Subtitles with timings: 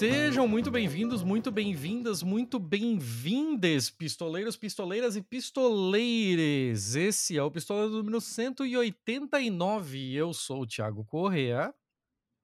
[0.00, 6.94] Sejam muito bem-vindos, muito bem-vindas, muito bem-vindes, pistoleiros, pistoleiras e pistoleires.
[6.94, 10.14] Esse é o Pistoleiro número 189.
[10.14, 11.74] Eu sou o Thiago Correa.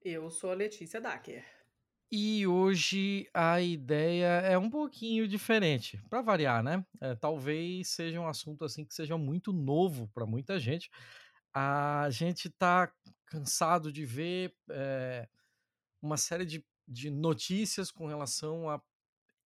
[0.04, 1.46] Eu sou a Letícia Dacker.
[2.12, 6.84] E hoje a ideia é um pouquinho diferente, para variar, né?
[7.00, 10.90] É, talvez seja um assunto assim que seja muito novo para muita gente.
[11.54, 12.92] A gente tá
[13.24, 15.26] cansado de ver é,
[16.02, 18.80] uma série de de notícias com relação a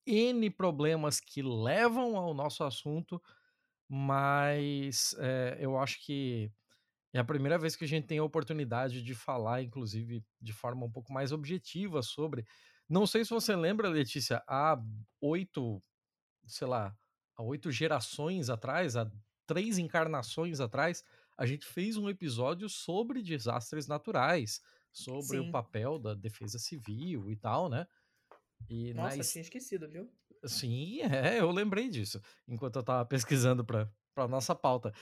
[0.06, 3.22] N problemas que levam ao nosso assunto,
[3.88, 6.50] mas é, eu acho que
[7.12, 10.86] é a primeira vez que a gente tem a oportunidade de falar, inclusive, de forma
[10.86, 12.46] um pouco mais objetiva sobre.
[12.88, 14.80] Não sei se você lembra, Letícia, há
[15.20, 15.82] oito,
[16.46, 16.96] sei lá,
[17.36, 19.10] há oito gerações atrás, há
[19.46, 21.02] três encarnações atrás,
[21.36, 24.60] a gente fez um episódio sobre desastres naturais
[24.92, 25.48] sobre Sim.
[25.48, 27.86] o papel da defesa civil e tal, né?
[28.68, 29.24] E Nossa, na...
[29.24, 30.10] tinha esquecido, viu?
[30.44, 34.92] Sim, é, eu lembrei disso enquanto eu tava pesquisando para para nossa pauta.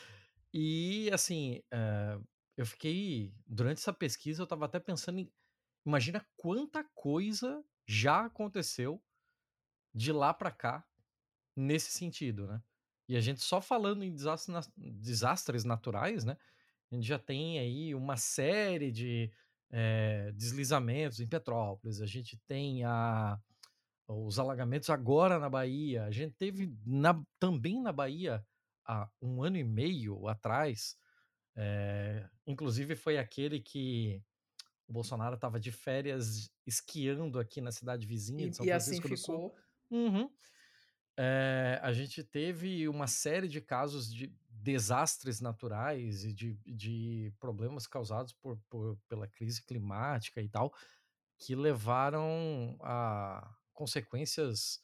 [0.52, 2.18] E assim, é,
[2.56, 5.32] eu fiquei durante essa pesquisa eu tava até pensando em
[5.86, 9.02] imagina quanta coisa já aconteceu
[9.94, 10.86] de lá para cá
[11.56, 12.62] nesse sentido, né?
[13.08, 16.36] E a gente só falando em desastres, desastres naturais, né?
[16.90, 19.32] A gente já tem aí uma série de
[19.70, 23.38] é, deslizamentos em Petrópolis, a gente tem a,
[24.06, 28.44] os alagamentos agora na Bahia, a gente teve na, também na Bahia
[28.86, 30.96] há um ano e meio atrás,
[31.56, 34.22] é, inclusive foi aquele que
[34.86, 39.12] o Bolsonaro estava de férias esquiando aqui na cidade vizinha de São e, Francisco e
[39.12, 39.40] assim do ficou.
[39.40, 39.54] Sul.
[39.90, 40.30] Uhum.
[41.20, 44.32] É, a gente teve uma série de casos de
[44.72, 50.74] desastres naturais e de, de problemas causados por, por, pela crise climática e tal,
[51.38, 54.82] que levaram a consequências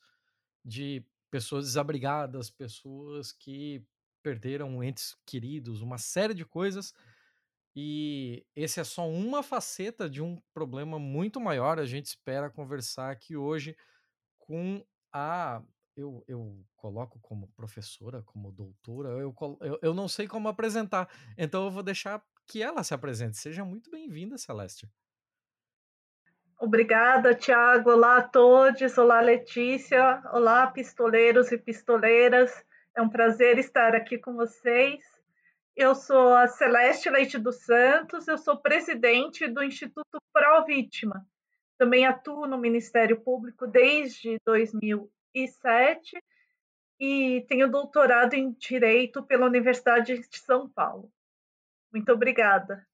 [0.65, 3.85] de pessoas desabrigadas, pessoas que
[4.23, 6.95] perderam entes queridos, uma série de coisas.
[7.77, 11.79] E esse é só uma faceta de um problema muito maior.
[11.79, 13.77] A gente espera conversar aqui hoje
[14.39, 15.63] com a
[15.97, 21.09] eu, eu coloco como professora, como doutora, eu, eu, eu não sei como apresentar.
[21.37, 23.37] Então eu vou deixar que ela se apresente.
[23.37, 24.89] Seja muito bem-vinda, Celeste.
[26.59, 27.91] Obrigada, Tiago.
[27.91, 28.97] Olá a todos.
[28.99, 30.23] Olá, Letícia.
[30.33, 32.65] Olá, pistoleiros e pistoleiras.
[32.97, 35.01] É um prazer estar aqui com vocês.
[35.77, 41.27] Eu sou a Celeste Leite dos Santos, eu sou presidente do Instituto Pro Vítima.
[41.77, 46.23] Também atuo no Ministério Público desde 2000 2007
[47.01, 51.13] e tenho doutorado em Direito pela Universidade de São Paulo.
[51.93, 52.87] Muito obrigada.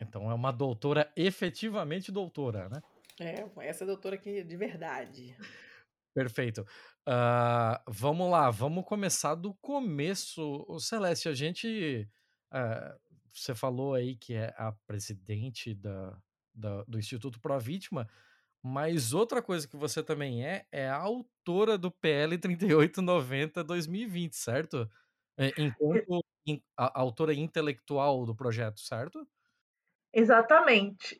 [0.00, 2.82] Então é uma doutora efetivamente doutora, né?
[3.20, 5.36] É, essa doutora aqui de verdade.
[6.12, 6.62] Perfeito.
[7.06, 10.64] Uh, vamos lá, vamos começar do começo.
[10.68, 12.08] O Celeste, a gente.
[12.52, 12.98] Uh,
[13.32, 16.16] você falou aí que é a presidente da,
[16.52, 18.08] da do Instituto Pro Vítima.
[18.66, 24.90] Mas outra coisa que você também é, é a autora do PL 3890-2020, certo?
[25.36, 26.24] É, enquanto
[26.74, 29.28] a, a autora intelectual do projeto, certo?
[30.10, 31.18] Exatamente.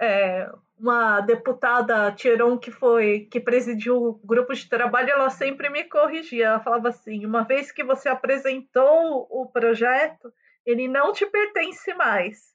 [0.00, 5.84] É, uma deputada Tiron que foi que presidiu o grupo de trabalho, ela sempre me
[5.84, 6.46] corrigia.
[6.46, 10.32] Ela falava assim: uma vez que você apresentou o projeto,
[10.64, 12.51] ele não te pertence mais.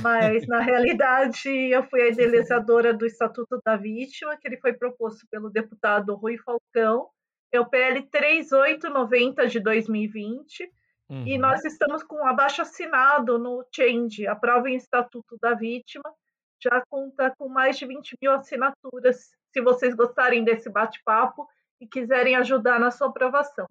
[0.00, 5.26] Mas, na realidade, eu fui a idealizadora do Estatuto da Vítima, que ele foi proposto
[5.30, 7.08] pelo deputado Rui Falcão,
[7.52, 10.72] é o PL 3890 de 2020,
[11.08, 11.26] uhum.
[11.26, 16.14] e nós estamos com abaixo assinado no Change, a prova em Estatuto da Vítima,
[16.62, 21.48] já conta com mais de 20 mil assinaturas, se vocês gostarem desse bate-papo
[21.80, 23.66] e quiserem ajudar na sua aprovação.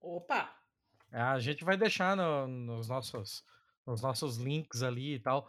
[0.00, 0.50] Opa!
[1.10, 3.44] A gente vai deixar no, nos nossos
[3.86, 5.48] os nossos links ali e tal.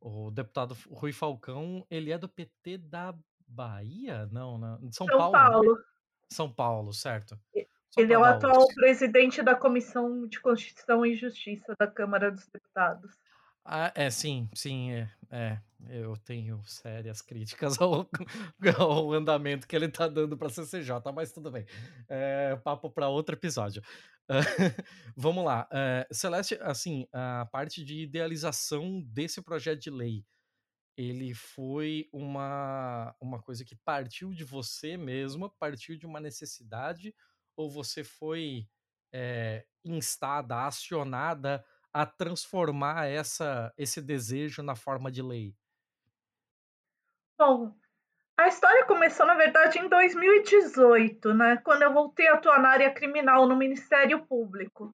[0.00, 3.14] O deputado Rui Falcão, ele é do PT da
[3.46, 4.28] Bahia?
[4.30, 4.78] Não, né?
[4.82, 5.32] De São, São Paulo.
[5.32, 5.48] Né?
[5.48, 5.78] Paulo.
[6.30, 7.38] São Paulo, certo.
[7.96, 13.12] Ele é o atual presidente da Comissão de Constituição e Justiça da Câmara dos Deputados.
[13.64, 15.58] Ah, é, sim, sim, é, é,
[15.88, 18.06] eu tenho sérias críticas ao,
[18.78, 21.64] ao andamento que ele tá dando para a CCJ, mas tudo bem.
[22.06, 23.82] É, papo para outro episódio.
[25.16, 25.68] vamos lá.
[25.70, 30.24] Uh, Celeste, assim, a parte de idealização desse projeto de lei,
[30.96, 37.14] ele foi uma, uma coisa que partiu de você mesma, partiu de uma necessidade,
[37.56, 38.68] ou você foi
[39.12, 45.56] é, instada, acionada a transformar essa, esse desejo na forma de lei?
[47.38, 47.76] Bom,
[48.36, 51.56] A história começou, na verdade, em 2018, né?
[51.58, 54.92] Quando eu voltei a atuar na área criminal no Ministério Público.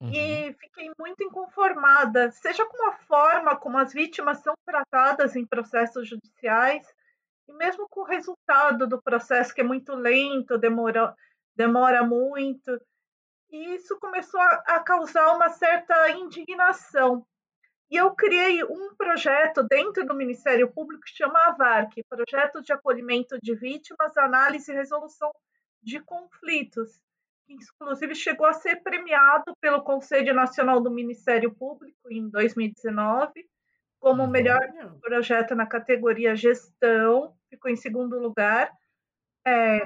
[0.00, 0.10] Uhum.
[0.10, 6.08] E fiquei muito inconformada, seja com a forma como as vítimas são tratadas em processos
[6.08, 6.86] judiciais,
[7.48, 11.14] e mesmo com o resultado do processo, que é muito lento, demora,
[11.54, 12.80] demora muito.
[13.50, 17.24] E isso começou a, a causar uma certa indignação.
[17.90, 23.38] E eu criei um projeto dentro do Ministério Público que chama AVARC, Projeto de Acolhimento
[23.40, 25.30] de Vítimas, Análise e Resolução
[25.82, 27.00] de Conflitos,
[27.46, 33.48] que inclusive chegou a ser premiado pelo Conselho Nacional do Ministério Público em 2019
[34.06, 34.60] como o melhor
[35.00, 38.70] projeto na categoria Gestão, ficou em segundo lugar.
[39.44, 39.84] É.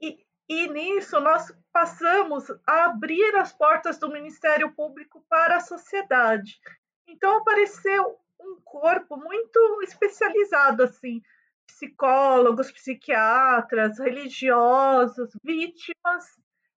[0.00, 6.60] E, e nisso nós passamos a abrir as portas do Ministério Público para a sociedade.
[7.04, 11.20] Então apareceu um corpo muito especializado assim,
[11.66, 16.24] psicólogos, psiquiatras, religiosos, vítimas.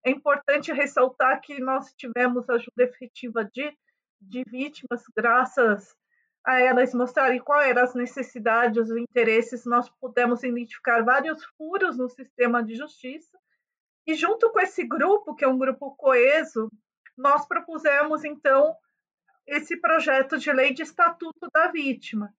[0.03, 3.71] É importante ressaltar que nós tivemos ajuda efetiva de,
[4.19, 5.95] de vítimas, graças
[6.43, 12.09] a elas mostrarem quais eram as necessidades, os interesses, nós pudemos identificar vários furos no
[12.09, 13.37] sistema de justiça
[14.07, 16.71] e junto com esse grupo, que é um grupo coeso,
[17.17, 18.73] nós propusemos então
[19.45, 22.33] esse projeto de lei de estatuto da vítima.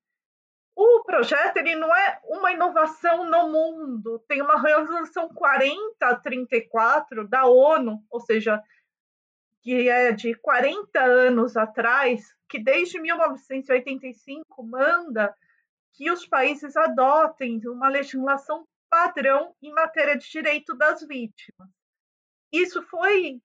[0.75, 8.03] O projeto ele não é uma inovação no mundo, tem uma resolução 4034 da ONU,
[8.09, 8.63] ou seja,
[9.61, 15.37] que é de 40 anos atrás, que desde 1985 manda
[15.93, 21.69] que os países adotem uma legislação padrão em matéria de direito das vítimas.
[22.53, 23.41] Isso foi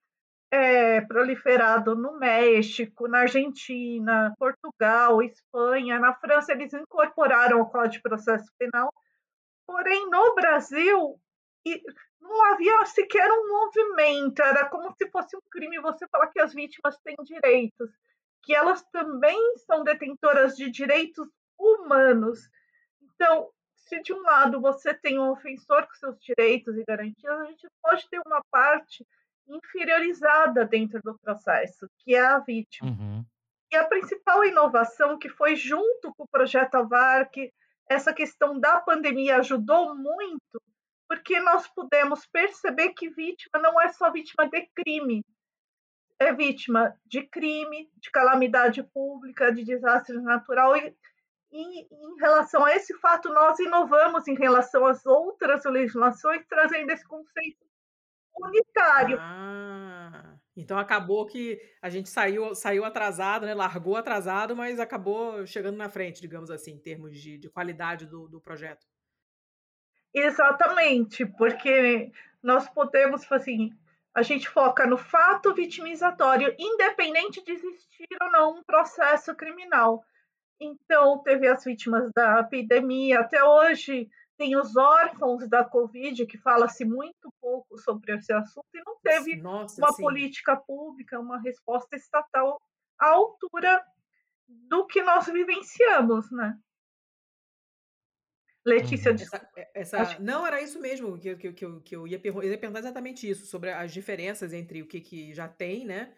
[0.51, 8.01] é, proliferado no México, na Argentina, Portugal, Espanha, na França, eles incorporaram o Código de
[8.01, 8.93] Processo Penal,
[9.65, 11.19] porém no Brasil
[12.21, 16.53] não havia sequer um movimento, era como se fosse um crime você falar que as
[16.53, 17.89] vítimas têm direitos,
[18.43, 22.39] que elas também são detentoras de direitos humanos.
[23.01, 23.49] Então,
[23.93, 27.67] se de um lado você tem um ofensor com seus direitos e garantias, a gente
[27.81, 29.05] pode ter uma parte
[29.47, 32.89] inferiorizada dentro do processo, que é a vítima.
[32.89, 33.25] Uhum.
[33.71, 37.51] E a principal inovação que foi junto com o projeto AVAR, que
[37.87, 40.61] essa questão da pandemia ajudou muito,
[41.07, 45.23] porque nós pudemos perceber que vítima não é só vítima de crime,
[46.19, 50.95] é vítima de crime, de calamidade pública, de desastre natural e
[51.53, 57.07] e em relação a esse fato, nós inovamos em relação às outras legislações, trazendo esse
[57.07, 57.63] conceito
[58.35, 59.17] unitário.
[59.21, 63.53] Ah, então acabou que a gente saiu, saiu atrasado, né?
[63.53, 68.27] largou atrasado, mas acabou chegando na frente, digamos assim, em termos de, de qualidade do,
[68.27, 68.87] do projeto.
[70.11, 72.11] Exatamente, porque
[72.41, 73.71] nós podemos, assim,
[74.15, 80.03] a gente foca no fato vitimizatório, independente de existir ou não um processo criminal.
[80.59, 86.83] Então, teve as vítimas da epidemia, até hoje tem os órfãos da Covid, que fala-se
[86.83, 90.01] muito pouco sobre esse assunto, e não teve Nossa, uma sim.
[90.01, 92.59] política pública, uma resposta estatal
[92.99, 93.83] à altura
[94.47, 96.57] do que nós vivenciamos, né?
[98.65, 99.17] Letícia, uhum.
[99.17, 102.51] essa, essa, Não, era isso mesmo que, que, que, eu, que eu, ia perguntar, eu
[102.51, 106.13] ia perguntar exatamente isso, sobre as diferenças entre o que, que já tem, né?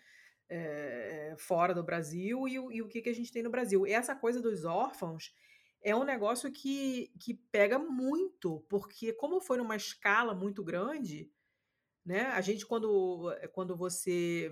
[0.49, 3.85] É, fora do Brasil e, e, o que, que a gente tem no Brasil.
[3.85, 5.33] E essa coisa dos órfãos
[5.81, 11.29] é um negócio que, que pega muito, porque como foi numa escala muito grande,
[12.03, 12.27] né?
[12.27, 14.51] A gente, quando, eh, quando você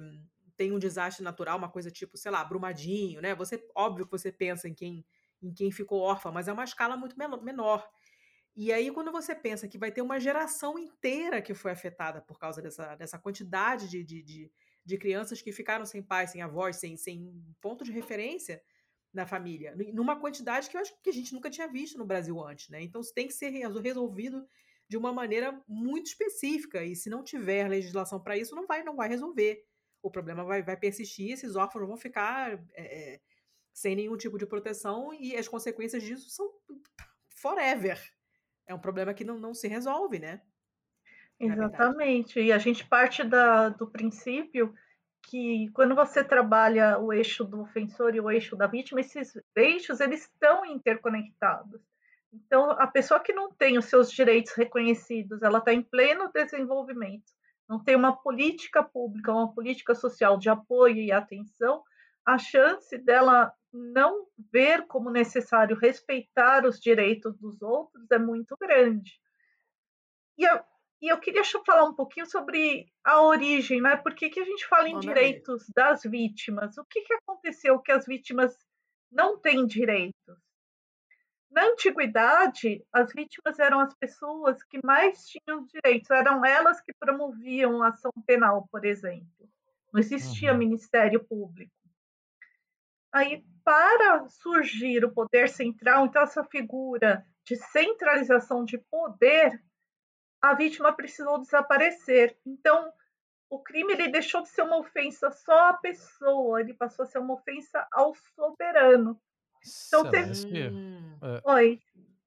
[0.55, 3.35] tem um desastre natural, uma coisa tipo, sei lá, Brumadinho, né?
[3.35, 5.05] Você, óbvio que você pensa em quem,
[5.41, 7.87] em quem ficou órfão, mas é uma escala muito menor.
[8.55, 12.37] E aí, quando você pensa que vai ter uma geração inteira que foi afetada por
[12.37, 14.51] causa dessa, dessa quantidade de, de, de
[14.85, 18.61] de crianças que ficaram sem pai, sem avós, sem, sem ponto de referência
[19.13, 22.39] na família, numa quantidade que eu acho que a gente nunca tinha visto no Brasil
[22.43, 22.81] antes, né?
[22.81, 24.47] Então isso tem que ser resolvido
[24.89, 28.95] de uma maneira muito específica e se não tiver legislação para isso, não vai, não
[28.95, 29.63] vai resolver.
[30.01, 33.21] O problema vai, vai persistir, esses órfãos vão ficar é,
[33.71, 36.51] sem nenhum tipo de proteção e as consequências disso são
[37.29, 38.01] forever.
[38.65, 40.41] É um problema que não, não se resolve, né?
[41.39, 42.39] Exatamente.
[42.39, 44.73] E a gente parte da, do princípio
[45.23, 49.99] que quando você trabalha o eixo do ofensor e o eixo da vítima, esses eixos
[49.99, 51.81] eles estão interconectados.
[52.31, 57.31] Então, a pessoa que não tem os seus direitos reconhecidos, ela está em pleno desenvolvimento,
[57.69, 61.83] não tem uma política pública, uma política social de apoio e atenção,
[62.25, 69.19] a chance dela não ver como necessário respeitar os direitos dos outros é muito grande.
[70.37, 70.45] E
[71.03, 73.97] e eu queria falar um pouquinho sobre a origem, né?
[73.97, 76.77] Por que, que a gente fala em direitos das vítimas?
[76.77, 78.57] O que, que aconteceu que as vítimas
[79.11, 80.37] não têm direitos?
[81.51, 87.83] Na antiguidade, as vítimas eram as pessoas que mais tinham direitos, eram elas que promoviam
[87.83, 89.49] a ação penal, por exemplo.
[89.91, 90.57] Não existia uhum.
[90.57, 91.75] Ministério Público.
[93.11, 99.61] Aí, para surgir o poder central, então, essa figura de centralização de poder
[100.43, 102.37] a vítima precisou desaparecer.
[102.45, 102.91] Então,
[103.49, 107.19] o crime ele deixou de ser uma ofensa só à pessoa, ele passou a ser
[107.19, 109.17] uma ofensa ao soberano.
[109.87, 110.75] Então, Celeste, teve...
[110.75, 111.17] Hum.
[111.21, 111.81] é, Oi.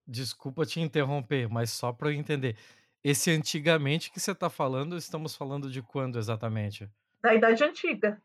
[0.09, 2.57] Desculpa te interromper, mas só para eu entender.
[3.05, 6.89] Esse antigamente que você está falando, estamos falando de quando exatamente?
[7.21, 8.23] Da Idade Antiga.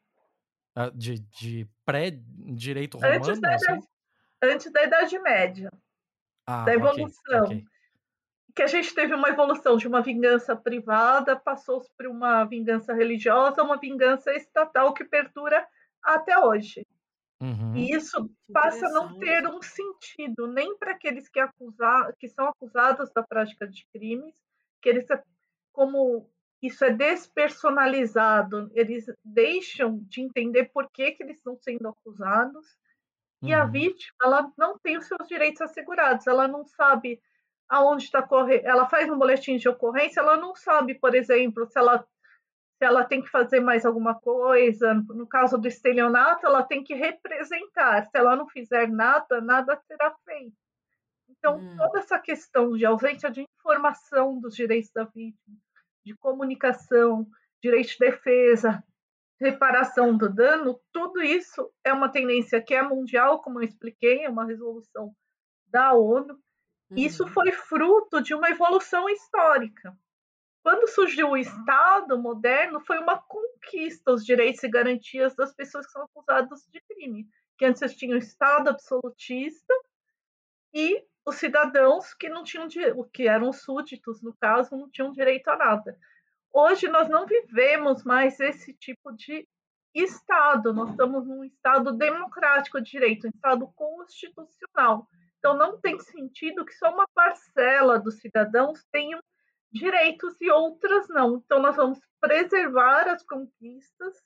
[0.74, 3.16] Ah, de, de pré-direito romano?
[3.16, 3.66] Antes da, assim?
[3.66, 3.88] idade,
[4.42, 5.70] antes da Idade Média.
[6.48, 7.44] Ah, da evolução.
[7.44, 7.71] Okay, okay
[8.56, 13.64] que a gente teve uma evolução de uma vingança privada, passou por uma vingança religiosa,
[13.64, 15.66] uma vingança estatal que perdura
[16.04, 16.86] até hoje.
[17.42, 17.76] Uhum.
[17.76, 22.48] E isso passa a não ter um sentido nem para aqueles que, acusar, que são
[22.48, 24.36] acusados da prática de crimes,
[24.82, 25.08] que eles,
[25.72, 26.30] como
[26.62, 32.66] isso é despersonalizado, eles deixam de entender por que, que eles estão sendo acusados,
[33.42, 33.50] uhum.
[33.50, 33.72] e a uhum.
[33.72, 37.20] vítima ela não tem os seus direitos assegurados, ela não sabe
[37.72, 41.80] aonde está correndo, ela faz um boletim de ocorrência, ela não sabe, por exemplo, se
[41.80, 42.06] ela
[42.78, 44.96] se ela tem que fazer mais alguma coisa.
[45.10, 48.06] No caso do estelionato, ela tem que representar.
[48.06, 50.56] Se ela não fizer nada, nada será feito.
[51.30, 51.78] Então, hum.
[51.78, 55.58] toda essa questão de ausência de informação dos direitos da vítima,
[56.04, 57.28] de comunicação,
[57.62, 58.84] direito de defesa,
[59.40, 64.30] reparação do dano, tudo isso é uma tendência que é mundial, como eu expliquei, é
[64.30, 65.14] uma resolução
[65.68, 66.36] da ONU,
[66.96, 67.30] isso uhum.
[67.30, 69.98] foi fruto de uma evolução histórica.
[70.64, 75.92] Quando surgiu o Estado moderno, foi uma conquista os direitos e garantias das pessoas que
[75.92, 77.28] são acusadas de crime.
[77.58, 79.74] Que antes tinham o Estado absolutista
[80.74, 82.68] e os cidadãos que não tinham
[83.12, 85.98] que eram súditos, no caso, não tinham direito a nada.
[86.54, 89.48] Hoje nós não vivemos mais esse tipo de
[89.94, 95.08] Estado, nós estamos num Estado democrático de direito, um Estado constitucional.
[95.42, 99.20] Então, não tem sentido que só uma parcela dos cidadãos tenham
[99.72, 101.38] direitos e outras não.
[101.38, 104.22] Então, nós vamos preservar as conquistas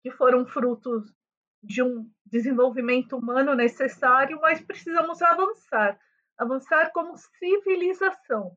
[0.00, 1.12] que foram frutos
[1.60, 5.98] de um desenvolvimento humano necessário, mas precisamos avançar
[6.38, 8.56] avançar como civilização.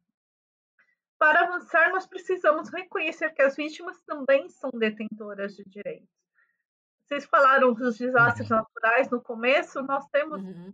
[1.17, 6.09] Para avançar, nós precisamos reconhecer que as vítimas também são detentoras de direitos.
[7.03, 10.73] Vocês falaram dos desastres naturais no começo, nós temos uhum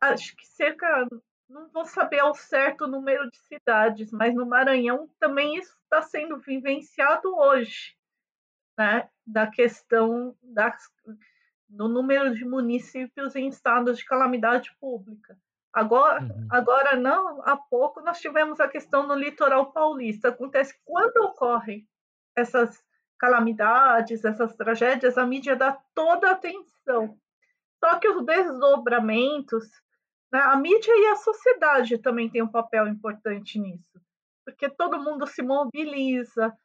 [0.00, 1.06] acho que cerca,
[1.48, 6.02] não vou saber ao certo o número de cidades, mas no Maranhão também isso está
[6.02, 7.96] sendo vivenciado hoje,
[8.76, 9.08] né?
[9.26, 10.76] Da questão das,
[11.68, 15.38] do número de municípios em estados de calamidade pública.
[15.72, 16.48] Agora, uhum.
[16.50, 20.28] agora não, há pouco nós tivemos a questão no litoral paulista.
[20.28, 21.86] Acontece quando ocorrem
[22.34, 22.82] essas
[23.18, 27.18] calamidades, essas tragédias, a mídia dá toda a atenção.
[27.78, 29.70] Só que os desdobramentos
[30.32, 30.40] né?
[30.40, 34.00] A mídia e a sociedade também têm um papel importante nisso,
[34.44, 36.56] porque todo mundo se mobiliza,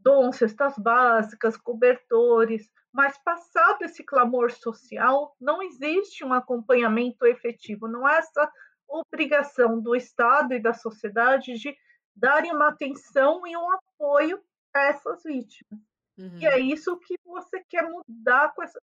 [0.00, 8.06] dom, cestas básicas, cobertores, mas passado esse clamor social, não existe um acompanhamento efetivo, não
[8.06, 8.50] há essa
[8.86, 11.76] obrigação do Estado e da sociedade de
[12.14, 14.40] darem uma atenção e um apoio
[14.72, 15.80] a essas vítimas.
[16.16, 16.38] Uhum.
[16.38, 18.78] E é isso que você quer mudar com essa,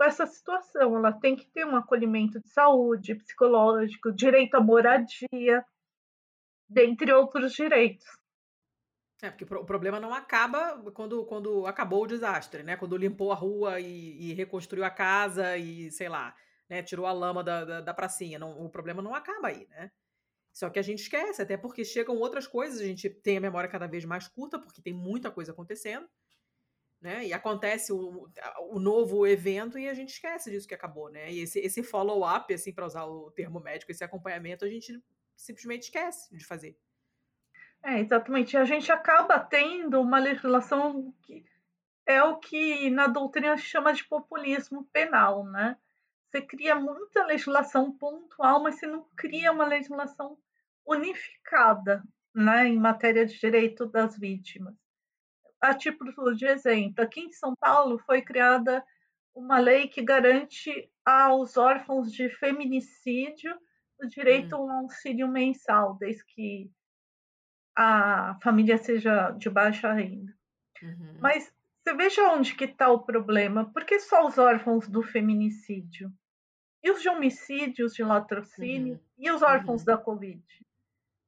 [0.00, 0.96] com essa situação.
[0.96, 5.62] Ela tem que ter um acolhimento de saúde, psicológico, direito à moradia,
[6.66, 8.06] dentre outros direitos.
[9.22, 12.78] É, porque o problema não acaba quando, quando acabou o desastre, né?
[12.78, 16.34] Quando limpou a rua e, e reconstruiu a casa e, sei lá,
[16.66, 18.38] né, tirou a lama da, da, da pracinha.
[18.38, 19.90] Não, o problema não acaba aí, né?
[20.50, 23.68] Só que a gente esquece, até porque chegam outras coisas, a gente tem a memória
[23.68, 26.08] cada vez mais curta, porque tem muita coisa acontecendo
[27.00, 27.26] né?
[27.26, 28.28] E acontece o,
[28.68, 31.32] o novo evento e a gente esquece disso que acabou, né?
[31.32, 35.02] E esse, esse follow-up, assim, para usar o termo médico, esse acompanhamento, a gente
[35.34, 36.76] simplesmente esquece de fazer.
[37.82, 38.56] É, exatamente.
[38.56, 41.44] A gente acaba tendo uma legislação que
[42.04, 45.78] é o que na doutrina se chama de populismo penal, né?
[46.28, 50.38] Você cria muita legislação pontual, mas você não cria uma legislação
[50.86, 52.04] unificada,
[52.34, 54.74] né, em matéria de direito das vítimas
[55.60, 58.84] a título de exemplo, aqui em São Paulo foi criada
[59.34, 63.54] uma lei que garante aos órfãos de feminicídio
[64.02, 64.58] o direito hum.
[64.58, 66.70] a um auxílio mensal, desde que
[67.76, 70.34] a família seja de baixa renda.
[70.82, 71.18] Uhum.
[71.20, 71.52] Mas
[71.82, 73.70] você veja onde que está o problema.
[73.72, 76.12] Por que só os órfãos do feminicídio?
[76.82, 78.94] E os de homicídios, de latrocínio?
[78.94, 79.00] Uhum.
[79.18, 79.86] E os órfãos uhum.
[79.86, 80.42] da Covid?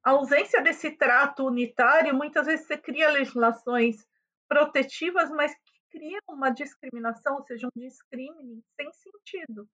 [0.03, 4.07] A ausência desse trato unitário, muitas vezes você cria legislações
[4.52, 9.66] protetivas, mas que criam uma discriminação, ou seja, um discrimine sem sentido.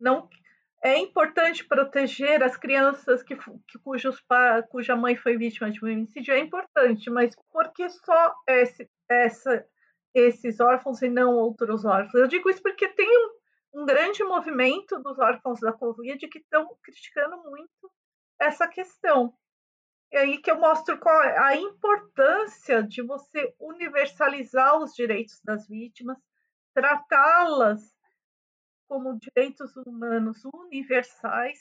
[0.00, 0.30] Não
[0.82, 4.18] é importante proteger as crianças que, que cujos,
[4.70, 9.66] cuja mãe foi vítima de homicídio, é importante, mas por que só esse, essa,
[10.14, 12.14] esses órfãos e não outros órfãos?
[12.14, 16.66] Eu digo isso porque tem um, um grande movimento dos órfãos da Covid que estão
[16.82, 17.92] criticando muito
[18.40, 19.34] essa questão.
[20.12, 25.68] É aí que eu mostro qual é a importância de você universalizar os direitos das
[25.68, 26.18] vítimas,
[26.74, 27.94] tratá-las
[28.88, 31.58] como direitos humanos universais.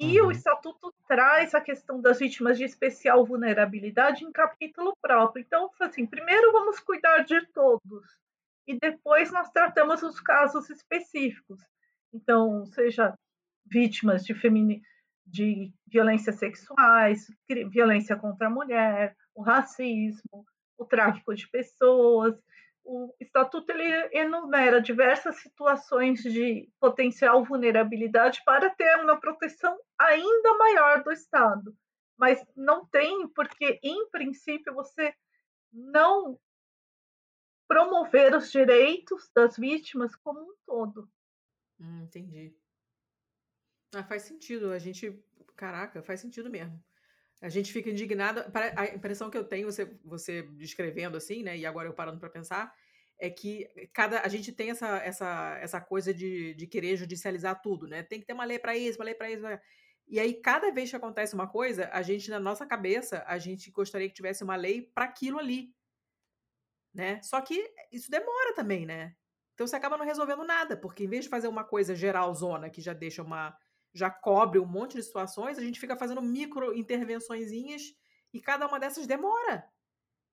[0.00, 0.28] E uhum.
[0.28, 5.42] o Estatuto traz a questão das vítimas de especial vulnerabilidade em capítulo próprio.
[5.42, 8.22] Então, assim, primeiro vamos cuidar de todos
[8.66, 11.60] e depois nós tratamos os casos específicos.
[12.12, 13.14] Então, seja
[13.66, 14.82] vítimas de, femini...
[15.26, 17.26] de violências sexuais,
[17.70, 20.44] violência contra a mulher, o racismo,
[20.76, 22.34] o tráfico de pessoas,
[22.84, 31.02] o estatuto ele enumera diversas situações de potencial vulnerabilidade para ter uma proteção ainda maior
[31.02, 31.74] do Estado,
[32.18, 35.14] mas não tem porque, em princípio, você
[35.72, 36.38] não
[37.68, 41.08] promover os direitos das vítimas como um todo.
[41.80, 42.54] Hum, entendi.
[43.94, 44.72] Ah, faz sentido.
[44.72, 45.22] A gente,
[45.56, 46.82] caraca, faz sentido mesmo.
[47.40, 48.50] A gente fica indignada.
[48.76, 51.56] A impressão que eu tenho, você, você descrevendo assim, né?
[51.58, 52.74] E agora eu parando para pensar,
[53.18, 57.86] é que cada a gente tem essa, essa, essa coisa de, de querer judicializar tudo,
[57.88, 58.02] né?
[58.02, 59.42] Tem que ter uma lei para isso, uma lei para isso.
[60.08, 63.70] E aí, cada vez que acontece uma coisa, a gente, na nossa cabeça, a gente
[63.70, 65.74] gostaria que tivesse uma lei para aquilo ali.
[66.94, 67.20] Né?
[67.22, 69.16] Só que isso demora também, né?
[69.54, 72.70] Então você acaba não resolvendo nada, porque em vez de fazer uma coisa geral zona
[72.70, 73.56] que já deixa uma
[73.94, 77.94] já cobre um monte de situações, a gente fica fazendo micro intervençõezinhas
[78.32, 79.64] e cada uma dessas demora.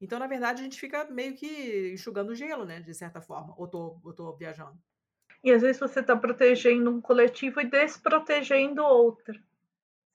[0.01, 2.79] Então, na verdade, a gente fica meio que enxugando gelo, né?
[2.79, 3.53] De certa forma.
[3.57, 4.77] Ou tô, ou tô viajando.
[5.43, 9.37] E às vezes você está protegendo um coletivo e desprotegendo outro.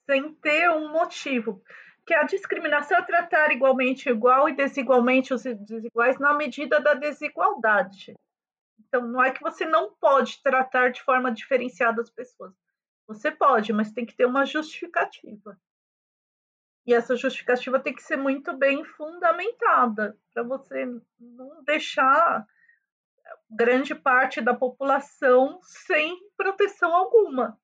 [0.08, 1.62] Sem ter um motivo.
[2.06, 8.14] Que a discriminação é tratar igualmente igual e desigualmente os desiguais na medida da desigualdade.
[8.78, 12.54] Então, não é que você não pode tratar de forma diferenciada as pessoas.
[13.06, 15.58] Você pode, mas tem que ter uma justificativa.
[16.86, 20.84] E essa justificativa tem que ser muito bem fundamentada, para você
[21.18, 22.46] não deixar
[23.50, 27.58] grande parte da população sem proteção alguma.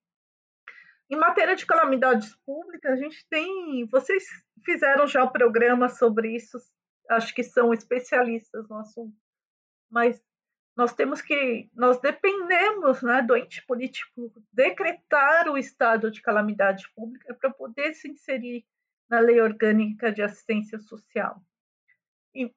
[1.10, 3.86] Em matéria de calamidades públicas, a gente tem.
[3.88, 4.24] Vocês
[4.64, 6.58] fizeram já o programa sobre isso,
[7.10, 9.16] acho que são especialistas no assunto,
[9.90, 10.22] mas
[10.76, 17.34] nós temos que, nós dependemos né, do ente político decretar o estado de calamidade pública
[17.34, 18.64] para poder se inserir
[19.08, 21.42] na lei orgânica de assistência social.
[22.34, 22.52] E,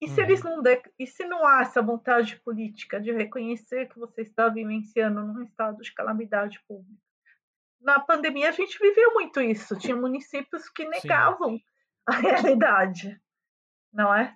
[0.00, 0.56] e se eles uhum.
[0.56, 5.22] não de, e se não há essa vontade política de reconhecer que você está vivenciando
[5.22, 7.02] num estado de calamidade pública?
[7.80, 9.76] Na pandemia a gente viveu muito isso.
[9.76, 11.64] Tinha municípios que negavam Sim.
[12.06, 13.20] a realidade,
[13.92, 14.32] não é?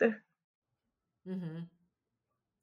[1.24, 1.68] Uhum.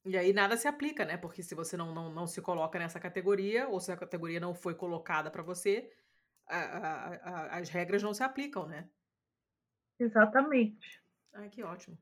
[0.07, 1.17] E aí nada se aplica, né?
[1.17, 4.55] Porque se você não, não, não se coloca nessa categoria, ou se a categoria não
[4.55, 5.91] foi colocada para você,
[6.47, 8.89] a, a, a, as regras não se aplicam, né?
[9.99, 11.03] Exatamente.
[11.33, 11.97] Ah, que ótimo.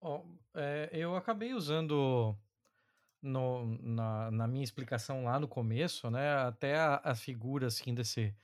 [0.00, 0.22] Oh,
[0.54, 2.38] é, eu acabei usando
[3.20, 6.36] no, na, na, minha explicação lá no começo, né?
[6.36, 8.34] Até a, a figura assim desse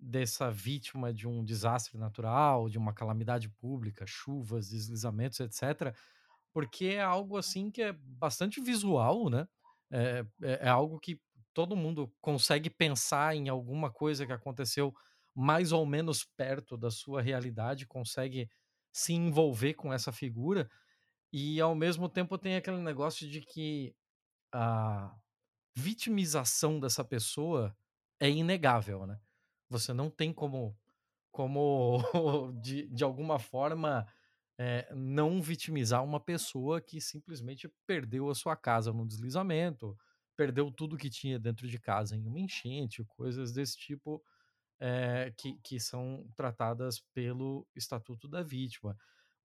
[0.00, 5.92] dessa vítima de um desastre natural, de uma calamidade pública, chuvas, deslizamentos, etc
[6.52, 9.46] porque é algo assim que é bastante visual, né?
[9.90, 11.20] É, é, é, algo que
[11.54, 14.94] todo mundo consegue pensar em alguma coisa que aconteceu
[15.34, 18.48] mais ou menos perto da sua realidade, consegue
[18.92, 20.68] se envolver com essa figura,
[21.32, 23.94] e ao mesmo tempo tem aquele negócio de que
[24.52, 25.14] a
[25.76, 27.76] vitimização dessa pessoa
[28.20, 29.20] é inegável, né?
[29.68, 30.76] Você não tem como,
[31.30, 32.02] como
[32.60, 34.06] de, de alguma forma
[34.58, 39.96] é, não vitimizar uma pessoa que simplesmente perdeu a sua casa num deslizamento,
[40.36, 44.22] perdeu tudo que tinha dentro de casa em uma enchente, coisas desse tipo
[44.80, 48.96] é, que, que são tratadas pelo Estatuto da Vítima.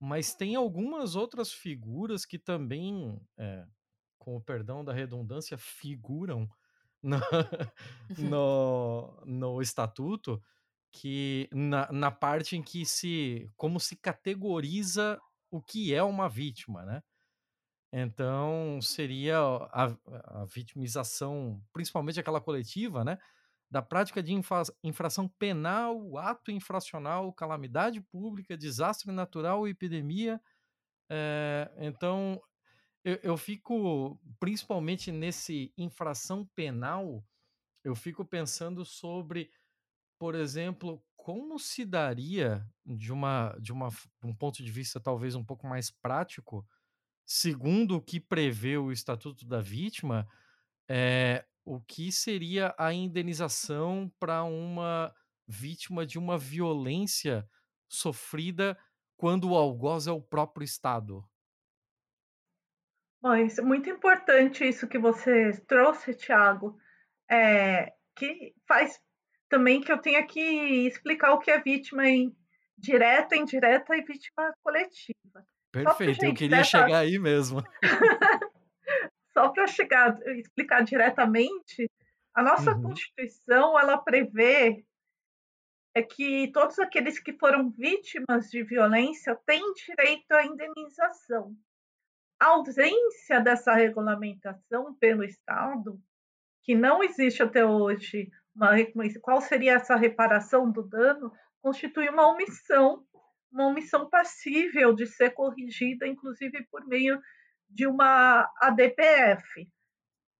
[0.00, 3.66] Mas tem algumas outras figuras que também é,
[4.22, 6.48] com o perdão da redundância, figuram
[7.02, 7.18] no,
[8.16, 10.40] no, no estatuto,
[10.92, 15.18] que na, na parte em que se como se categoriza
[15.50, 17.02] o que é uma vítima, né?
[17.92, 23.18] Então seria a, a vitimização, principalmente aquela coletiva, né?
[23.70, 30.40] Da prática de infra, infração penal, ato infracional, calamidade pública, desastre natural, epidemia.
[31.10, 32.40] É, então
[33.04, 37.24] eu, eu fico, principalmente nesse infração penal,
[37.84, 39.50] eu fico pensando sobre
[40.22, 43.88] por exemplo, como se daria de uma de uma
[44.22, 46.64] um ponto de vista talvez um pouco mais prático,
[47.26, 50.28] segundo o que prevê o Estatuto da Vítima,
[50.88, 55.12] é o que seria a indenização para uma
[55.44, 57.44] vítima de uma violência
[57.88, 58.78] sofrida
[59.16, 61.28] quando o algoz é o próprio Estado?
[63.20, 66.78] Bom, isso é muito importante isso que você trouxe, Thiago,
[67.28, 69.00] é, que faz
[69.52, 70.40] também que eu tenha que
[70.86, 72.34] explicar o que é vítima em
[72.78, 75.44] direta, indireta e vítima coletiva.
[75.70, 77.62] Perfeito, eu queria chegar aí mesmo.
[79.34, 81.86] Só para chegar explicar diretamente,
[82.34, 82.82] a nossa uhum.
[82.82, 84.86] Constituição ela prevê
[85.94, 91.54] é que todos aqueles que foram vítimas de violência têm direito à indenização.
[92.40, 96.00] A ausência dessa regulamentação pelo Estado,
[96.62, 98.70] que não existe até hoje uma,
[99.20, 103.06] qual seria essa reparação do dano, constitui uma omissão,
[103.50, 107.20] uma omissão passível de ser corrigida, inclusive por meio
[107.68, 109.68] de uma ADPF.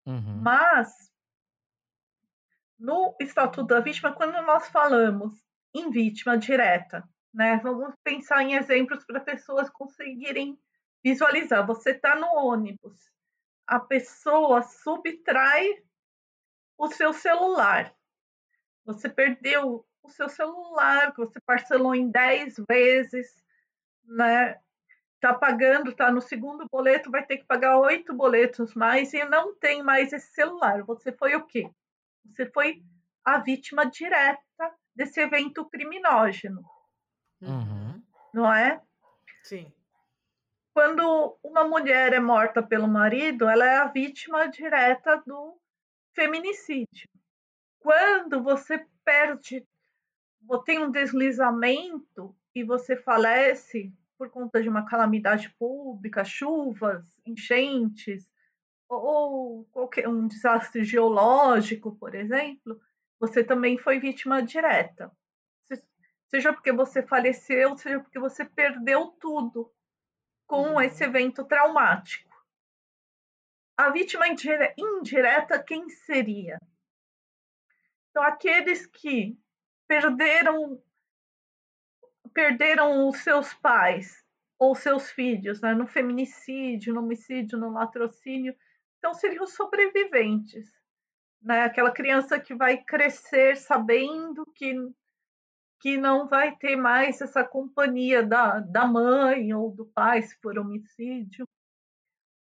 [0.07, 0.41] Uhum.
[0.43, 0.91] Mas,
[2.79, 5.41] no Estatuto da Vítima, quando nós falamos
[5.75, 10.59] em vítima direta, né, vamos pensar em exemplos para pessoas conseguirem
[11.03, 11.67] visualizar.
[11.67, 13.11] Você está no ônibus,
[13.67, 15.83] a pessoa subtrai
[16.77, 17.95] o seu celular
[18.85, 23.45] você perdeu o seu celular, que você parcelou em 10 vezes,
[24.05, 24.59] né?
[25.21, 29.55] Tá pagando, tá no segundo boleto, vai ter que pagar oito boletos mais e não
[29.55, 30.83] tem mais esse celular.
[30.83, 31.71] Você foi o quê?
[32.25, 32.83] Você foi
[33.25, 34.41] a vítima direta
[34.95, 36.65] desse evento criminógeno.
[37.41, 38.03] Uhum.
[38.35, 38.81] Não é?
[39.45, 39.73] Sim.
[40.75, 45.57] Quando uma mulher é morta pelo marido, ela é a vítima direta do
[46.13, 47.09] feminicídio
[47.83, 49.67] quando você perde,
[50.65, 58.31] tem um deslizamento e você falece por conta de uma calamidade pública, chuvas, enchentes,
[58.89, 62.81] ou qualquer um desastre geológico, por exemplo,
[63.19, 65.11] você também foi vítima direta.
[66.29, 69.71] Seja porque você faleceu, seja porque você perdeu tudo
[70.47, 70.81] com uhum.
[70.81, 72.31] esse evento traumático.
[73.77, 76.59] A vítima indireta, quem seria?
[78.13, 79.39] Então, aqueles que
[79.89, 80.81] perderam
[82.35, 84.23] perderam os seus pais
[84.59, 88.55] ou seus filhos, né, no feminicídio, no homicídio, no latrocínio,
[88.99, 90.71] então seriam sobreviventes,
[91.43, 91.65] né?
[91.65, 94.75] Aquela criança que vai crescer sabendo que
[95.81, 100.57] que não vai ter mais essa companhia da, da mãe ou do pai se for
[100.57, 101.49] homicídio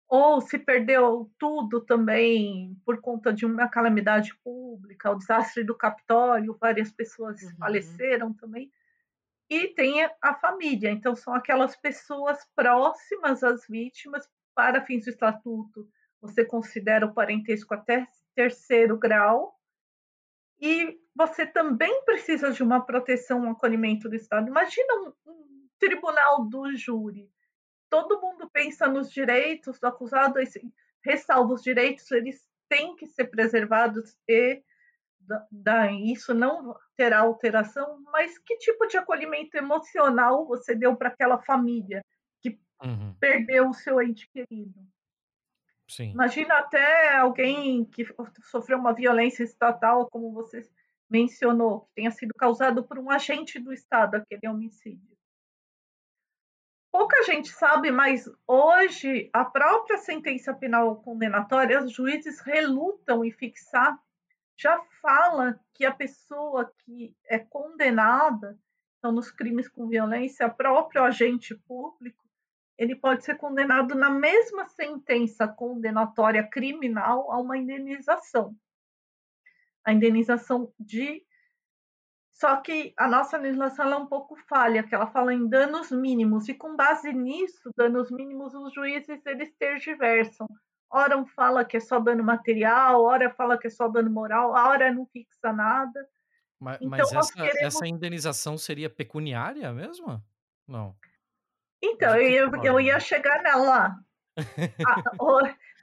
[0.08, 6.56] ou se perdeu tudo também por conta de uma calamidade pública, o desastre do Capitólio,
[6.58, 7.56] várias pessoas uhum.
[7.58, 8.72] faleceram também.
[9.50, 15.88] E tem a família, então são aquelas pessoas próximas às vítimas para fins do estatuto.
[16.22, 19.54] Você considera o parentesco até terceiro grau
[20.60, 24.48] e você também precisa de uma proteção, um acolhimento do Estado.
[24.48, 27.30] Imagina um, um tribunal do júri
[27.90, 30.38] todo mundo pensa nos direitos do acusado,
[31.04, 34.62] ressalva os direitos, eles têm que ser preservados e
[35.50, 41.38] da, isso não terá alteração, mas que tipo de acolhimento emocional você deu para aquela
[41.42, 42.02] família
[42.40, 43.14] que uhum.
[43.20, 44.80] perdeu o seu ente querido?
[45.86, 46.12] Sim.
[46.12, 48.06] Imagina até alguém que
[48.50, 50.62] sofreu uma violência estatal, como você
[51.10, 55.17] mencionou, que tenha sido causado por um agente do Estado, aquele homicídio
[56.90, 63.98] pouca gente sabe, mas hoje a própria sentença penal condenatória, os juízes relutam em fixar,
[64.56, 68.58] já fala que a pessoa que é condenada,
[68.98, 72.28] então nos crimes com violência, próprio agente público,
[72.76, 78.56] ele pode ser condenado na mesma sentença condenatória criminal a uma indenização.
[79.84, 81.24] A indenização de
[82.38, 86.48] só que a nossa legislação é um pouco falha, que ela fala em danos mínimos,
[86.48, 90.46] e com base nisso, danos mínimos, os juízes eles tergiversam.
[90.88, 94.68] Hora fala que é só dano material, hora fala que é só dano moral, a
[94.68, 96.08] hora não fixa nada.
[96.60, 97.74] Mas, então, mas essa, queremos...
[97.74, 100.22] essa indenização seria pecuniária mesmo?
[100.66, 100.94] Não.
[101.82, 103.96] Então, eu, eu, eu ia chegar nela.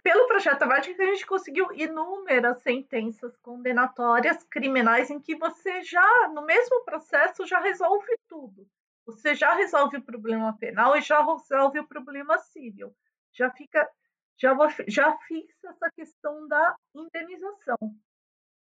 [0.05, 6.45] Pelo projeto Avard, a gente conseguiu inúmeras sentenças condenatórias criminais em que você já, no
[6.45, 8.69] mesmo processo, já resolve tudo.
[9.07, 12.95] Você já resolve o problema penal e já resolve o problema civil.
[13.33, 13.89] Já fica,
[14.37, 14.55] já,
[14.87, 17.97] já fixa essa questão da indenização.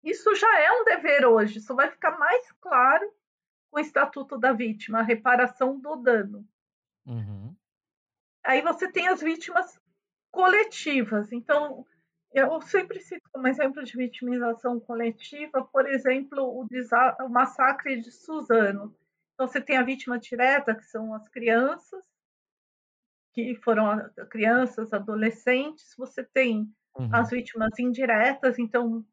[0.05, 3.13] Isso já é um dever hoje, isso vai ficar mais claro
[3.73, 6.47] com o Estatuto da Vítima, a reparação do dano.
[7.05, 7.57] Uhum.
[8.45, 9.83] Aí você tem as vítimas
[10.35, 11.31] coletivas.
[11.33, 11.87] Então,
[12.33, 16.67] eu sempre cito como exemplo de vitimização coletiva, por exemplo, o,
[17.25, 18.95] o massacre de Suzano.
[19.33, 22.05] Então, você tem a vítima direta, que são as crianças,
[23.33, 25.95] que foram crianças, adolescentes.
[25.97, 27.09] Você tem uhum.
[27.13, 29.07] as vítimas indiretas, então,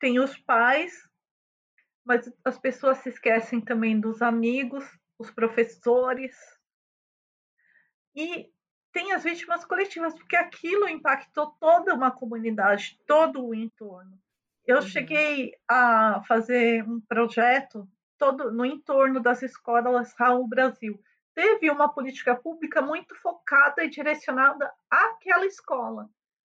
[0.00, 1.06] tem os pais,
[2.04, 4.84] mas as pessoas se esquecem também dos amigos,
[5.18, 6.34] os professores.
[8.14, 8.50] E
[8.92, 14.18] tem as vítimas coletivas, porque aquilo impactou toda uma comunidade, todo o entorno.
[14.66, 14.82] Eu uhum.
[14.82, 21.02] cheguei a fazer um projeto todo no entorno das escolas Raul Brasil.
[21.34, 26.08] Teve uma política pública muito focada e direcionada àquela escola.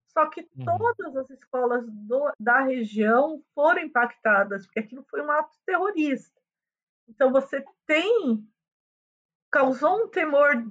[0.09, 0.65] Só que uhum.
[0.65, 6.41] todas as escolas do, da região foram impactadas, porque aquilo foi um ato terrorista.
[7.09, 8.47] Então você tem
[9.51, 10.63] causou um temor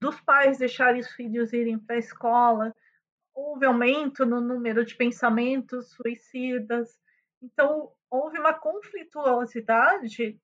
[0.00, 2.74] dos pais deixarem os filhos irem para a escola,
[3.34, 6.98] houve aumento no número de pensamentos suicidas.
[7.42, 10.40] Então, houve uma conflituosidade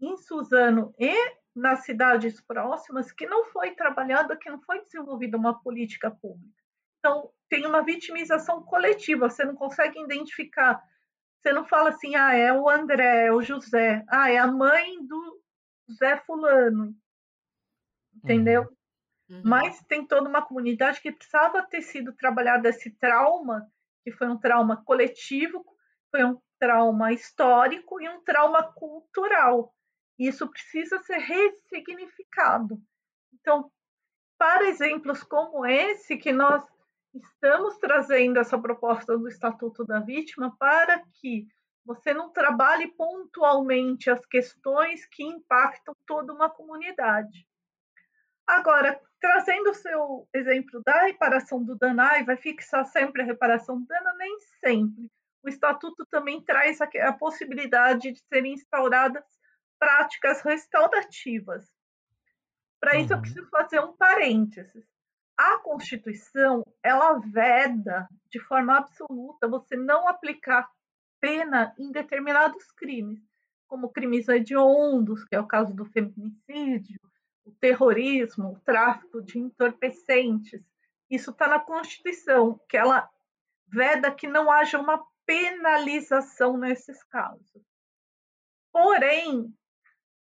[0.00, 1.14] em Suzano e
[1.54, 6.62] nas cidades próximas que não foi trabalhada, que não foi desenvolvida uma política pública.
[6.98, 10.82] Então, tem uma vitimização coletiva, você não consegue identificar.
[11.40, 15.04] Você não fala assim, ah, é o André, é o José, ah, é a mãe
[15.06, 15.40] do
[15.92, 16.96] Zé Fulano
[18.24, 18.62] entendeu?
[19.28, 19.42] Uhum.
[19.44, 23.66] Mas tem toda uma comunidade que precisava ter sido trabalhado esse trauma,
[24.02, 25.64] que foi um trauma coletivo,
[26.10, 29.74] foi um trauma histórico e um trauma cultural.
[30.18, 32.80] Isso precisa ser ressignificado.
[33.32, 33.70] Então,
[34.38, 36.62] para exemplos como esse, que nós
[37.14, 41.46] estamos trazendo essa proposta do Estatuto da Vítima para que
[41.84, 47.46] você não trabalhe pontualmente as questões que impactam toda uma comunidade.
[48.46, 53.80] Agora, trazendo o seu exemplo da reparação do dano, ai, vai fixar sempre a reparação
[53.80, 54.16] do dano?
[54.18, 55.10] Nem sempre.
[55.42, 59.24] O Estatuto também traz a, a possibilidade de serem instauradas
[59.78, 61.66] práticas restaurativas.
[62.80, 63.22] Para isso, eu uhum.
[63.22, 64.84] preciso fazer um parênteses.
[65.36, 70.68] A Constituição, ela veda de forma absoluta você não aplicar
[71.20, 73.20] pena em determinados crimes,
[73.66, 77.00] como crimes hediondos, que é o caso do feminicídio,
[77.44, 80.62] o terrorismo, o tráfico de entorpecentes.
[81.10, 83.08] Isso está na Constituição, que ela
[83.68, 87.62] veda que não haja uma penalização nesses casos.
[88.72, 89.54] Porém,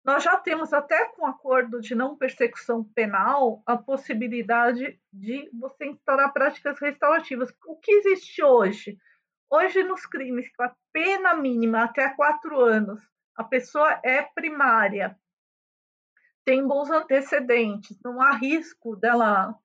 [0.04, 5.86] nós já temos até com o acordo de não persecução penal a possibilidade de você
[5.86, 7.54] instaurar práticas restaurativas.
[7.66, 8.98] O que existe hoje?
[9.50, 13.00] Hoje, nos crimes com a pena mínima até quatro anos,
[13.36, 15.18] a pessoa é primária,
[16.46, 19.56] tem bons antecedentes, não há risco dela.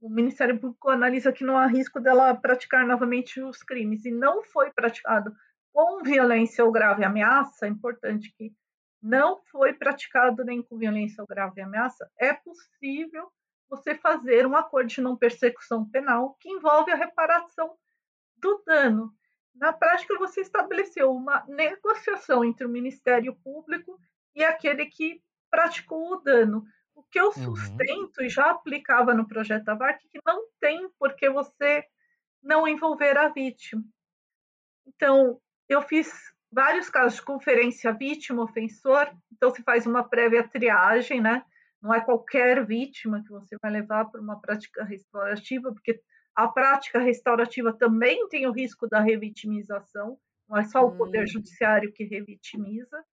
[0.00, 4.42] O Ministério Público analisa que não há risco dela praticar novamente os crimes e não
[4.42, 5.32] foi praticado
[5.72, 7.66] com violência ou grave ameaça.
[7.66, 8.52] É importante que
[9.00, 12.10] não foi praticado nem com violência ou grave ameaça.
[12.18, 13.30] É possível
[13.68, 17.74] você fazer um acordo de não persecução penal que envolve a reparação
[18.36, 19.12] do dano.
[19.54, 23.98] Na prática, você estabeleceu uma negociação entre o Ministério Público
[24.34, 26.64] e aquele que praticou o dano.
[26.94, 27.32] O que eu uhum.
[27.32, 31.84] sustento e já aplicava no projeto da VAC que não tem por que você
[32.42, 33.84] não envolver a vítima.
[34.86, 35.38] Então,
[35.68, 36.10] eu fiz
[36.50, 41.44] vários casos de conferência vítima-ofensor, então se faz uma prévia triagem, né?
[41.80, 46.00] Não é qualquer vítima que você vai levar para uma prática restaurativa, porque
[46.34, 51.26] a prática restaurativa também tem o risco da revitimização, não é só o Poder hum.
[51.26, 53.04] Judiciário que revitimiza.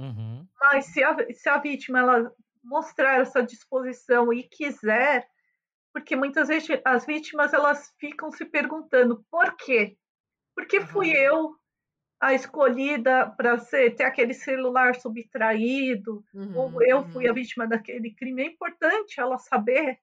[0.00, 0.48] Uhum.
[0.58, 2.32] Mas se a, se a vítima ela
[2.64, 5.28] mostrar essa disposição e quiser,
[5.92, 9.96] porque muitas vezes as vítimas elas ficam se perguntando por quê?
[10.54, 11.54] Por que fui eu
[12.18, 16.24] a escolhida para ter aquele celular subtraído?
[16.34, 17.34] Uhum, ou eu fui a uhum.
[17.34, 18.42] vítima daquele crime?
[18.42, 19.98] É importante ela saber.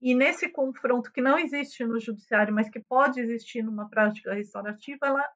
[0.00, 5.06] e nesse confronto que não existe no judiciário, mas que pode existir numa prática restaurativa,
[5.06, 5.26] ela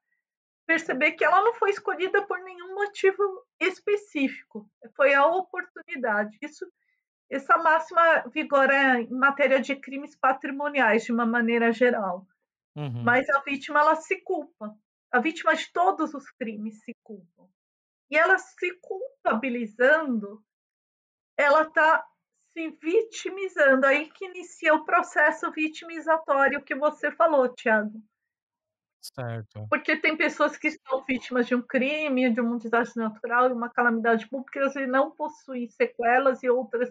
[0.68, 6.36] perceber que ela não foi escolhida por nenhum motivo específico, foi a oportunidade.
[6.42, 6.70] Isso,
[7.30, 12.26] essa máxima vigora em matéria de crimes patrimoniais, de uma maneira geral.
[12.76, 13.02] Uhum.
[13.02, 14.76] Mas a vítima ela se culpa.
[15.10, 17.48] A vítima de todos os crimes se culpa.
[18.10, 20.44] E ela se culpabilizando,
[21.34, 22.06] ela está
[22.52, 23.86] se vitimizando.
[23.86, 28.02] Aí que inicia o processo vitimizatório que você falou, Tiago.
[29.00, 29.66] Certo.
[29.68, 33.70] Porque tem pessoas que são vítimas de um crime, de um desastre natural, de uma
[33.70, 36.90] calamidade pública, e não possuem sequelas, e outras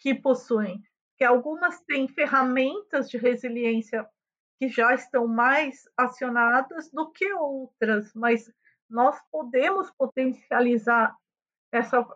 [0.00, 0.80] que possuem.
[1.16, 4.06] Que algumas têm ferramentas de resiliência
[4.58, 8.50] que já estão mais acionadas do que outras, mas
[8.88, 11.16] nós podemos potencializar
[11.72, 12.06] essa,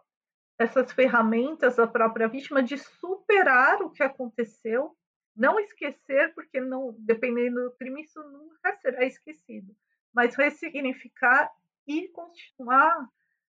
[0.58, 4.96] essas ferramentas da própria vítima de superar o que aconteceu,
[5.38, 9.74] não esquecer, porque não, dependendo do crime, isso nunca será esquecido,
[10.12, 11.50] mas ressignificar
[11.86, 13.08] e continuar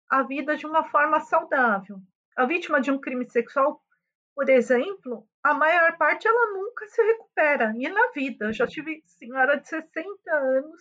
[0.09, 1.99] a vida de uma forma saudável.
[2.37, 3.83] A vítima de um crime sexual,
[4.35, 7.73] por exemplo, a maior parte ela nunca se recupera.
[7.77, 10.81] E na vida, eu já tive senhora de 60 anos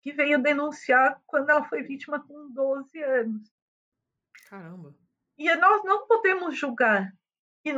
[0.00, 3.52] que veio denunciar quando ela foi vítima com 12 anos.
[4.48, 4.94] Caramba.
[5.36, 7.12] E nós não podemos julgar.
[7.64, 7.72] E,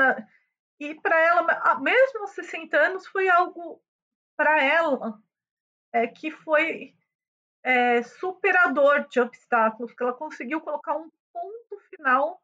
[0.80, 3.82] e para ela, mesmo aos 60 anos, foi algo
[4.36, 5.20] para ela
[5.92, 6.94] é, que foi
[7.62, 12.40] é, superador de obstáculos, que ela conseguiu colocar um ponto final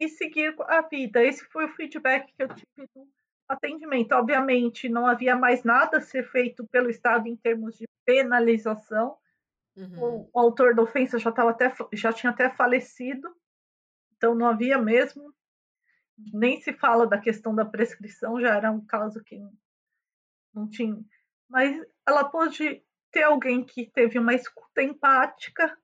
[0.00, 1.22] e seguir a vida.
[1.22, 3.08] Esse foi o feedback que eu tive do
[3.48, 4.12] atendimento.
[4.12, 9.18] Obviamente, não havia mais nada a ser feito pelo Estado em termos de penalização.
[9.76, 10.28] Uhum.
[10.32, 13.28] O, autor da ofensa já, tava até, já tinha até falecido,
[14.16, 15.32] então não havia mesmo.
[16.32, 19.38] Nem se fala da questão da prescrição, já era um caso que
[20.52, 21.00] não, tinha.
[21.48, 25.78] Mas ela pôde ter alguém que teve uma escuta empática,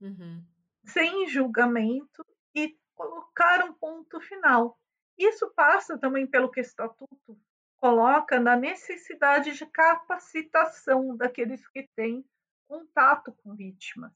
[0.00, 0.44] uhum.
[0.84, 4.78] sem julgamento, e colocar um ponto final.
[5.16, 7.40] Isso passa também pelo que o Estatuto
[7.78, 12.24] coloca na necessidade de capacitação daqueles que têm
[12.66, 14.12] contato com vítimas.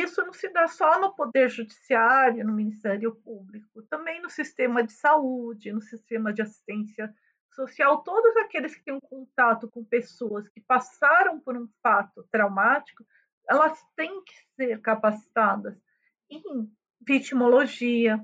[0.00, 4.92] Isso não se dá só no Poder Judiciário, no Ministério Público, também no sistema de
[4.92, 7.14] saúde, no sistema de assistência
[7.52, 8.02] social.
[8.02, 13.06] Todos aqueles que têm um contato com pessoas que passaram por um fato traumático,
[13.48, 15.80] elas têm que ser capacitadas
[16.28, 16.68] em
[17.00, 18.20] vitimologia,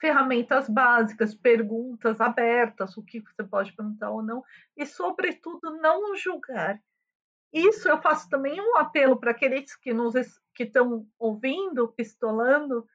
[0.00, 4.42] ferramentas básicas, perguntas abertas, o que você pode perguntar ou não,
[4.74, 6.80] e, sobretudo, não julgar.
[7.52, 10.14] Isso eu faço também um apelo para aqueles que nos
[10.54, 12.86] que estão ouvindo, pistolando,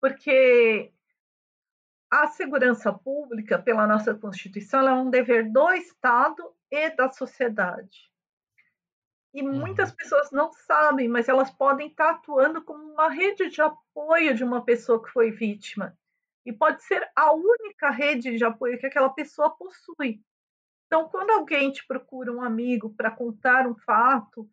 [0.00, 0.92] porque
[2.10, 8.10] a segurança pública, pela nossa Constituição, é um dever do Estado e da sociedade.
[9.34, 9.96] E muitas uhum.
[9.96, 14.64] pessoas não sabem, mas elas podem estar atuando como uma rede de apoio de uma
[14.64, 15.96] pessoa que foi vítima.
[16.44, 20.22] E pode ser a única rede de apoio que aquela pessoa possui.
[20.86, 24.48] Então, quando alguém te procura um amigo para contar um fato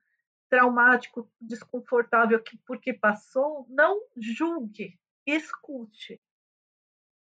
[0.53, 6.21] traumático, desconfortável que porque passou, não julgue, escute.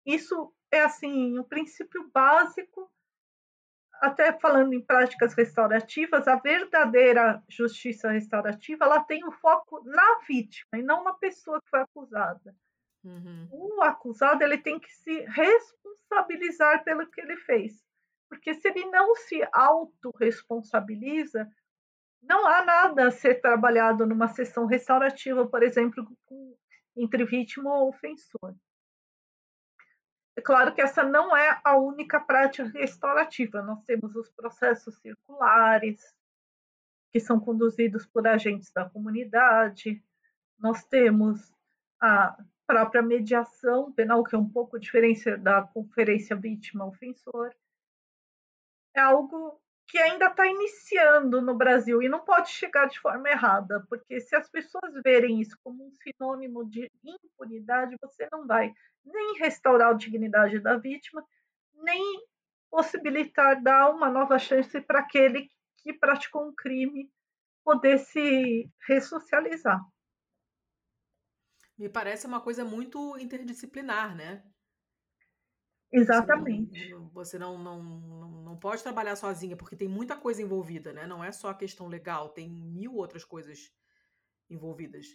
[0.05, 2.91] Isso é assim, um princípio básico
[4.01, 10.19] até falando em práticas restaurativas, a verdadeira justiça restaurativa ela tem o um foco na
[10.27, 12.53] vítima e não na pessoa que foi acusada.
[13.05, 13.49] Uhum.
[13.53, 17.81] O acusado ele tem que se responsabilizar pelo que ele fez,
[18.29, 21.49] porque se ele não se autorresponsabiliza,
[22.29, 26.07] não há nada a ser trabalhado numa sessão restaurativa, por exemplo,
[26.97, 28.55] entre vítima ou ofensor.
[30.37, 33.63] É claro que essa não é a única prática restaurativa.
[33.63, 36.01] Nós temos os processos circulares,
[37.13, 40.03] que são conduzidos por agentes da comunidade.
[40.59, 41.53] Nós temos
[42.01, 42.37] a
[42.67, 47.55] própria mediação penal, que é um pouco diferente da conferência vítima-ofensor.
[48.97, 53.85] É algo que ainda está iniciando no Brasil e não pode chegar de forma errada,
[53.89, 58.73] porque se as pessoas verem isso como um sinônimo de impunidade, você não vai
[59.05, 61.25] nem restaurar a dignidade da vítima,
[61.75, 62.03] nem
[62.71, 67.11] possibilitar dar uma nova chance para aquele que praticou um crime
[67.63, 69.81] poder se ressocializar.
[71.77, 74.45] Me parece uma coisa muito interdisciplinar, né?
[75.95, 76.93] Exatamente.
[77.13, 81.07] Você não, não, não, não pode trabalhar sozinha, porque tem muita coisa envolvida, né?
[81.07, 83.73] Não é só a questão legal, tem mil outras coisas
[84.51, 85.07] envolvidas.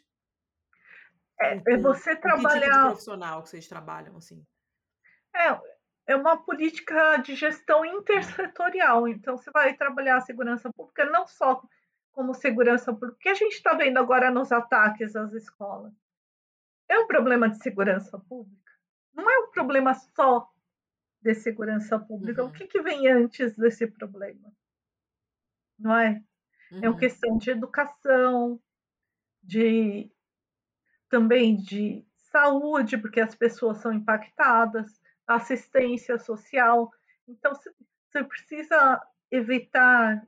[1.42, 2.62] É, é você trabalhar.
[2.62, 4.46] Que tipo profissional que vocês trabalham, assim?
[5.36, 5.60] É,
[6.14, 9.06] é uma política de gestão intersetorial.
[9.06, 11.62] Então, você vai trabalhar a segurança pública não só
[12.14, 15.94] como segurança pública, que a gente está vendo agora nos ataques às escolas.
[16.88, 18.72] É um problema de segurança pública.
[19.14, 20.50] Não é um problema só
[21.22, 22.44] de segurança pública.
[22.44, 22.50] Uhum.
[22.50, 24.52] O que, que vem antes desse problema?
[25.78, 26.22] Não é?
[26.72, 26.78] Uhum.
[26.78, 26.98] É uma uhum.
[26.98, 28.62] questão de educação,
[29.44, 30.12] de
[31.10, 36.92] também de saúde, porque as pessoas são impactadas, assistência social.
[37.28, 39.02] Então, você precisa
[39.32, 40.26] evitar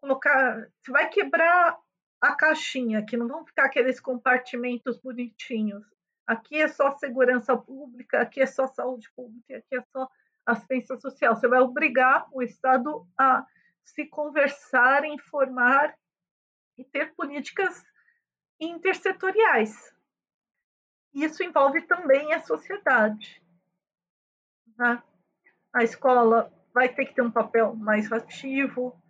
[0.00, 0.66] colocar.
[0.80, 1.78] Você vai quebrar
[2.20, 5.84] a caixinha, que não vão ficar aqueles compartimentos bonitinhos.
[6.26, 10.08] Aqui é só segurança pública, aqui é só saúde pública, aqui é só
[10.46, 11.34] assistência social.
[11.34, 13.44] Você vai obrigar o Estado a
[13.84, 15.94] se conversar, informar
[16.78, 17.84] e ter políticas
[18.58, 19.94] intersetoriais.
[21.12, 23.42] Isso envolve também a sociedade.
[24.78, 25.02] Né?
[25.72, 29.00] A escola vai ter que ter um papel mais ativo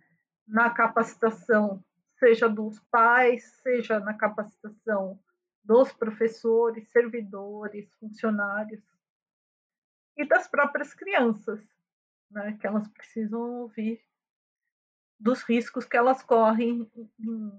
[0.47, 1.83] na capacitação,
[2.17, 5.19] seja dos pais, seja na capacitação
[5.63, 8.81] dos professores, servidores, funcionários
[10.17, 11.59] e das próprias crianças,
[12.29, 14.03] né, que elas precisam ouvir
[15.19, 16.89] dos riscos que elas correm
[17.19, 17.51] em,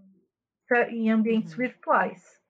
[0.89, 1.59] em ambientes uhum.
[1.59, 2.43] virtuais.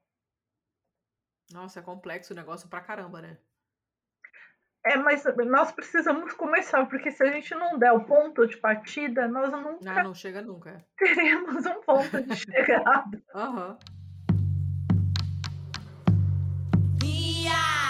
[1.53, 3.39] Nossa, é complexo o negócio pra caramba, né?
[4.85, 9.29] É, mas nós precisamos começar, porque se a gente não der o ponto de partida,
[9.29, 9.95] nós nunca.
[9.95, 10.85] Não, não chega nunca.
[10.99, 13.23] Teremos um ponto de chegada.
[13.35, 13.79] Aham.
[13.79, 14.02] uhum.
[17.43, 17.82] Yeah.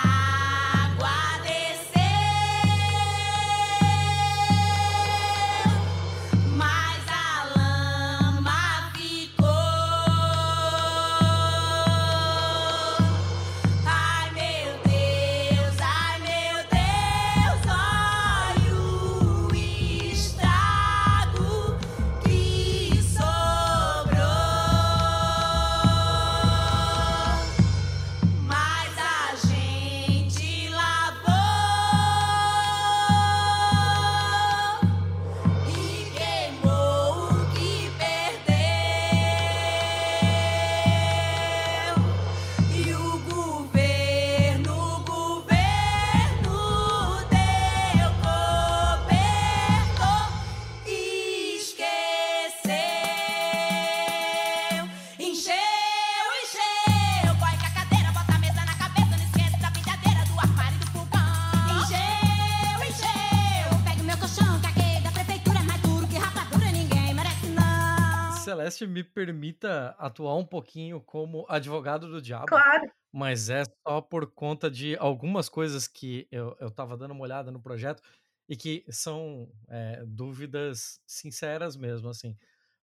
[68.73, 72.47] Celeste me permita atuar um pouquinho como advogado do diabo.
[72.47, 72.91] Claro.
[73.13, 77.51] Mas é só por conta de algumas coisas que eu, eu tava dando uma olhada
[77.51, 78.03] no projeto
[78.49, 82.37] e que são é, dúvidas sinceras mesmo, assim.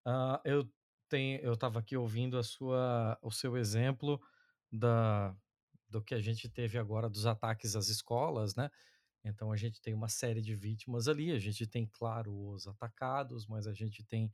[0.05, 0.69] Uh, eu
[1.09, 4.21] tenho, eu tava aqui ouvindo a sua, o seu exemplo
[4.71, 5.35] da,
[5.89, 8.69] do que a gente teve agora dos ataques às escolas, né?
[9.23, 13.45] Então a gente tem uma série de vítimas ali, a gente tem, claro, os atacados,
[13.45, 14.31] mas a gente tem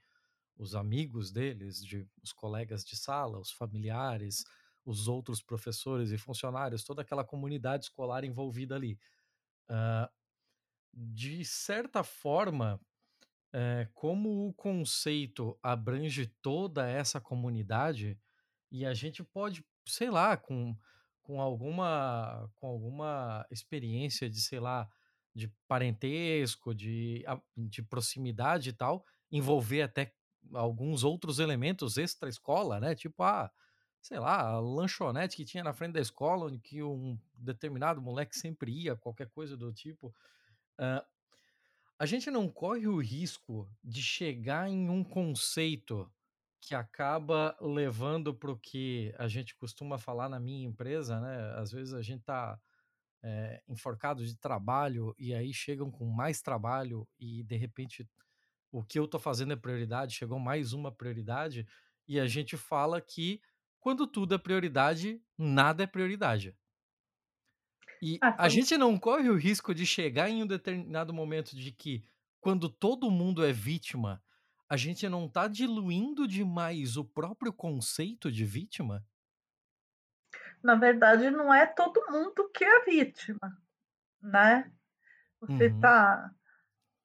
[0.57, 4.43] os amigos deles, de, os colegas de sala, os familiares,
[4.85, 8.99] os outros professores e funcionários, toda aquela comunidade escolar envolvida ali.
[9.69, 10.09] Uh,
[10.93, 12.79] de certa forma,
[13.51, 18.19] é, como o conceito abrange toda essa comunidade,
[18.71, 20.75] e a gente pode, sei lá, com,
[21.21, 24.89] com, alguma, com alguma experiência de, sei lá,
[25.35, 27.23] de parentesco, de,
[27.55, 30.13] de proximidade e tal, envolver até
[30.51, 32.95] alguns outros elementos extra-escola, né?
[32.95, 33.51] Tipo, a,
[34.01, 38.35] sei lá, a lanchonete que tinha na frente da escola, onde que um determinado moleque
[38.35, 40.13] sempre ia, qualquer coisa do tipo.
[40.79, 41.05] Uh,
[41.97, 46.11] a gente não corre o risco de chegar em um conceito
[46.59, 51.53] que acaba levando para o que a gente costuma falar na minha empresa, né?
[51.57, 52.59] Às vezes a gente tá
[53.21, 58.07] é, enforcado de trabalho e aí chegam com mais trabalho e de repente
[58.73, 61.67] o que eu estou fazendo é prioridade, chegou mais uma prioridade,
[62.07, 63.39] e a gente fala que
[63.79, 66.57] quando tudo é prioridade, nada é prioridade.
[68.01, 71.71] E ah, a gente não corre o risco de chegar em um determinado momento de
[71.71, 72.03] que,
[72.41, 74.21] quando todo mundo é vítima,
[74.67, 79.05] a gente não está diluindo demais o próprio conceito de vítima?
[80.63, 83.55] Na verdade, não é todo mundo que é vítima,
[84.19, 84.71] né?
[85.39, 86.43] Você está uhum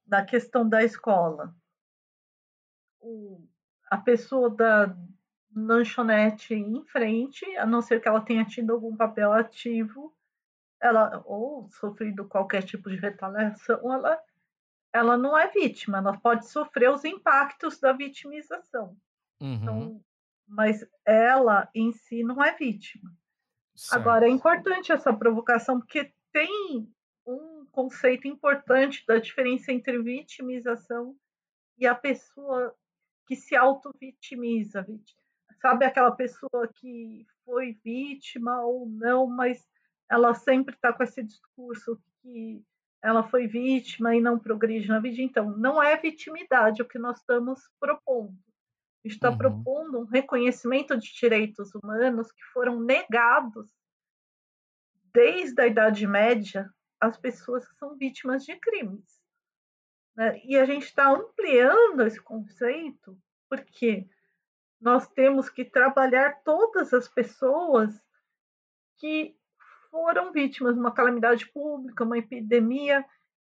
[0.09, 1.55] da questão da escola.
[3.01, 3.47] O,
[3.91, 4.97] a pessoa da
[5.55, 10.15] lanchonete em frente, a não ser que ela tenha tido algum papel ativo,
[10.81, 14.21] ela ou sofrido qualquer tipo de retaliação, ela,
[14.93, 18.97] ela não é vítima, ela pode sofrer os impactos da vitimização.
[19.41, 19.55] Uhum.
[19.55, 20.05] Então,
[20.47, 23.13] mas ela em si não é vítima.
[23.75, 24.01] Certo.
[24.01, 26.93] Agora, é importante essa provocação, porque tem
[27.27, 31.17] um conceito importante da diferença entre vitimização
[31.77, 32.75] e a pessoa
[33.29, 34.87] que se auto-vitimiza.
[35.61, 39.63] Sabe aquela pessoa que foi vítima ou não, mas
[40.11, 42.65] ela sempre está com esse discurso que
[43.03, 45.21] ela foi vítima e não progride na vida.
[45.21, 48.35] Então, não é vitimidade o que nós estamos propondo.
[49.05, 49.39] A gente está uhum.
[49.39, 53.71] propondo um reconhecimento de direitos humanos que foram negados
[55.13, 56.69] desde a Idade Média
[56.99, 59.18] às pessoas que são vítimas de crimes.
[60.19, 60.41] Né?
[60.45, 63.17] E a gente está ampliando esse conceito
[63.49, 64.05] porque
[64.81, 67.95] nós temos que trabalhar todas as pessoas
[68.99, 69.37] que
[69.93, 73.05] foram vítimas de uma calamidade pública, uma epidemia.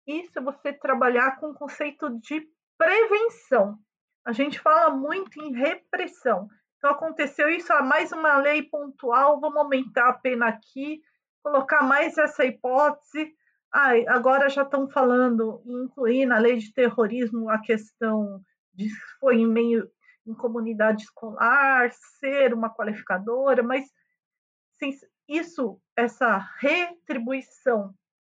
[0.07, 3.78] Isso é você trabalhar com o conceito de prevenção.
[4.24, 6.49] A gente fala muito em repressão.
[6.78, 11.01] Então, aconteceu isso, há mais uma lei pontual, vamos aumentar a pena aqui,
[11.43, 13.36] colocar mais essa hipótese.
[13.74, 18.41] Ah, agora já estão falando em incluir na lei de terrorismo a questão
[18.74, 19.89] de foi em meio
[20.26, 23.89] em comunidade escolar, ser uma qualificadora, mas
[24.78, 24.91] sim,
[25.28, 27.95] isso, essa retribuição,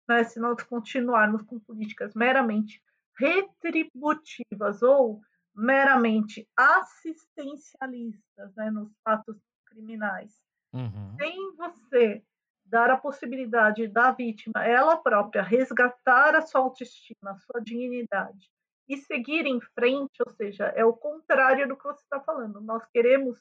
[0.08, 2.82] né, se nós continuarmos com políticas meramente
[3.18, 5.20] retributivas ou
[5.54, 10.32] meramente assistencialistas né, nos fatos criminais,
[10.72, 11.16] uhum.
[11.18, 12.24] sem você
[12.74, 18.50] dar a possibilidade da vítima, ela própria, resgatar a sua autoestima, a sua dignidade
[18.88, 22.60] e seguir em frente, ou seja, é o contrário do que você está falando.
[22.60, 23.40] Nós queremos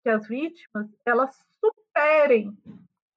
[0.00, 2.56] que as vítimas elas superem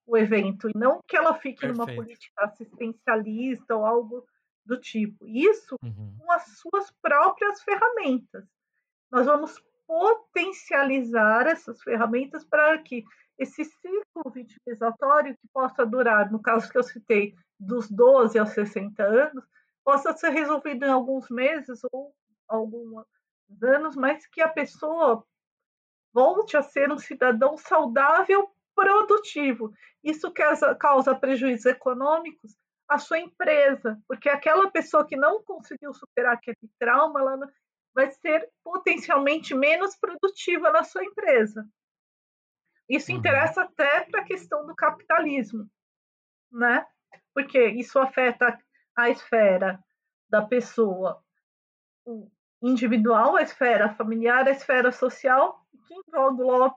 [0.07, 1.77] o evento e não que ela fique Perfeito.
[1.77, 4.25] numa política assistencialista ou algo
[4.65, 5.27] do tipo.
[5.27, 6.17] Isso uhum.
[6.17, 8.47] com as suas próprias ferramentas.
[9.11, 13.05] Nós vamos potencializar essas ferramentas para que
[13.41, 19.03] esse ciclo vitimizatório que possa durar, no caso que eu citei, dos 12 aos 60
[19.03, 19.43] anos,
[19.83, 22.13] possa ser resolvido em alguns meses ou
[22.47, 23.03] alguns
[23.63, 25.25] anos, mas que a pessoa
[26.13, 29.73] volte a ser um cidadão saudável, produtivo.
[30.03, 32.55] Isso causa, causa prejuízos econômicos
[32.87, 37.51] à sua empresa, porque aquela pessoa que não conseguiu superar aquele trauma, ela
[37.93, 41.67] vai ser potencialmente menos produtiva na sua empresa.
[42.91, 43.19] Isso uhum.
[43.19, 45.65] interessa até para a questão do capitalismo,
[46.51, 46.85] né?
[47.33, 48.59] Porque isso afeta
[48.93, 49.81] a esfera
[50.29, 51.23] da pessoa
[52.61, 56.75] individual, a esfera familiar, a esfera social, que engloba,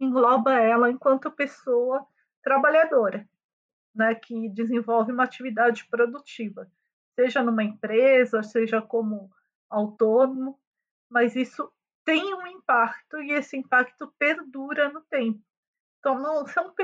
[0.00, 2.06] engloba ela enquanto pessoa
[2.42, 3.28] trabalhadora,
[3.94, 6.72] né, que desenvolve uma atividade produtiva,
[7.14, 9.30] seja numa empresa, seja como
[9.68, 10.58] autônomo,
[11.10, 11.70] mas isso
[12.02, 15.49] tem um impacto e esse impacto perdura no tempo.
[16.00, 16.74] Então, não são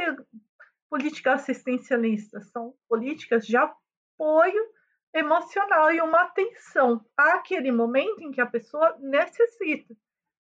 [0.89, 4.77] políticas assistencialistas, são políticas de apoio
[5.13, 9.95] emocional e uma atenção àquele momento em que a pessoa necessita.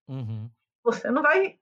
[0.06, 0.50] Uhum.
[0.84, 1.58] Você não vai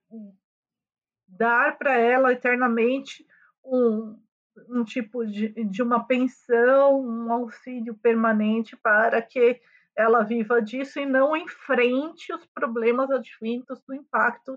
[1.27, 3.25] dar para ela eternamente
[3.63, 4.21] um,
[4.69, 9.61] um tipo de, de uma pensão, um auxílio permanente para que
[9.95, 14.55] ela viva disso e não enfrente os problemas advindos do impacto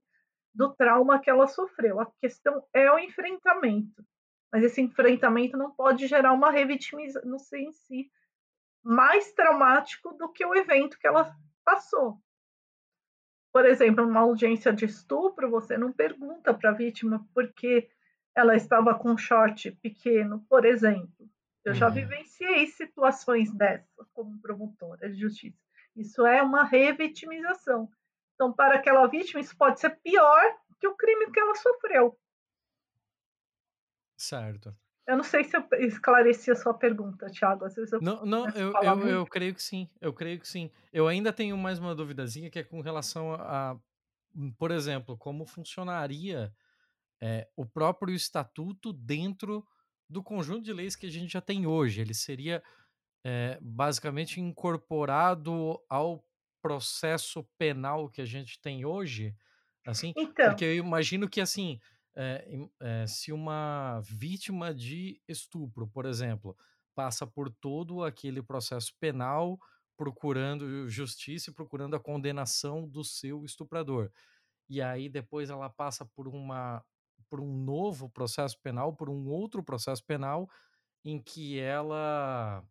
[0.55, 2.01] do trauma que ela sofreu.
[2.01, 4.05] A questão é o enfrentamento.
[4.53, 8.11] Mas esse enfrentamento não pode gerar uma revitimização em si
[8.83, 12.19] mais traumático do que o evento que ela passou.
[13.53, 17.91] Por exemplo, numa audiência de estupro, você não pergunta para a vítima porque
[18.35, 21.29] ela estava com um short pequeno, por exemplo.
[21.65, 21.95] Eu já uhum.
[21.95, 25.59] vivenciei situações dessas como promotora de justiça.
[25.95, 27.91] Isso é uma revitimização.
[28.39, 30.41] Então, para aquela vítima, isso pode ser pior
[30.79, 32.17] que o crime que ela sofreu.
[34.17, 34.73] Certo.
[35.09, 37.65] Eu não sei se eu esclareci a sua pergunta, Thiago.
[37.65, 39.91] Às vezes eu não, não eu, eu, eu, creio que sim.
[40.01, 40.71] Eu creio que sim.
[40.93, 43.77] Eu ainda tenho mais uma duvidazinha que é com relação a,
[44.37, 46.55] hum, por exemplo, como funcionaria
[47.21, 49.67] é, o próprio estatuto dentro
[50.09, 52.01] do conjunto de leis que a gente já tem hoje.
[52.01, 52.63] Ele seria
[53.25, 56.25] é, basicamente incorporado ao
[56.63, 59.35] processo penal que a gente tem hoje,
[59.87, 61.79] assim, então, porque eu imagino que assim
[62.17, 62.45] é,
[62.81, 66.57] é, se uma vítima de estupro, por exemplo,
[66.95, 69.59] passa por todo aquele processo penal
[69.97, 74.11] procurando justiça e procurando a condenação do seu estuprador.
[74.69, 76.85] E aí depois ela passa por uma
[77.31, 80.49] por um novo processo penal, por um outro processo penal
[81.05, 82.65] em que ela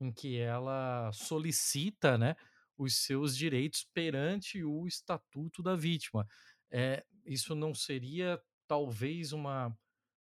[0.00, 2.36] em que ela solicita, né,
[2.76, 6.26] os seus direitos perante o estatuto da vítima.
[6.70, 9.76] É, isso não seria talvez uma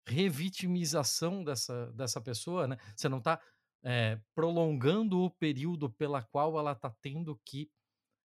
[0.08, 2.78] revitimização dessa, dessa pessoa, né?
[2.96, 3.40] Você não está
[3.84, 7.70] é, prolongando o período pela qual ela está tendo que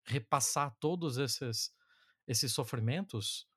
[0.07, 1.73] repassar todos esses,
[2.27, 3.49] esses sofrimentos?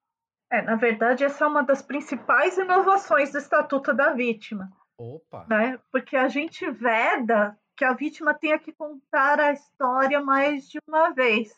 [0.51, 4.69] É, na verdade, essa é uma das principais inovações do Estatuto da Vítima.
[4.97, 5.45] Opa!
[5.47, 5.79] Né?
[5.91, 11.11] Porque a gente veda que a vítima tenha que contar a história mais de uma
[11.11, 11.49] vez.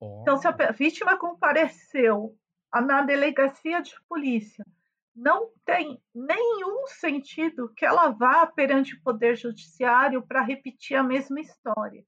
[0.00, 0.18] Oh.
[0.20, 2.36] Então, se a vítima compareceu
[2.74, 4.66] na delegacia de polícia,
[5.14, 11.40] não tem nenhum sentido que ela vá perante o Poder Judiciário para repetir a mesma
[11.40, 12.04] história.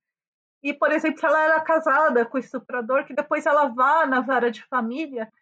[0.61, 4.21] E, por exemplo, se ela era casada com o estuprador, que depois ela vá na
[4.21, 5.33] vara de família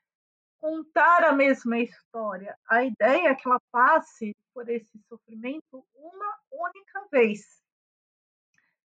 [0.61, 2.59] contar a mesma história.
[2.69, 7.62] A ideia é que ela passe por esse sofrimento uma única vez.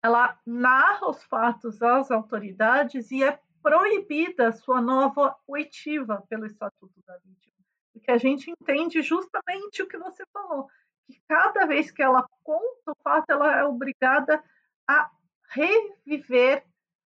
[0.06, 7.18] Ela narra os fatos às autoridades e é proibida sua nova oitiva pelo Estatuto da
[7.24, 7.56] Vítima.
[7.92, 10.68] Porque a gente entende justamente o que você falou,
[11.08, 14.40] que cada vez que ela conta o fato, ela é obrigada
[14.88, 15.10] a
[15.48, 16.64] reviver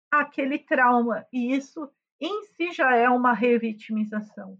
[0.09, 1.27] aquele trauma.
[1.31, 4.57] E isso em si já é uma revitimização.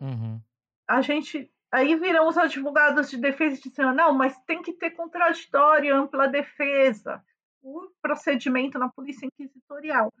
[0.00, 0.40] Uhum.
[0.86, 1.50] A gente.
[1.72, 7.20] Aí viram os advogados de defesa dizendo, não, mas tem que ter contraditório, ampla defesa,
[7.64, 10.12] o procedimento na polícia inquisitorial.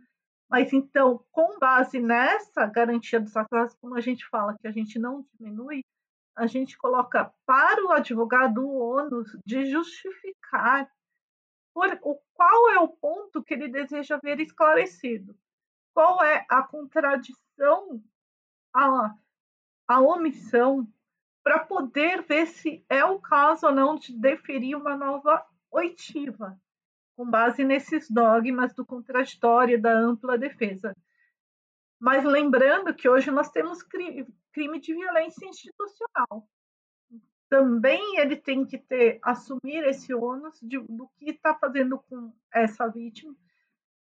[0.48, 4.98] Mas então, com base nessa garantia dos atrasos, como a gente fala que a gente
[4.98, 5.84] não diminui,
[6.34, 10.90] a gente coloca para o advogado o ônus de justificar
[11.72, 15.36] por, o, qual é o ponto que ele deseja ver esclarecido.
[15.92, 18.02] Qual é a contradição,
[18.74, 19.14] a,
[19.86, 20.88] a omissão,
[21.42, 26.58] para poder ver se é o caso ou não de deferir uma nova oitiva,
[27.16, 30.94] com base nesses dogmas do contraditório da ampla defesa.
[31.98, 36.48] Mas lembrando que hoje nós temos crime, crime de violência institucional
[37.54, 42.88] também ele tem que ter assumir esse ônus de, do que está fazendo com essa
[42.88, 43.32] vítima,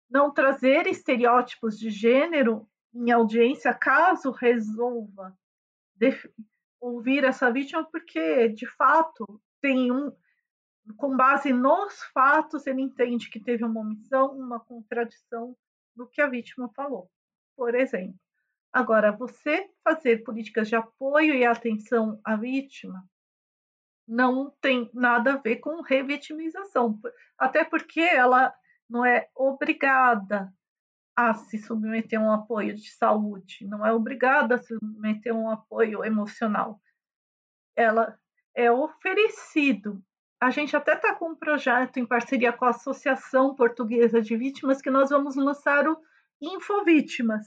[0.09, 5.37] não trazer estereótipos de gênero em audiência caso resolva
[6.81, 10.11] ouvir essa vítima, porque de fato tem um
[10.97, 15.57] com base nos fatos ele entende que teve uma omissão, uma contradição
[15.95, 17.11] do que a vítima falou,
[17.57, 18.19] por exemplo.
[18.73, 23.07] Agora, você fazer políticas de apoio e atenção à vítima
[24.09, 26.99] não tem nada a ver com revitimização,
[27.39, 28.53] até porque ela
[28.89, 30.53] não é obrigada
[31.15, 35.37] a se submeter a um apoio de saúde, não é obrigada a se submeter a
[35.37, 36.81] um apoio emocional.
[37.77, 38.19] Ela
[38.55, 40.03] é oferecido.
[40.43, 44.83] A gente até está com um projeto em parceria com a Associação Portuguesa de Vítimas
[44.83, 45.97] que nós vamos lançar o
[46.41, 47.47] Infovítimas,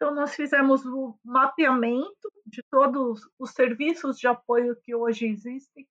[0.00, 5.86] então, nós fizemos o mapeamento de todos os serviços de apoio que hoje existem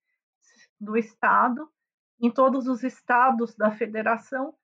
[0.82, 1.70] do Estado,
[2.20, 4.56] em todos os estados da federação,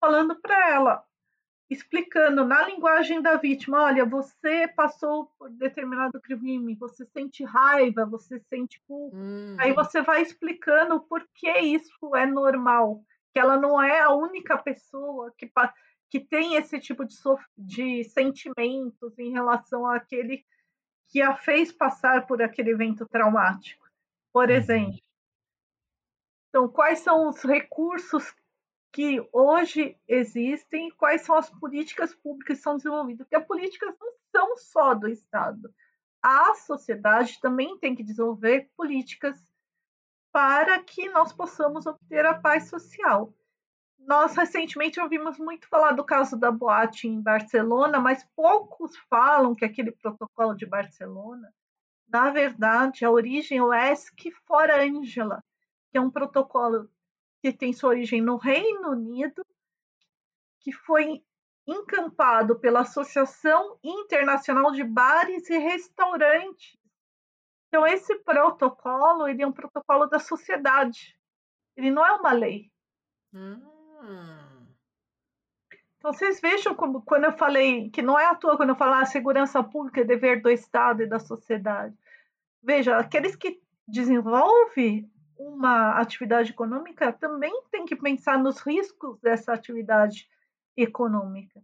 [0.00, 1.04] falando para ela,
[1.70, 8.38] explicando na linguagem da vítima: olha, você passou por determinado crime, você sente raiva, você
[8.40, 9.16] sente culpa.
[9.16, 9.56] Hum.
[9.58, 13.02] Aí você vai explicando por que isso é normal,
[13.32, 15.50] que ela não é a única pessoa que
[16.10, 17.16] que tem esse tipo de,
[17.58, 20.44] de sentimentos em relação àquele
[21.08, 23.84] que a fez passar por aquele evento traumático,
[24.32, 24.54] por uhum.
[24.54, 25.00] exemplo.
[26.48, 28.32] Então, quais são os recursos
[28.94, 33.26] que hoje existem, quais são as políticas públicas que são desenvolvidas?
[33.26, 35.74] Porque as políticas não são só do Estado.
[36.22, 39.36] A sociedade também tem que desenvolver políticas
[40.30, 43.34] para que nós possamos obter a paz social.
[43.98, 49.64] Nós recentemente ouvimos muito falar do caso da boate em Barcelona, mas poucos falam que
[49.64, 51.52] aquele protocolo de Barcelona,
[52.08, 55.42] na verdade, a origem é o ESC for Angela,
[55.90, 56.88] que é um protocolo
[57.44, 59.44] que tem sua origem no Reino Unido,
[60.60, 61.22] que foi
[61.66, 66.78] encampado pela Associação Internacional de Bares e Restaurantes.
[67.68, 71.14] Então, esse protocolo ele é um protocolo da sociedade,
[71.76, 72.72] ele não é uma lei.
[73.34, 73.60] Hum.
[75.98, 79.04] Então, vocês vejam como, quando eu falei, que não é à toa quando eu falar
[79.04, 81.94] segurança pública é dever do Estado e da sociedade.
[82.62, 90.28] Veja, aqueles que desenvolvem uma atividade econômica também têm que pensar nos riscos dessa atividade
[90.76, 91.62] econômica.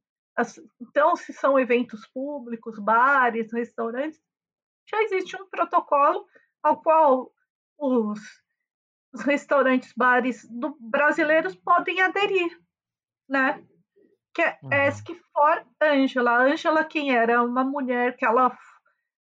[0.80, 4.20] Então, se são eventos públicos, bares, restaurantes,
[4.88, 6.26] já existe um protocolo
[6.62, 7.32] ao qual
[7.78, 8.20] os
[9.12, 12.58] os restaurantes, bares do, brasileiros podem aderir,
[13.28, 13.64] né?
[14.32, 14.70] Que é uhum.
[14.72, 16.44] Ask for Angela.
[16.44, 17.42] Angela quem era?
[17.42, 18.56] Uma mulher que ela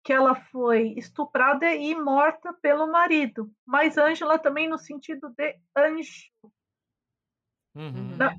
[0.05, 3.51] que ela foi estuprada e morta pelo marido.
[3.65, 6.31] Mas Angela também no sentido de anjo.
[7.75, 8.15] Uhum.
[8.17, 8.37] Na,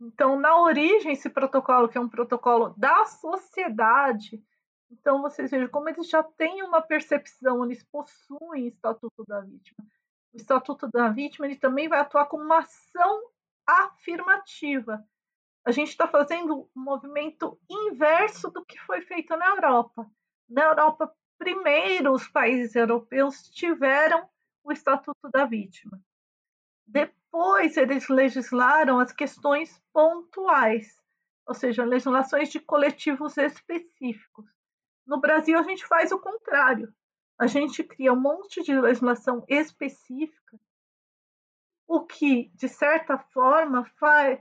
[0.00, 4.42] então, na origem, esse protocolo, que é um protocolo da sociedade,
[4.90, 9.86] então vocês vejam como eles já têm uma percepção, eles possuem o Estatuto da Vítima.
[10.32, 13.30] O Estatuto da Vítima ele também vai atuar como uma ação
[13.66, 15.04] afirmativa.
[15.66, 20.10] A gente está fazendo um movimento inverso do que foi feito na Europa.
[20.48, 24.28] Na Europa, primeiro os países europeus tiveram
[24.62, 26.00] o Estatuto da Vítima.
[26.86, 31.00] Depois eles legislaram as questões pontuais,
[31.46, 34.46] ou seja, legislações de coletivos específicos.
[35.06, 36.94] No Brasil, a gente faz o contrário.
[37.38, 40.58] A gente cria um monte de legislação específica,
[41.86, 44.40] o que, de certa forma, faz,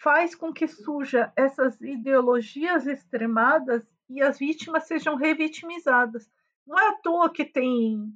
[0.00, 6.30] faz com que surja essas ideologias extremadas e as vítimas sejam revitimizadas.
[6.66, 8.12] Não é à toa que tem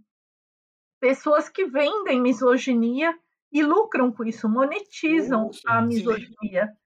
[1.01, 3.17] pessoas que vendem misoginia
[3.53, 6.77] e lucram com isso, monetizam a misoginia.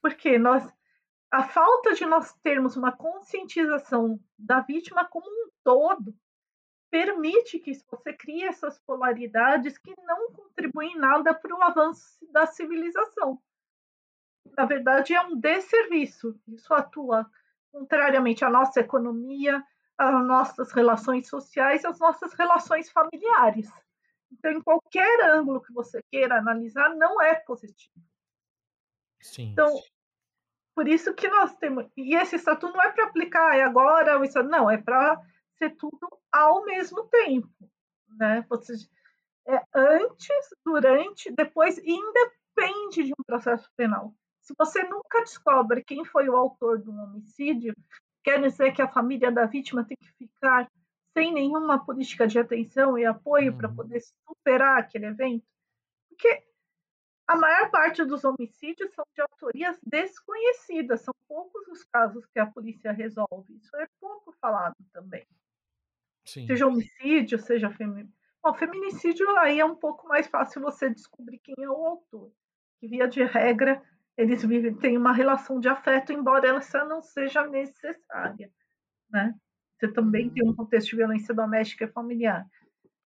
[0.00, 0.66] Porque nós
[1.30, 6.14] a falta de nós termos uma conscientização da vítima como um todo
[6.90, 13.38] permite que você crie essas polaridades que não contribuem nada para o avanço da civilização.
[14.56, 16.40] Na verdade, é um desserviço.
[16.48, 17.30] Isso atua
[17.72, 19.62] contrariamente à nossa economia,
[19.96, 23.70] às nossas relações sociais, às nossas relações familiares.
[24.30, 27.94] Então, em qualquer ângulo que você queira analisar, não é positivo.
[29.20, 29.50] Sim.
[29.50, 29.72] Então,
[30.74, 31.86] por isso que nós temos.
[31.96, 35.20] E esse estatuto não é para aplicar é agora, isso, não, é para
[35.56, 37.48] ser tudo ao mesmo tempo.
[38.16, 38.44] Né?
[38.48, 38.74] Você,
[39.46, 44.14] é antes, durante, depois, e independe de um processo penal.
[44.48, 47.74] Se você nunca descobre quem foi o autor de um homicídio,
[48.24, 50.66] quer dizer que a família da vítima tem que ficar
[51.12, 53.76] sem nenhuma política de atenção e apoio para uhum.
[53.76, 55.46] poder superar aquele evento?
[56.08, 56.46] Porque
[57.26, 62.46] a maior parte dos homicídios são de autorias desconhecidas, são poucos os casos que a
[62.46, 63.54] polícia resolve.
[63.54, 65.26] Isso é pouco falado também.
[66.24, 66.46] Sim.
[66.46, 68.16] Seja homicídio, seja feminicídio.
[68.42, 72.32] Bom, feminicídio aí é um pouco mais fácil você descobrir quem é o autor.
[72.80, 73.82] Que via de regra
[74.18, 78.52] eles vivem, têm uma relação de afeto, embora essa não seja necessária,
[79.08, 79.32] né?
[79.78, 82.44] Você também tem um contexto de violência doméstica e familiar,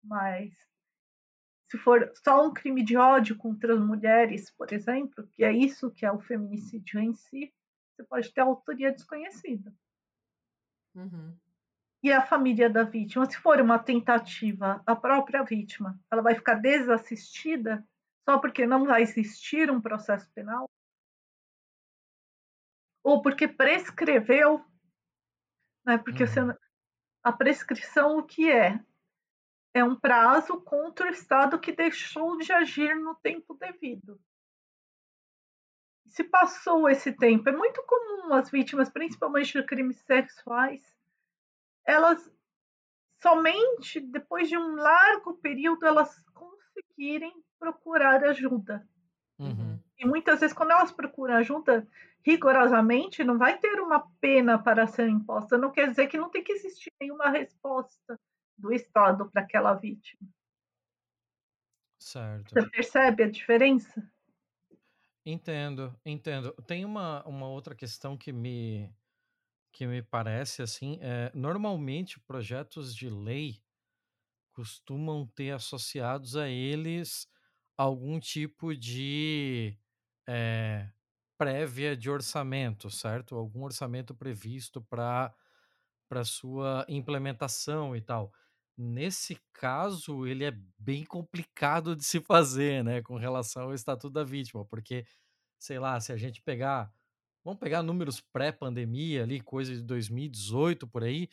[0.02, 0.50] mas
[1.70, 5.90] se for só um crime de ódio contra as mulheres, por exemplo, que é isso
[5.90, 7.52] que é o feminicídio em si,
[7.94, 9.74] você pode ter autoria desconhecida.
[10.94, 11.36] Uhum.
[12.02, 16.54] E a família da vítima, se for uma tentativa, a própria vítima, ela vai ficar
[16.54, 17.86] desassistida
[18.24, 20.70] só porque não vai existir um processo penal?
[23.04, 24.64] Ou porque prescreveu,
[25.84, 25.98] né?
[25.98, 26.54] Porque uhum.
[27.22, 28.82] a prescrição o que é?
[29.74, 34.18] É um prazo contra o Estado que deixou de agir no tempo devido.
[36.06, 40.80] Se passou esse tempo, é muito comum as vítimas, principalmente de crimes sexuais,
[41.84, 42.32] elas
[43.20, 48.88] somente depois de um largo período elas conseguirem procurar ajuda.
[49.38, 49.73] Uhum.
[50.04, 51.88] E muitas vezes, quando elas procuram ajuda,
[52.22, 55.56] rigorosamente, não vai ter uma pena para ser imposta.
[55.56, 58.20] Não quer dizer que não tem que existir nenhuma resposta
[58.56, 60.28] do Estado para aquela vítima.
[61.98, 62.52] Certo.
[62.52, 64.12] Você percebe a diferença?
[65.24, 66.52] Entendo, entendo.
[66.66, 68.94] Tem uma, uma outra questão que me,
[69.72, 73.62] que me parece assim, é, normalmente projetos de lei
[74.52, 77.26] costumam ter associados a eles
[77.76, 79.76] algum tipo de
[80.28, 80.88] é,
[81.38, 83.36] prévia de orçamento, certo?
[83.36, 85.34] Algum orçamento previsto para
[86.08, 88.32] para sua implementação e tal.
[88.76, 94.24] Nesse caso, ele é bem complicado de se fazer, né, com relação ao Estatuto da
[94.24, 95.06] Vítima, porque,
[95.58, 96.92] sei lá, se a gente pegar,
[97.44, 101.28] vamos pegar números pré-pandemia ali, coisa de 2018 por aí,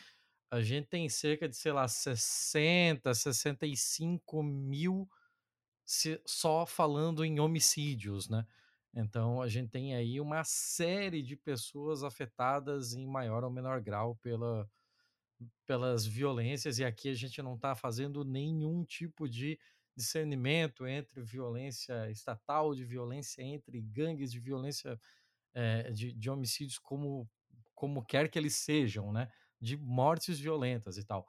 [0.51, 5.09] a gente tem cerca de, sei lá, 60, 65 mil
[5.85, 8.45] se, só falando em homicídios, né?
[8.93, 14.15] Então a gente tem aí uma série de pessoas afetadas em maior ou menor grau
[14.17, 14.69] pela,
[15.65, 19.57] pelas violências, e aqui a gente não está fazendo nenhum tipo de
[19.95, 24.99] discernimento entre violência estatal, de violência entre gangues, de violência
[25.53, 27.29] é, de, de homicídios como,
[27.75, 29.31] como quer que eles sejam, né?
[29.59, 31.27] De mortes violentas e tal.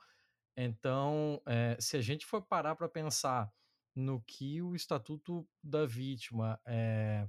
[0.57, 3.53] Então, é, se a gente for parar para pensar
[3.95, 7.27] no que o Estatuto da Vítima é,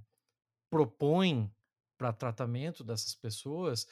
[0.73, 1.53] propõe
[1.99, 3.85] para tratamento dessas pessoas,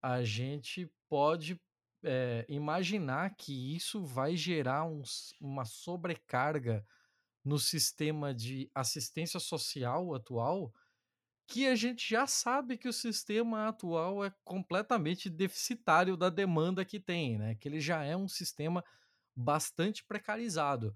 [0.00, 1.60] a gente pode
[2.02, 5.02] é, imaginar que isso vai gerar um,
[5.38, 6.82] uma sobrecarga
[7.44, 10.72] no sistema de assistência social atual,
[11.46, 16.98] que a gente já sabe que o sistema atual é completamente deficitário da demanda que
[16.98, 17.54] tem, né?
[17.56, 18.82] Que ele já é um sistema
[19.36, 20.94] bastante precarizado.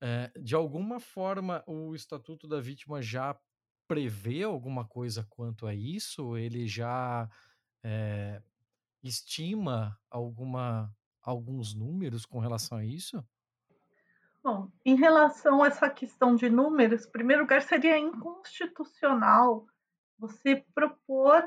[0.00, 3.38] É, de alguma forma, o Estatuto da Vítima já
[3.92, 6.34] prevê alguma coisa quanto a isso?
[6.34, 7.28] Ele já
[7.84, 8.40] é,
[9.02, 10.90] estima alguma,
[11.20, 13.22] alguns números com relação a isso?
[14.42, 19.66] Bom, em relação a essa questão de números, em primeiro lugar, seria inconstitucional
[20.18, 21.44] você propor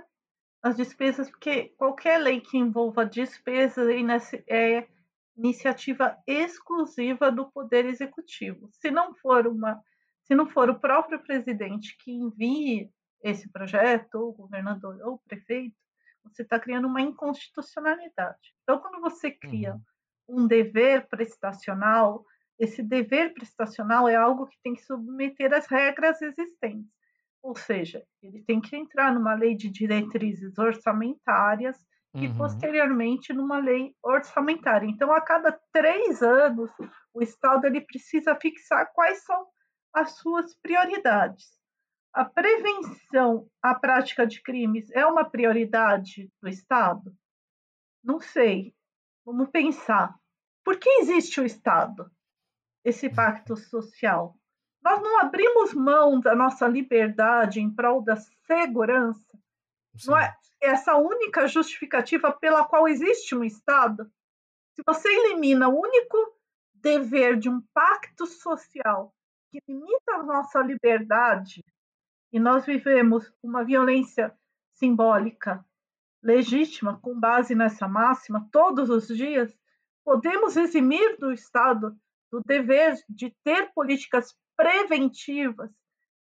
[0.62, 3.88] as despesas, porque qualquer lei que envolva despesas
[4.48, 4.88] é
[5.36, 8.70] iniciativa exclusiva do Poder Executivo.
[8.72, 9.82] Se não for uma,
[10.26, 12.92] se não for o próprio presidente que envie
[13.24, 15.76] esse projeto, ou o governador ou o prefeito,
[16.24, 18.54] você está criando uma inconstitucionalidade.
[18.64, 19.76] Então, quando você cria
[20.28, 20.44] uhum.
[20.44, 22.26] um dever prestacional,
[22.58, 26.92] esse dever prestacional é algo que tem que submeter às regras existentes.
[27.44, 31.78] Ou seja, ele tem que entrar numa lei de diretrizes orçamentárias
[32.16, 32.38] e uhum.
[32.38, 34.88] posteriormente numa lei orçamentária.
[34.88, 36.72] Então, a cada três anos,
[37.14, 39.46] o Estado ele precisa fixar quais são
[39.96, 41.60] as suas prioridades.
[42.14, 47.16] A prevenção à prática de crimes é uma prioridade do Estado?
[48.04, 48.76] Não sei.
[49.26, 50.16] Vamos pensar.
[50.64, 52.12] Por que existe o Estado?
[52.86, 54.38] esse pacto social.
[54.82, 59.26] Nós não abrimos mão da nossa liberdade em prol da segurança.
[59.98, 60.12] Sim.
[60.12, 64.06] Não é essa única justificativa pela qual existe um Estado.
[64.76, 66.18] Se você elimina o único
[66.76, 69.15] dever de um pacto social
[69.56, 71.64] que limita a nossa liberdade,
[72.32, 74.36] e nós vivemos uma violência
[74.74, 75.66] simbólica
[76.22, 79.56] legítima com base nessa máxima todos os dias,
[80.04, 81.96] podemos eximir do Estado
[82.30, 85.72] do dever de ter políticas preventivas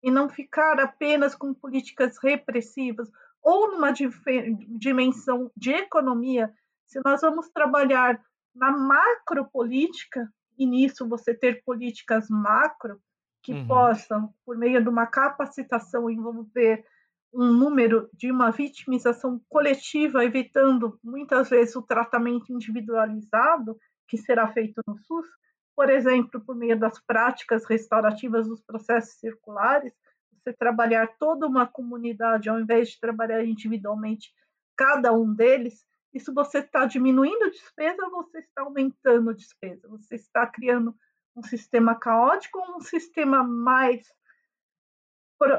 [0.02, 3.12] e não ficar apenas com políticas repressivas
[3.42, 6.54] ou numa dimensão de economia,
[6.86, 8.24] se nós vamos trabalhar
[8.56, 13.02] na macropolítica, e nisso você ter políticas macro
[13.48, 13.66] que uhum.
[13.66, 16.86] possam, por meio de uma capacitação, envolver
[17.34, 24.82] um número de uma vitimização coletiva, evitando muitas vezes o tratamento individualizado que será feito
[24.86, 25.26] no SUS,
[25.74, 29.94] por exemplo, por meio das práticas restaurativas dos processos circulares,
[30.34, 34.34] você trabalhar toda uma comunidade ao invés de trabalhar individualmente
[34.76, 39.88] cada um deles, isso você está diminuindo despesa ou você está aumentando despesa?
[39.88, 40.94] Você está criando
[41.38, 44.12] um sistema caótico ou um sistema mais,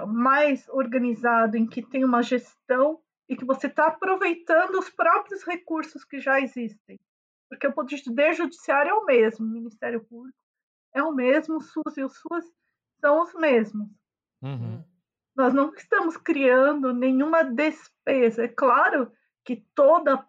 [0.08, 6.04] mais organizado, em que tem uma gestão e que você está aproveitando os próprios recursos
[6.04, 6.98] que já existem?
[7.48, 10.38] porque o poder judiciário é o mesmo, o Ministério Público
[10.92, 12.44] é o mesmo, o SUS e o SUS
[13.00, 13.88] são os mesmos.
[14.42, 14.84] Uhum.
[15.34, 18.44] Nós não estamos criando nenhuma despesa.
[18.44, 19.10] É claro
[19.44, 20.26] que toda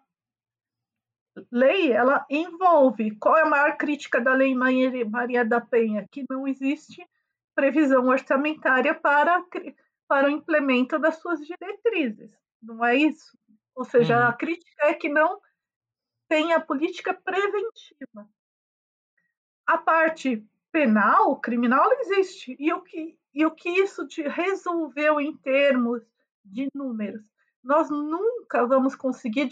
[1.50, 3.16] lei ela envolve.
[3.16, 6.06] Qual é a maior crítica da Lei Maria da Penha?
[6.10, 7.06] Que não existe
[7.54, 9.44] previsão orçamentária para,
[10.08, 12.36] para o implemento das suas diretrizes.
[12.62, 13.36] Não é isso?
[13.74, 14.28] Ou seja, uhum.
[14.28, 15.40] a crítica é que não
[16.28, 18.28] tem a política preventiva.
[19.66, 22.56] A parte penal, criminal, existe.
[22.58, 26.02] E o que, e o que isso resolveu em termos
[26.44, 27.29] de números?
[27.62, 29.48] Nós nunca vamos conseguir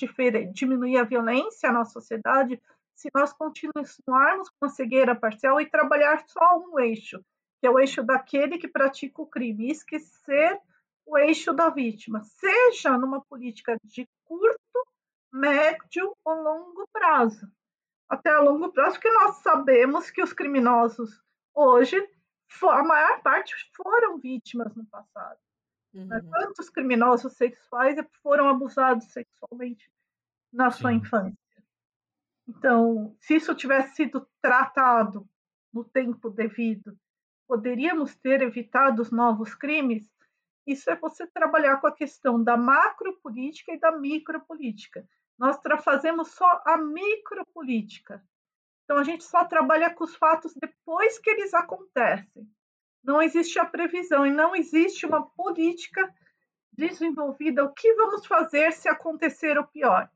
[0.52, 2.60] diminuir a violência na sociedade
[2.94, 7.22] se nós continuarmos com a cegueira parcial e trabalhar só um eixo,
[7.60, 10.60] que é o eixo daquele que pratica o crime, e esquecer
[11.06, 14.58] o eixo da vítima, seja numa política de curto
[15.32, 17.46] médio ou longo prazo.
[18.08, 21.22] Até a longo prazo, porque nós sabemos que os criminosos
[21.54, 21.96] hoje,
[22.62, 25.38] a maior parte foram vítimas no passado.
[25.94, 26.08] Uhum.
[26.30, 29.90] Quantos criminosos sexuais foram abusados sexualmente
[30.52, 30.80] na Sim.
[30.80, 31.38] sua infância?
[32.46, 35.28] Então, se isso tivesse sido tratado
[35.72, 36.98] no tempo devido,
[37.46, 40.10] poderíamos ter evitado os novos crimes?
[40.66, 45.06] Isso é você trabalhar com a questão da macropolítica e da micropolítica.
[45.38, 48.22] Nós fazemos só a micropolítica.
[48.84, 52.50] Então, a gente só trabalha com os fatos depois que eles acontecem.
[53.08, 56.14] Não existe a previsão e não existe uma política
[56.70, 57.64] desenvolvida.
[57.64, 60.10] O que vamos fazer se acontecer o pior?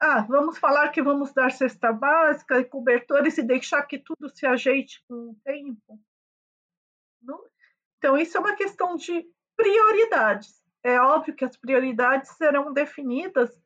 [0.00, 4.44] Ah, vamos falar que vamos dar cesta básica e cobertores e deixar que tudo se
[4.44, 6.00] ajeite com o tempo?
[7.22, 7.40] Não...
[7.98, 9.24] Então, isso é uma questão de
[9.56, 10.60] prioridades.
[10.82, 13.56] É óbvio que as prioridades serão definidas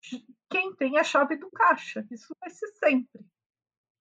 [0.00, 2.06] de quem tem a chave do caixa.
[2.10, 3.22] Isso vai ser sempre.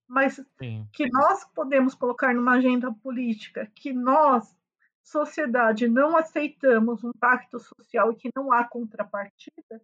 [0.08, 0.88] Mas Sim.
[0.94, 4.56] que nós podemos colocar numa agenda política que nós,
[5.04, 9.82] sociedade, não aceitamos um pacto social e que não há contrapartida,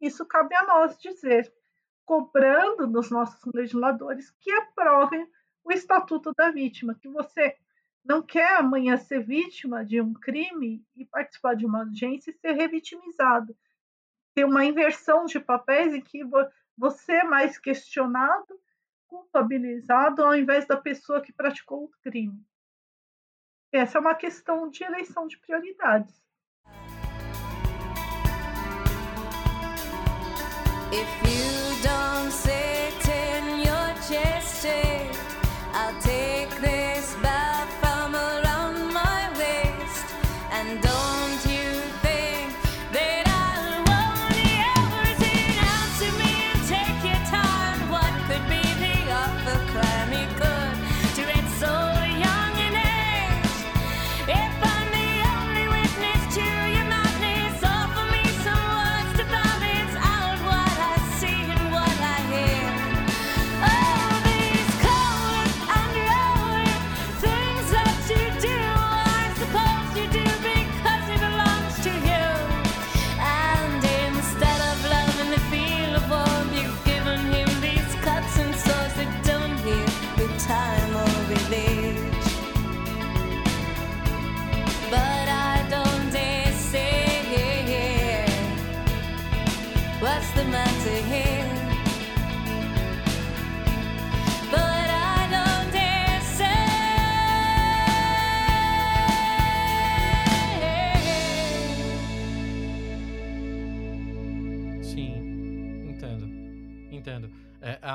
[0.00, 1.52] isso cabe a nós dizer,
[2.04, 5.28] cobrando dos nossos legisladores que aprovem
[5.64, 7.56] o Estatuto da Vítima, que você
[8.04, 12.52] não quer amanhã ser vítima de um crime e participar de uma audiência e ser
[12.52, 13.56] revitimizado.
[14.32, 16.22] Ter uma inversão de papéis em que
[16.76, 18.60] você é mais questionado,
[19.06, 22.44] culpabilizado, ao invés da pessoa que praticou o crime.
[23.72, 26.14] Essa é uma questão de eleição de prioridades.
[30.92, 32.05] If you don't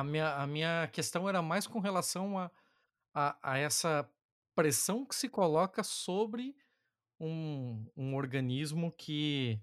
[0.02, 2.52] a minha, a minha questão era mais com relação a,
[3.14, 4.10] a, a essa
[4.56, 6.56] pressão que se coloca sobre
[7.20, 9.62] um, um organismo que,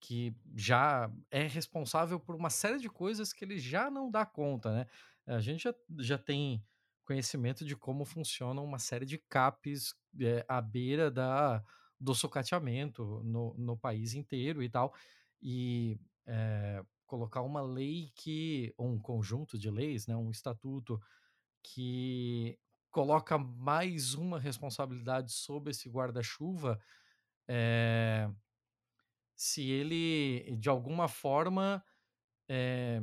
[0.00, 4.72] que já é responsável por uma série de coisas que ele já não dá conta,
[4.72, 4.86] né?
[5.26, 6.64] A gente já, já tem
[7.04, 11.62] conhecimento de como funciona uma série de CAPs é, à beira da,
[12.00, 14.94] do socateamento no, no país inteiro e tal.
[15.42, 21.00] E é, colocar uma lei que, ou um conjunto de leis, né, um estatuto
[21.60, 22.56] que
[22.88, 26.80] coloca mais uma responsabilidade sobre esse guarda-chuva,
[27.48, 28.30] é,
[29.34, 31.84] se ele, de alguma forma,
[32.48, 33.02] é,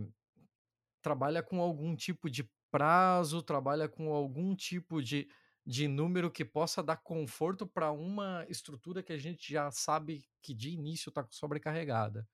[1.01, 5.27] trabalha com algum tipo de prazo, trabalha com algum tipo de,
[5.65, 10.53] de número que possa dar conforto para uma estrutura que a gente já sabe que
[10.53, 12.25] de início está sobrecarregada.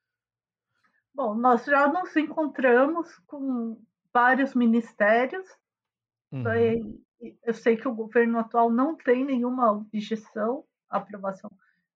[1.14, 3.80] Bom, nós já nos encontramos com
[4.11, 5.47] vários ministérios.
[6.32, 7.03] Uhum.
[7.43, 11.51] Eu sei que o governo atual não tem nenhuma objeção à aprovação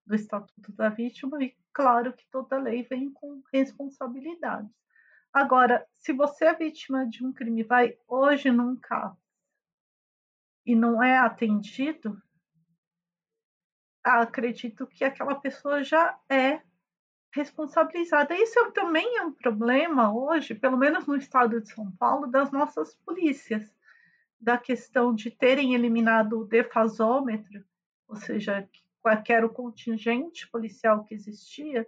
[0.06, 4.72] do Estatuto da Vítima, e claro que toda lei vem com responsabilidades.
[5.34, 9.18] Agora, se você é vítima de um crime, vai hoje num carro
[10.66, 12.22] e não é atendido,
[14.04, 16.62] acredito que aquela pessoa já é
[17.32, 18.36] responsabilizada.
[18.36, 22.96] Isso também é um problema hoje, pelo menos no estado de São Paulo, das nossas
[22.96, 23.76] polícias,
[24.40, 27.64] da questão de terem eliminado o defasômetro,
[28.08, 28.68] ou seja,
[29.02, 31.88] qualquer o contingente policial que existia,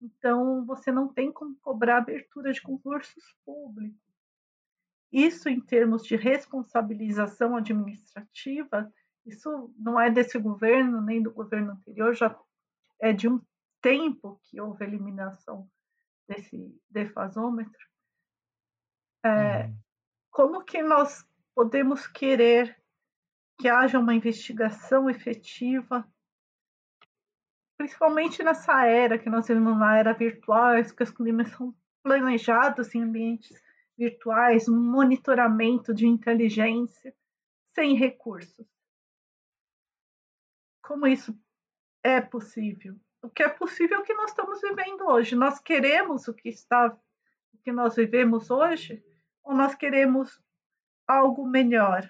[0.00, 3.96] então você não tem como cobrar abertura de concursos públicos.
[5.12, 8.92] Isso, em termos de responsabilização administrativa,
[9.24, 12.36] isso não é desse governo nem do governo anterior, já
[13.00, 13.40] é de um
[13.80, 15.70] tempo que houve a eliminação
[16.28, 17.86] desse defasômetro,
[19.24, 19.78] é, uhum.
[20.30, 22.80] como que nós podemos querer
[23.58, 26.06] que haja uma investigação efetiva,
[27.78, 33.02] principalmente nessa era que nós vivemos na era virtual, que os crimes são planejados em
[33.02, 33.60] ambientes
[33.96, 37.14] virtuais, monitoramento de inteligência,
[37.74, 38.66] sem recursos.
[40.82, 41.36] Como isso
[42.02, 42.98] é possível?
[43.26, 45.34] O que é possível que nós estamos vivendo hoje.
[45.34, 46.86] Nós queremos o que está,
[47.52, 49.04] o que nós vivemos hoje,
[49.42, 50.40] ou nós queremos
[51.06, 52.08] algo melhor?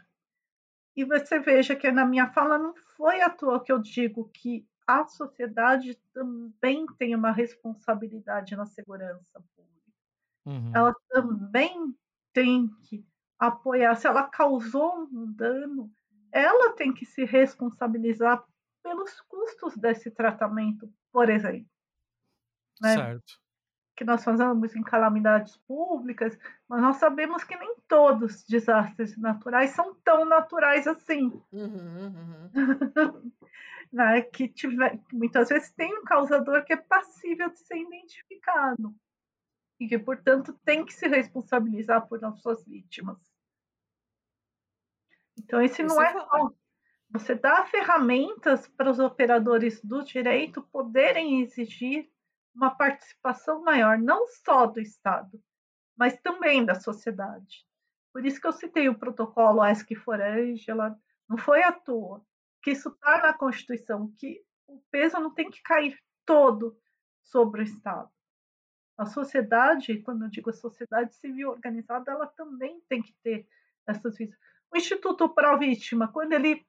[0.94, 4.66] E você veja que na minha fala não foi à toa que eu digo que
[4.86, 9.92] a sociedade também tem uma responsabilidade na segurança pública.
[10.44, 10.72] Uhum.
[10.74, 11.96] Ela também
[12.32, 13.04] tem que
[13.38, 13.94] apoiar.
[13.96, 15.90] Se ela causou um dano,
[16.30, 18.44] ela tem que se responsabilizar
[18.86, 21.66] pelos custos desse tratamento, por exemplo.
[22.82, 22.94] Né?
[22.94, 23.40] Certo.
[23.96, 26.38] Que nós fazemos em calamidades públicas,
[26.68, 31.42] mas nós sabemos que nem todos os desastres naturais são tão naturais assim.
[31.50, 32.52] Uhum, uhum.
[33.90, 34.20] né?
[34.20, 38.94] Que tiver, muitas vezes tem um causador que é passível de ser identificado
[39.80, 43.16] e que, portanto, tem que se responsabilizar por as suas vítimas.
[45.38, 46.52] Então, esse não é só.
[47.18, 52.10] Você dá ferramentas para os operadores do direito poderem exigir
[52.54, 55.42] uma participação maior, não só do Estado,
[55.96, 57.66] mas também da sociedade.
[58.12, 60.94] Por isso que eu citei o protocolo Ask for Angela,
[61.26, 62.22] não foi à toa,
[62.62, 66.78] que isso está na Constituição, que o peso não tem que cair todo
[67.22, 68.10] sobre o Estado.
[68.98, 73.48] A sociedade, quando eu digo a sociedade civil organizada, ela também tem que ter
[73.86, 74.38] essas visões.
[74.70, 76.66] O Instituto Pro Vítima, quando ele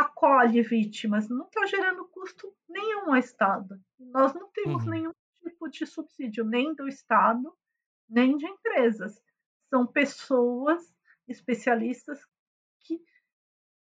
[0.00, 3.80] acolhe vítimas, não está gerando custo nenhum ao Estado.
[3.98, 4.90] Nós não temos uhum.
[4.90, 7.56] nenhum tipo de subsídio, nem do Estado,
[8.08, 9.22] nem de empresas.
[9.70, 10.92] São pessoas
[11.28, 12.26] especialistas
[12.80, 13.00] que,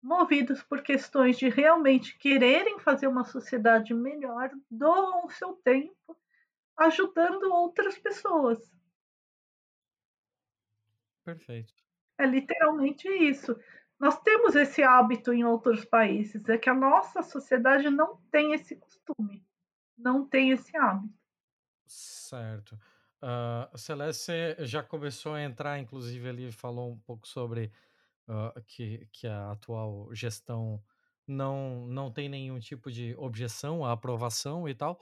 [0.02, 6.18] movidos por questões de realmente quererem fazer uma sociedade melhor, doam o seu tempo
[6.76, 8.58] ajudando outras pessoas.
[11.22, 11.74] Perfeito.
[12.16, 13.54] É literalmente isso.
[13.98, 18.76] Nós temos esse hábito em outros países, é que a nossa sociedade não tem esse
[18.76, 19.44] costume,
[19.96, 21.18] não tem esse hábito.
[21.86, 22.78] Certo.
[23.20, 27.72] Uh, Celeste já começou a entrar, inclusive, ali falou um pouco sobre
[28.28, 30.80] uh, que, que a atual gestão
[31.26, 35.00] não, não tem nenhum tipo de objeção à aprovação e tal.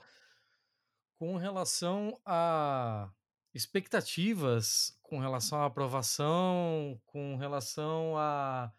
[1.19, 3.09] Com relação a
[3.53, 8.71] expectativas, com relação à aprovação, com relação a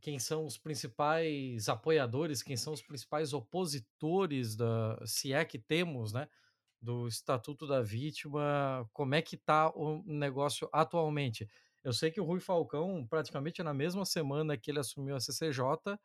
[0.00, 6.12] quem são os principais apoiadores, quem são os principais opositores da, se é que temos,
[6.12, 6.28] né,
[6.80, 11.48] do Estatuto da Vítima, como é que está o negócio atualmente?
[11.84, 15.98] Eu sei que o Rui Falcão, praticamente na mesma semana que ele assumiu a CCJ,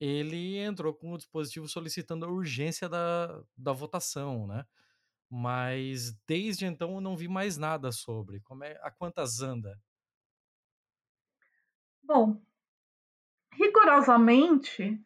[0.00, 4.64] ele entrou com o dispositivo solicitando a urgência da, da votação, né?
[5.30, 8.40] Mas desde então eu não vi mais nada sobre.
[8.40, 9.80] Como é, a quantas anda?
[12.02, 12.40] Bom,
[13.58, 15.00] rigorosamente,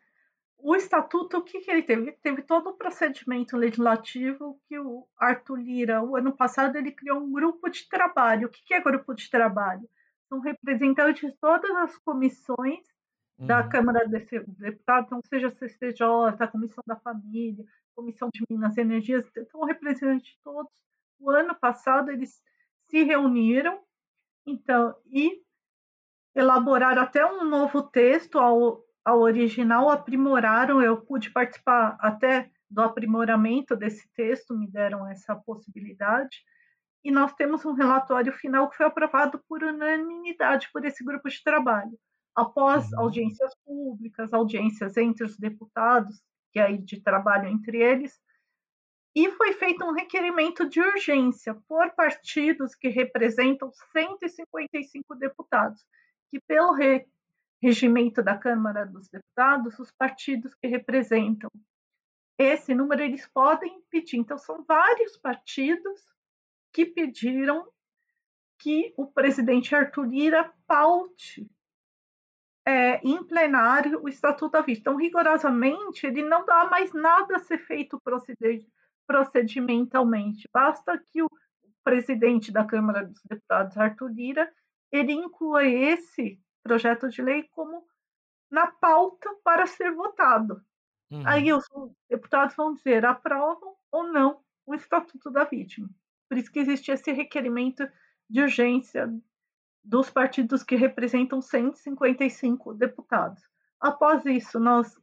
[0.58, 2.12] o estatuto, o que, que ele teve?
[2.22, 7.32] Teve todo o procedimento legislativo que o Arthur Lira, o ano passado, ele criou um
[7.32, 8.46] grupo de trabalho.
[8.46, 9.88] O que, que é grupo de trabalho?
[10.28, 12.86] São representantes de todas as comissões
[13.38, 13.46] uhum.
[13.46, 14.24] da Câmara de
[14.58, 16.04] Deputados, não seja a CCJ,
[16.38, 20.72] a Comissão da Família, Comissão de Minas e Energias, então representantes de todos.
[21.18, 22.40] O ano passado eles
[22.88, 23.80] se reuniram,
[24.46, 25.42] então, e
[26.34, 30.82] elaboraram até um novo texto ao, ao original, aprimoraram.
[30.82, 36.42] Eu pude participar até do aprimoramento desse texto, me deram essa possibilidade.
[37.04, 41.42] E nós temos um relatório final que foi aprovado por unanimidade por esse grupo de
[41.42, 41.98] trabalho.
[42.34, 43.00] Após uhum.
[43.00, 48.18] audiências públicas, audiências entre os deputados, que aí de trabalho entre eles,
[49.14, 55.84] e foi feito um requerimento de urgência por partidos que representam 155 deputados,
[56.32, 57.06] que pelo re
[57.62, 61.48] regimento da Câmara dos Deputados, os partidos que representam
[62.36, 64.16] esse número eles podem pedir.
[64.16, 66.00] Então são vários partidos
[66.72, 67.68] que pediram
[68.58, 71.48] que o presidente Arthur Lira paute
[72.66, 74.80] é, em plenário o Estatuto da Vítima.
[74.80, 78.00] Então, rigorosamente, ele não dá mais nada a ser feito
[79.06, 80.48] procedimentalmente.
[80.52, 81.28] Basta que o
[81.84, 84.52] presidente da Câmara dos Deputados, Arthur Lira,
[84.92, 87.84] ele inclua esse projeto de lei como
[88.50, 90.62] na pauta para ser votado.
[91.10, 91.22] Uhum.
[91.26, 91.64] Aí os
[92.08, 95.88] deputados vão dizer aprovam ou não o Estatuto da Vítima.
[96.28, 97.88] Por isso que existe esse requerimento
[98.28, 99.12] de urgência
[99.82, 103.42] dos partidos que representam 155 deputados.
[103.80, 104.96] Após isso, nós,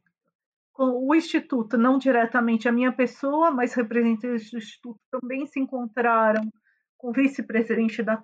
[0.76, 6.50] o Instituto, não diretamente a minha pessoa, mas representantes do Instituto também se encontraram
[6.96, 8.22] com o vice-presidente da,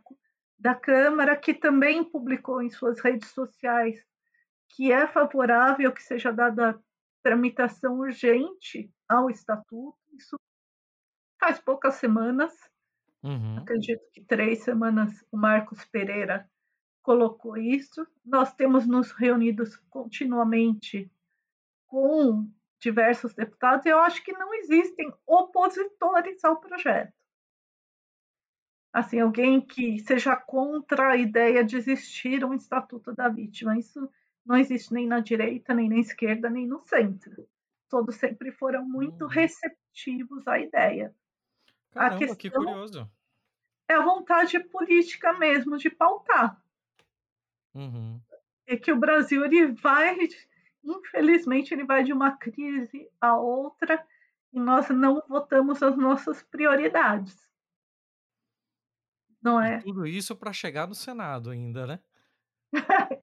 [0.58, 4.04] da Câmara, que também publicou em suas redes sociais
[4.70, 6.78] que é favorável que seja dada
[7.22, 9.96] tramitação urgente ao Estatuto.
[10.12, 10.36] Isso
[11.40, 12.52] faz poucas semanas,
[13.26, 13.58] Uhum.
[13.58, 16.48] Acredito que três semanas o Marcos Pereira
[17.02, 18.06] colocou isso.
[18.24, 21.10] Nós temos nos reunidos continuamente
[21.88, 22.48] com
[22.80, 23.84] diversos deputados.
[23.84, 27.12] Eu acho que não existem opositores ao projeto.
[28.92, 33.78] Assim, alguém que seja contra a ideia de existir um estatuto da vítima.
[33.78, 34.10] Isso
[34.44, 37.46] não existe nem na direita, nem na esquerda, nem no centro.
[37.88, 39.30] Todos sempre foram muito uhum.
[39.30, 41.14] receptivos à ideia.
[41.92, 43.10] Caramba, a questão que curioso.
[43.88, 46.60] É a vontade política mesmo de pautar.
[47.74, 48.20] Uhum.
[48.66, 50.16] É que o Brasil ele vai,
[50.82, 54.04] infelizmente, ele vai de uma crise a outra
[54.52, 57.46] e nós não votamos as nossas prioridades.
[59.46, 59.78] Não é?
[59.78, 62.00] E tudo isso para chegar no Senado ainda, né?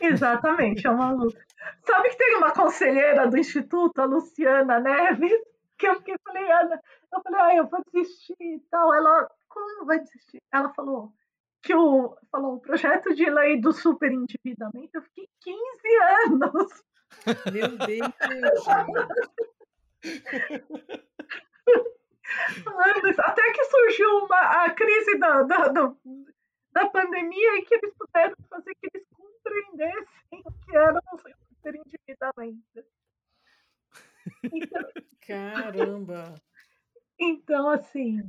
[0.00, 1.44] Exatamente, é uma luta.
[1.84, 5.32] Sabe que tem uma conselheira do Instituto, a Luciana Neves,
[5.76, 6.80] que eu fiquei, falei, Ana,
[7.12, 8.94] eu falei, ah, eu vou desistir e tal.
[8.94, 10.40] Ela, como vai desistir?
[10.52, 11.12] Ela falou
[11.60, 15.58] que o, falou, o projeto de lei do superendividamento, eu fiquei 15
[16.30, 16.84] anos.
[17.52, 18.12] Meu Deus!
[23.18, 25.94] Até que surgiu uma, a crise da, da, da,
[26.72, 31.18] da pandemia e que eles puderam fazer que eles compreendessem o que era o
[31.48, 32.84] superendividamento.
[34.52, 34.82] Então,
[35.26, 36.34] Caramba!
[37.18, 38.22] Então, assim,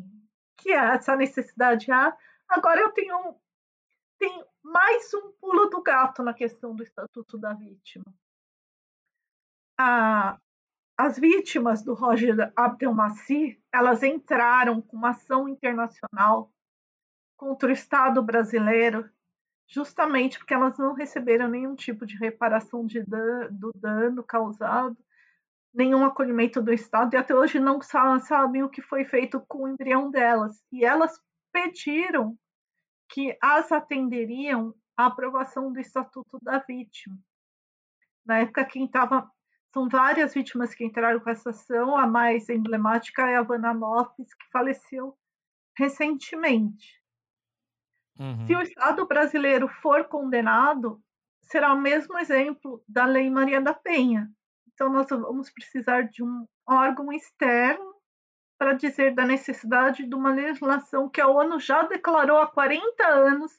[0.57, 2.15] que é essa necessidade há.
[2.47, 3.35] Agora eu tenho,
[4.17, 8.05] tenho mais um pulo do gato na questão do Estatuto da Vítima.
[9.77, 10.39] A,
[10.97, 16.51] as vítimas do Roger Abdelmaci, elas entraram com uma ação internacional
[17.35, 19.09] contra o Estado brasileiro,
[19.67, 24.97] justamente porque elas não receberam nenhum tipo de reparação de dan do dano causado,
[25.73, 29.67] nenhum acolhimento do Estado, e até hoje não sabem o que foi feito com o
[29.67, 30.63] embrião delas.
[30.71, 31.19] E elas
[31.51, 32.37] pediram
[33.09, 37.17] que as atenderiam à aprovação do Estatuto da Vítima.
[38.25, 39.29] Na época, quem estava
[39.75, 41.97] são várias vítimas que entraram com essa ação.
[41.97, 45.13] A mais emblemática é a Vanna Lopes, que faleceu
[45.77, 47.03] recentemente.
[48.17, 48.47] Uhum.
[48.47, 51.03] Se o Estado brasileiro for condenado,
[51.41, 54.31] será o mesmo exemplo da Lei Maria da Penha.
[54.73, 57.93] Então, nós vamos precisar de um órgão externo
[58.57, 63.51] para dizer da necessidade de uma legislação que a ONU já declarou há 40 anos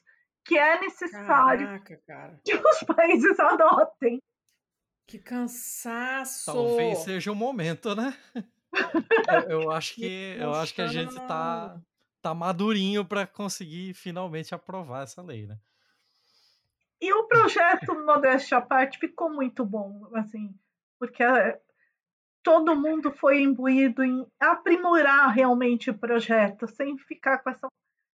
[0.43, 4.19] que é necessário Caraca, que os países adotem.
[5.07, 6.51] Que cansaço!
[6.51, 8.13] Talvez seja o momento, né?
[9.49, 11.79] eu, eu, acho que eu acho que a gente tá
[12.21, 15.57] tá madurinho para conseguir finalmente aprovar essa lei, né?
[16.99, 20.53] E o projeto Modéstia à parte ficou muito bom, assim,
[20.99, 21.61] porque eh,
[22.43, 27.67] todo mundo foi imbuído em aprimorar realmente o projeto, sem ficar com essa.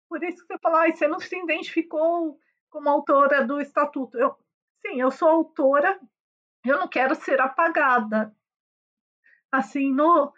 [0.09, 4.19] Por isso que você fala, ah, você não se identificou como autora do estatuto.
[4.19, 4.35] Eu,
[4.85, 6.01] sim, eu sou autora
[6.65, 8.35] eu não quero ser apagada.
[9.51, 10.33] Assim, no,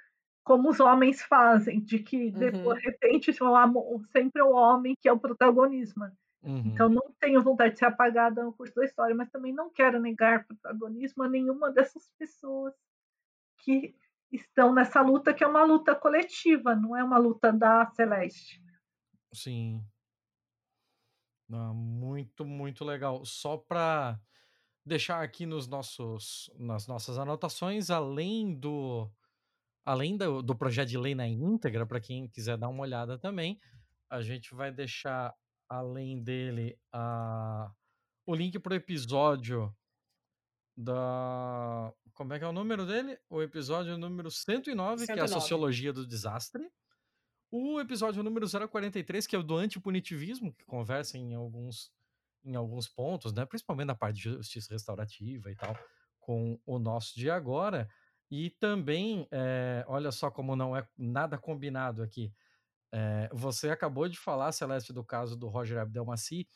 [0.45, 2.75] como os homens fazem, de que de, uhum.
[2.75, 6.05] de repente sempre é o homem que é o protagonismo.
[6.43, 6.63] Uhum.
[6.67, 10.01] Então não tenho vontade de ser apagada no curso da história, mas também não quero
[10.01, 12.75] negar protagonismo a nenhuma dessas pessoas
[13.59, 13.95] que
[14.31, 18.61] estão nessa luta, que é uma luta coletiva, não é uma luta da Celeste.
[19.33, 19.85] Sim.
[21.53, 23.25] Ah, muito, muito legal.
[23.25, 24.19] Só para
[24.85, 29.11] deixar aqui nos nossos, nas nossas anotações, além do
[29.85, 33.61] além do, do projeto de lei na íntegra, para quem quiser dar uma olhada também,
[34.09, 35.35] a gente vai deixar,
[35.69, 37.73] além dele, a,
[38.27, 39.75] o link para o episódio
[40.77, 41.93] da.
[42.15, 43.19] Como é que é o número dele?
[43.29, 45.07] O episódio número 109, 109.
[45.07, 46.71] que é a Sociologia do Desastre.
[47.51, 51.91] O episódio número 043, que é o do antipunitivismo, que conversa em alguns
[52.45, 53.45] em alguns pontos, né?
[53.45, 55.77] Principalmente na parte de justiça restaurativa e tal,
[56.19, 57.89] com o nosso de agora.
[58.31, 62.33] E também, é, olha só como não é nada combinado aqui.
[62.91, 66.47] É, você acabou de falar, Celeste, do caso do Roger Abdelmaci,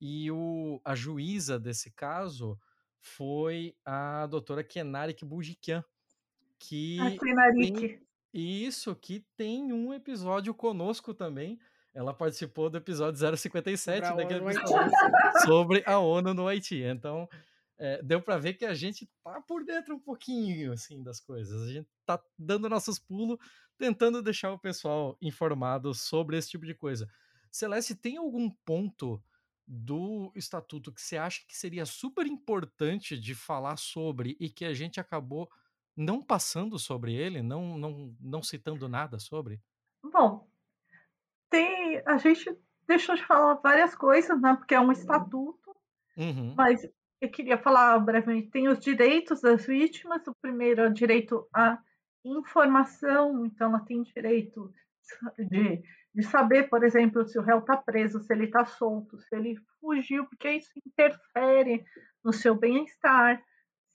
[0.00, 2.58] e o, a juíza desse caso
[3.00, 5.84] foi a doutora Kenarik Bujikian,
[6.58, 7.16] que a
[7.52, 8.00] tem,
[8.32, 11.58] isso, que tem um episódio conosco também,
[11.94, 14.92] ela participou do episódio 057 daquele episódio
[15.44, 16.82] sobre a ONU no Haiti.
[16.82, 17.28] Então,
[17.78, 21.62] é, deu para ver que a gente tá por dentro um pouquinho assim das coisas.
[21.62, 23.38] A gente tá dando nossos pulos,
[23.76, 27.08] tentando deixar o pessoal informado sobre esse tipo de coisa.
[27.50, 29.22] Celeste, tem algum ponto
[29.66, 34.74] do estatuto que você acha que seria super importante de falar sobre e que a
[34.74, 35.48] gente acabou
[35.96, 39.60] não passando sobre ele, não não, não citando nada sobre?
[40.02, 40.48] Bom,
[41.50, 41.79] tem.
[42.06, 42.56] A gente
[42.86, 44.54] deixou de falar várias coisas, né?
[44.56, 45.76] Porque é um estatuto,
[46.16, 46.54] uhum.
[46.56, 46.86] mas
[47.20, 48.50] eu queria falar brevemente.
[48.50, 50.26] Tem os direitos das vítimas.
[50.26, 51.78] O primeiro é o direito à
[52.24, 54.72] informação, então ela tem direito
[55.38, 55.82] de,
[56.14, 59.56] de saber, por exemplo, se o réu está preso, se ele está solto, se ele
[59.80, 61.84] fugiu, porque isso interfere
[62.22, 63.42] no seu bem-estar,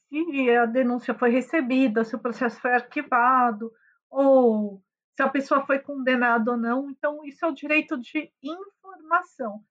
[0.10, 3.72] se a denúncia foi recebida, se o processo foi arquivado,
[4.10, 4.82] ou
[5.16, 6.90] se a pessoa foi condenada ou não.
[6.90, 9.64] Então, isso é o direito de informação.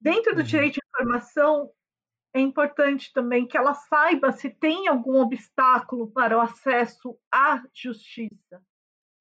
[0.00, 0.46] Dentro do uhum.
[0.46, 1.70] direito de informação,
[2.32, 8.62] é importante também que ela saiba se tem algum obstáculo para o acesso à justiça.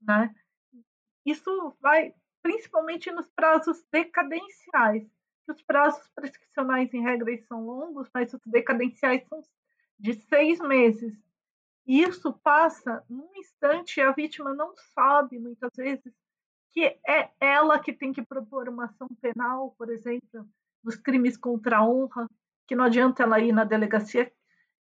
[0.02, 0.34] Né?
[1.26, 5.08] Isso vai principalmente nos prazos decadenciais.
[5.48, 9.42] Os prazos prescricionais, em regra, são longos, mas os decadenciais são
[9.98, 11.18] de seis meses.
[11.86, 16.14] Isso passa num instante e a vítima não sabe, muitas vezes,
[16.72, 20.48] que é ela que tem que propor uma ação penal, por exemplo,
[20.84, 22.30] nos crimes contra a honra,
[22.68, 24.32] que não adianta ela ir na delegacia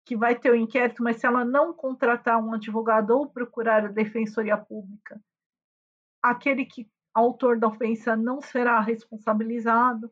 [0.06, 3.92] que vai ter o inquérito, mas se ela não contratar um advogado ou procurar a
[3.92, 5.22] defensoria pública,
[6.22, 10.12] aquele que autor da ofensa não será responsabilizado.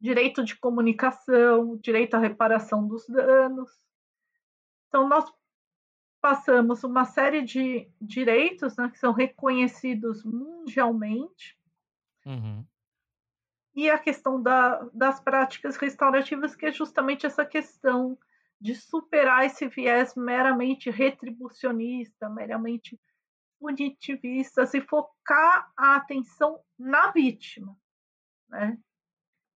[0.00, 3.70] Direito de comunicação, direito à reparação dos danos.
[4.88, 5.32] Então, nós
[6.22, 11.58] passamos uma série de direitos né, que são reconhecidos mundialmente.
[12.24, 12.64] Uhum
[13.74, 18.18] e a questão da, das práticas restaurativas, que é justamente essa questão
[18.60, 23.00] de superar esse viés meramente retribucionista, meramente
[23.58, 27.76] punitivista, se focar a atenção na vítima.
[28.48, 28.78] Né?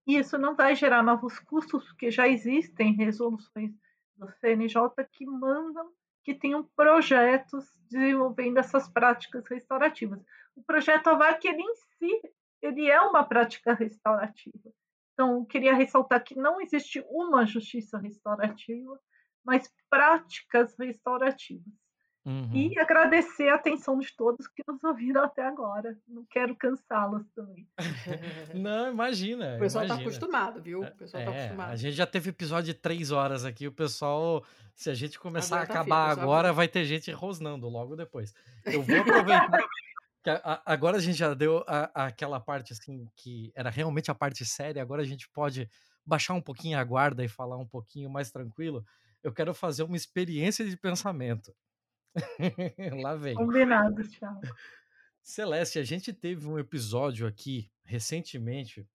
[0.06, 3.72] E isso não vai gerar novos custos, porque já existem resoluções
[4.16, 4.80] do CNJ
[5.10, 5.92] que mandam
[6.24, 10.20] que tenham projetos desenvolvendo essas práticas restaurativas.
[10.56, 12.22] O projeto AVAC, ele em si,
[12.62, 14.72] ele é uma prática restaurativa.
[15.12, 18.98] Então, queria ressaltar que não existe uma justiça restaurativa,
[19.44, 21.83] mas práticas restaurativas.
[22.26, 22.50] Uhum.
[22.54, 25.94] E agradecer a atenção de todos que nos ouviram até agora.
[26.08, 27.68] Não quero cansá-los também.
[28.54, 29.56] Não, imagina.
[29.56, 30.80] O pessoal está acostumado, viu?
[30.80, 31.70] O pessoal está é, acostumado.
[31.70, 33.66] A gente já teve episódio de três horas aqui.
[33.66, 34.42] O pessoal,
[34.74, 38.32] se a gente começar agora a tá acabar agora, vai ter gente rosnando logo depois.
[38.64, 39.50] Eu vou aproveitar.
[40.64, 44.80] agora a gente já deu a, aquela parte assim que era realmente a parte séria,
[44.80, 45.68] agora a gente pode
[46.06, 48.82] baixar um pouquinho a guarda e falar um pouquinho mais tranquilo.
[49.22, 51.54] Eu quero fazer uma experiência de pensamento.
[53.02, 53.34] Lá vem.
[53.34, 54.40] Combinado, Thiago.
[55.22, 58.86] Celeste, a gente teve um episódio aqui recentemente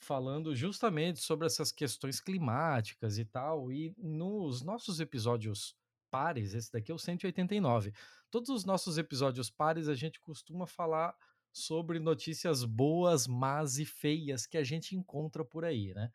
[0.00, 5.76] falando justamente sobre essas questões climáticas e tal, e nos nossos episódios
[6.10, 7.92] pares, esse daqui é o 189.
[8.30, 11.14] Todos os nossos episódios pares a gente costuma falar
[11.52, 16.12] sobre notícias boas, más e feias que a gente encontra por aí, né?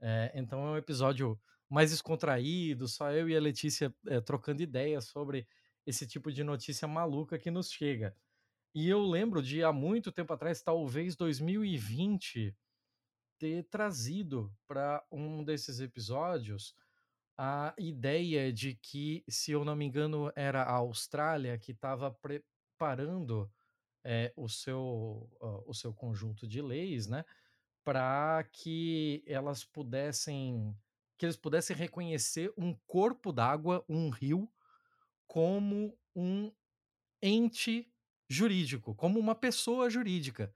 [0.00, 5.06] É, então é um episódio mais descontraído, só eu e a Letícia é, trocando ideias
[5.06, 5.46] sobre
[5.86, 8.16] esse tipo de notícia maluca que nos chega.
[8.74, 12.56] E eu lembro de há muito tempo atrás, talvez 2020,
[13.38, 16.74] ter trazido para um desses episódios
[17.36, 23.50] a ideia de que, se eu não me engano, era a Austrália que estava preparando
[24.04, 27.24] é, o, seu, uh, o seu conjunto de leis, né,
[27.82, 30.76] para que elas pudessem
[31.16, 34.50] que eles pudessem reconhecer um corpo d'água, um rio,
[35.26, 36.52] como um
[37.22, 37.90] ente
[38.28, 40.54] jurídico, como uma pessoa jurídica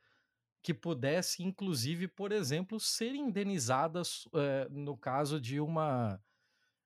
[0.63, 4.03] que pudesse, inclusive, por exemplo, ser indenizada
[4.35, 6.21] é, no caso de uma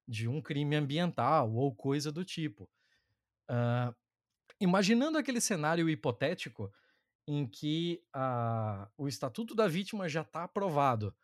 [0.07, 2.69] de um crime ambiental ou coisa do tipo.
[3.49, 3.95] Uh,
[4.61, 6.73] imaginando aquele cenário hipotético
[7.27, 8.03] em que
[8.99, 11.15] o Estatuto da Vítima já está aprovado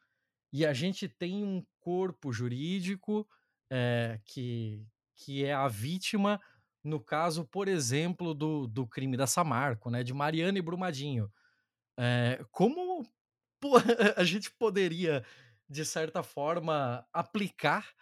[0.52, 3.28] e a gente tem um corpo jurídico
[3.70, 4.86] é, que,
[5.18, 6.40] que é a vítima
[6.82, 11.30] no caso, por exemplo, do, do crime da Samarco, né, de Mariana e Brumadinho.
[11.98, 13.04] É, como
[14.16, 15.24] a gente poderia,
[15.68, 17.92] de certa forma, aplicar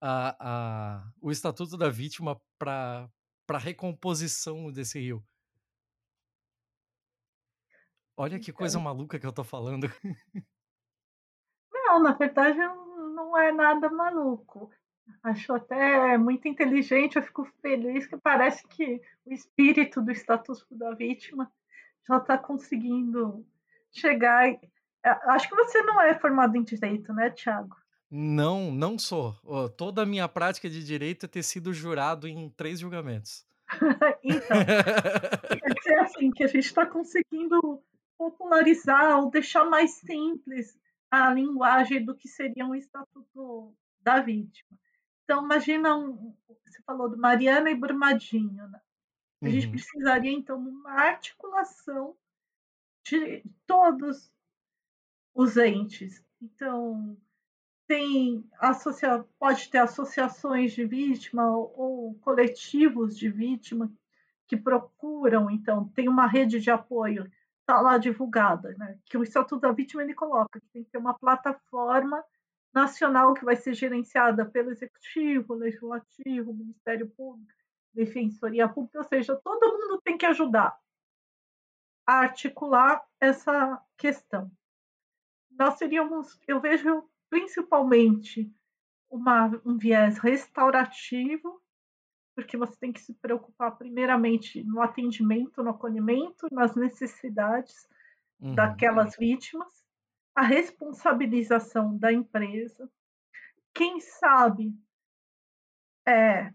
[0.00, 3.08] a, a, o Estatuto da Vítima para
[3.48, 5.24] a recomposição desse rio.
[8.16, 9.88] Olha que coisa então maluca que eu tô falando.
[11.72, 14.70] Não, na verdade não é nada maluco.
[15.22, 20.92] Acho até muito inteligente, eu fico feliz que parece que o espírito do Estatuto da
[20.92, 21.50] Vítima
[22.08, 23.46] já está conseguindo
[23.90, 24.56] chegar.
[25.02, 27.76] Acho que você não é formado em direito, né, Tiago?
[28.10, 29.34] Não, não sou.
[29.76, 33.46] toda a minha prática de direito é ter sido jurado em três julgamentos.
[34.22, 34.64] então,
[35.58, 37.82] quer dizer assim, que a gente está conseguindo
[38.18, 40.78] popularizar ou deixar mais simples
[41.10, 44.78] a linguagem do que seria um estatuto da vítima.
[45.32, 48.80] Então, imagina, um, você falou do Mariana e Brumadinho, né?
[49.40, 49.72] A gente uhum.
[49.72, 52.14] precisaria, então, de uma articulação
[53.02, 54.30] de todos
[55.34, 56.22] os entes.
[56.38, 57.16] Então,
[57.86, 59.24] tem associa...
[59.38, 63.90] pode ter associações de vítima ou, ou coletivos de vítima
[64.46, 67.26] que procuram, então, tem uma rede de apoio,
[67.60, 68.98] está lá divulgada, né?
[69.06, 72.22] que o Estatuto da Vítima ele coloca que tem que ter uma plataforma
[72.72, 77.52] nacional que vai ser gerenciada pelo Executivo, Legislativo, Ministério Público,
[77.92, 80.78] Defensoria Pública, ou seja, todo mundo tem que ajudar
[82.06, 84.50] a articular essa questão.
[85.50, 88.50] Nós seríamos, eu vejo principalmente
[89.10, 91.62] uma, um viés restaurativo,
[92.34, 97.86] porque você tem que se preocupar primeiramente no atendimento, no acolhimento, nas necessidades
[98.40, 98.54] uhum.
[98.54, 99.81] daquelas vítimas,
[100.34, 102.90] a responsabilização da empresa.
[103.74, 104.74] Quem sabe,
[106.06, 106.52] é,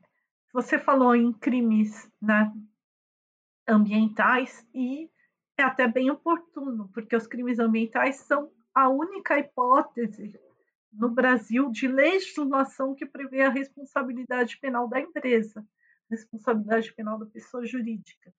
[0.54, 2.52] você falou em crimes né,
[3.68, 5.10] ambientais e
[5.58, 10.40] é até bem oportuno, porque os crimes ambientais são a única hipótese
[10.92, 15.66] no Brasil de legislação que prevê a responsabilidade penal da empresa,
[16.10, 18.34] responsabilidade penal da pessoa jurídica.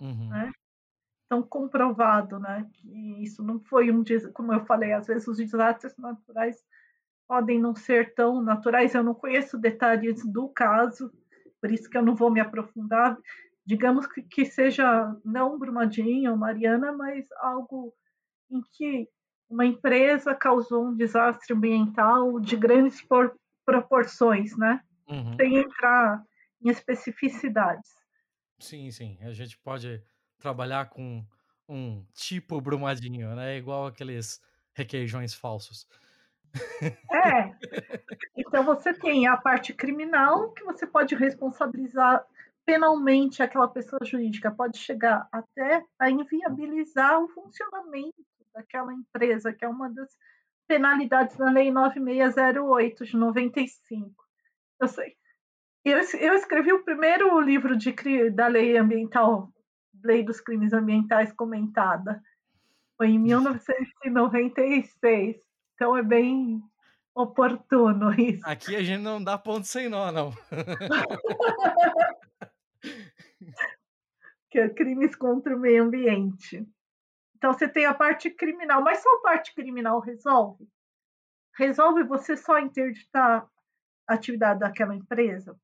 [0.00, 0.28] Uhum.
[0.28, 0.52] Né?
[1.32, 4.04] Então, comprovado né, que isso não foi um.
[4.34, 6.62] Como eu falei, às vezes os desastres naturais
[7.26, 8.94] podem não ser tão naturais.
[8.94, 11.10] Eu não conheço detalhes do caso,
[11.58, 13.16] por isso que eu não vou me aprofundar
[13.64, 17.94] digamos que, que seja não Brumadinho ou Mariana, mas algo
[18.50, 19.08] em que
[19.48, 23.34] uma empresa causou um desastre ambiental de grandes por,
[23.64, 24.82] proporções, né?
[25.08, 25.36] Uhum.
[25.36, 26.22] Sem entrar
[26.60, 27.90] em especificidades.
[28.58, 29.18] Sim, sim.
[29.22, 30.02] A gente pode
[30.42, 31.24] trabalhar com
[31.68, 33.56] um tipo Brumadinho, né?
[33.56, 34.40] Igual aqueles
[34.74, 35.86] requeijões falsos.
[37.10, 37.54] É.
[38.36, 42.22] Então você tem a parte criminal que você pode responsabilizar
[42.64, 48.14] penalmente aquela pessoa jurídica pode chegar até a inviabilizar o funcionamento
[48.54, 50.10] daquela empresa, que é uma das
[50.68, 54.24] penalidades da Lei 9608 de 95.
[54.80, 55.16] Eu sei.
[55.84, 59.52] Eu, eu escrevi o primeiro livro de, da lei ambiental,
[60.02, 62.22] Lei dos Crimes Ambientais comentada.
[62.96, 65.36] Foi em 1996.
[65.74, 66.62] Então é bem
[67.14, 68.42] oportuno isso.
[68.44, 70.32] Aqui a gente não dá ponto sem nó, não.
[74.50, 76.66] que é crimes contra o meio ambiente.
[77.36, 80.68] Então você tem a parte criminal, mas só a parte criminal resolve?
[81.56, 83.46] Resolve você só interditar
[84.06, 85.58] a atividade daquela empresa?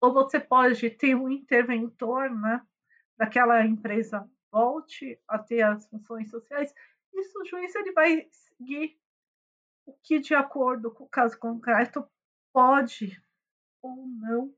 [0.00, 2.60] Ou você pode ter um interventor, né,
[3.22, 6.74] daquela empresa volte a ter as funções sociais?
[7.14, 8.98] Isso o juiz ele vai seguir
[9.86, 12.04] o que de acordo com o caso concreto
[12.52, 13.22] pode
[13.80, 14.52] ou não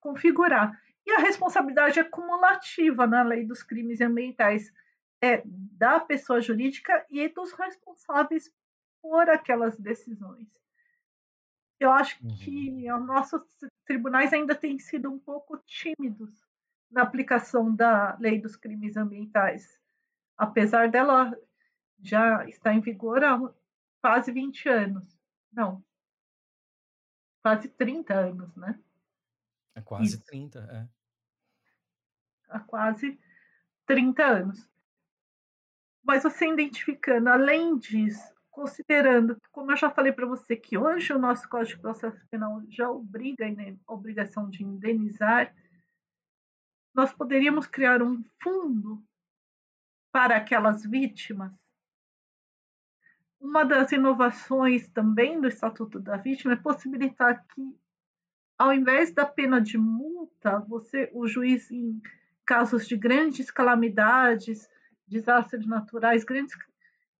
[0.00, 0.80] configurar.
[1.06, 4.72] E a responsabilidade acumulativa na lei dos crimes ambientais
[5.22, 8.50] é da pessoa jurídica e dos responsáveis
[9.02, 10.48] por aquelas decisões.
[11.78, 12.34] Eu acho uhum.
[12.34, 13.42] que os nossos
[13.84, 16.47] tribunais ainda têm sido um pouco tímidos
[16.90, 19.78] na aplicação da lei dos crimes ambientais,
[20.36, 21.36] apesar dela
[22.00, 23.38] já estar em vigor há
[24.00, 25.18] quase 20 anos.
[25.52, 25.84] Não,
[27.42, 28.78] quase 30 anos, né?
[29.74, 30.24] É quase Isso.
[30.24, 30.98] 30, é
[32.48, 33.18] há quase
[33.86, 34.68] 30 anos.
[36.02, 41.18] Mas você identificando, além disso, considerando, como eu já falei para você, que hoje o
[41.18, 45.54] nosso Código de Processo Penal já obriga a obrigação de indenizar,
[46.98, 49.00] nós poderíamos criar um fundo
[50.10, 51.52] para aquelas vítimas.
[53.38, 57.78] Uma das inovações também do Estatuto da Vítima é possibilitar que,
[58.58, 62.02] ao invés da pena de multa, você, o juiz, em
[62.44, 64.68] casos de grandes calamidades,
[65.06, 66.56] desastres naturais, grandes,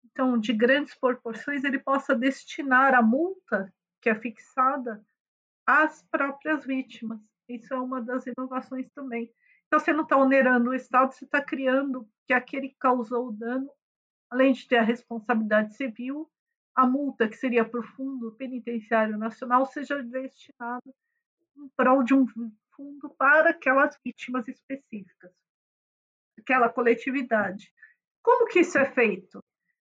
[0.07, 5.01] então de grandes proporções, ele possa destinar a multa que é fixada
[5.65, 7.21] às próprias vítimas.
[7.49, 9.33] Isso é uma das inovações também.
[9.69, 13.33] Então, você não está onerando o Estado, você está criando que aquele que causou o
[13.33, 13.71] dano,
[14.31, 16.29] além de ter a responsabilidade civil,
[16.75, 20.83] a multa que seria para o Fundo Penitenciário Nacional seja destinada
[21.57, 22.27] em prol de um
[22.71, 25.33] fundo para aquelas vítimas específicas,
[26.39, 27.73] aquela coletividade.
[28.23, 29.43] Como que isso é feito?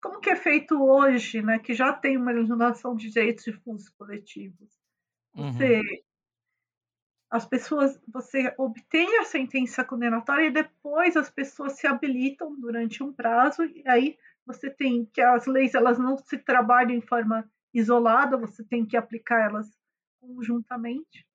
[0.01, 3.89] Como que é feito hoje, né, que já tem uma legislação de direitos de fundos
[3.89, 4.69] coletivos?
[5.35, 5.97] Você, uhum.
[7.29, 13.11] As pessoas, você obtém a sentença condenatória e depois as pessoas se habilitam durante um
[13.11, 18.37] prazo e aí você tem que as leis elas não se trabalham em forma isolada,
[18.37, 19.69] você tem que aplicar elas
[20.21, 21.27] conjuntamente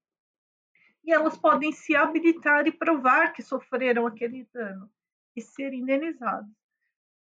[1.04, 4.90] e elas podem se habilitar e provar que sofreram aquele dano
[5.34, 6.50] e ser indenizados.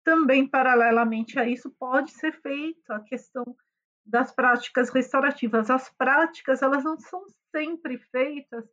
[0.04, 3.56] Também, paralelamente a isso, pode ser feita a questão
[4.04, 5.70] das práticas restaurativas.
[5.70, 8.64] As práticas, elas não são sempre feitas,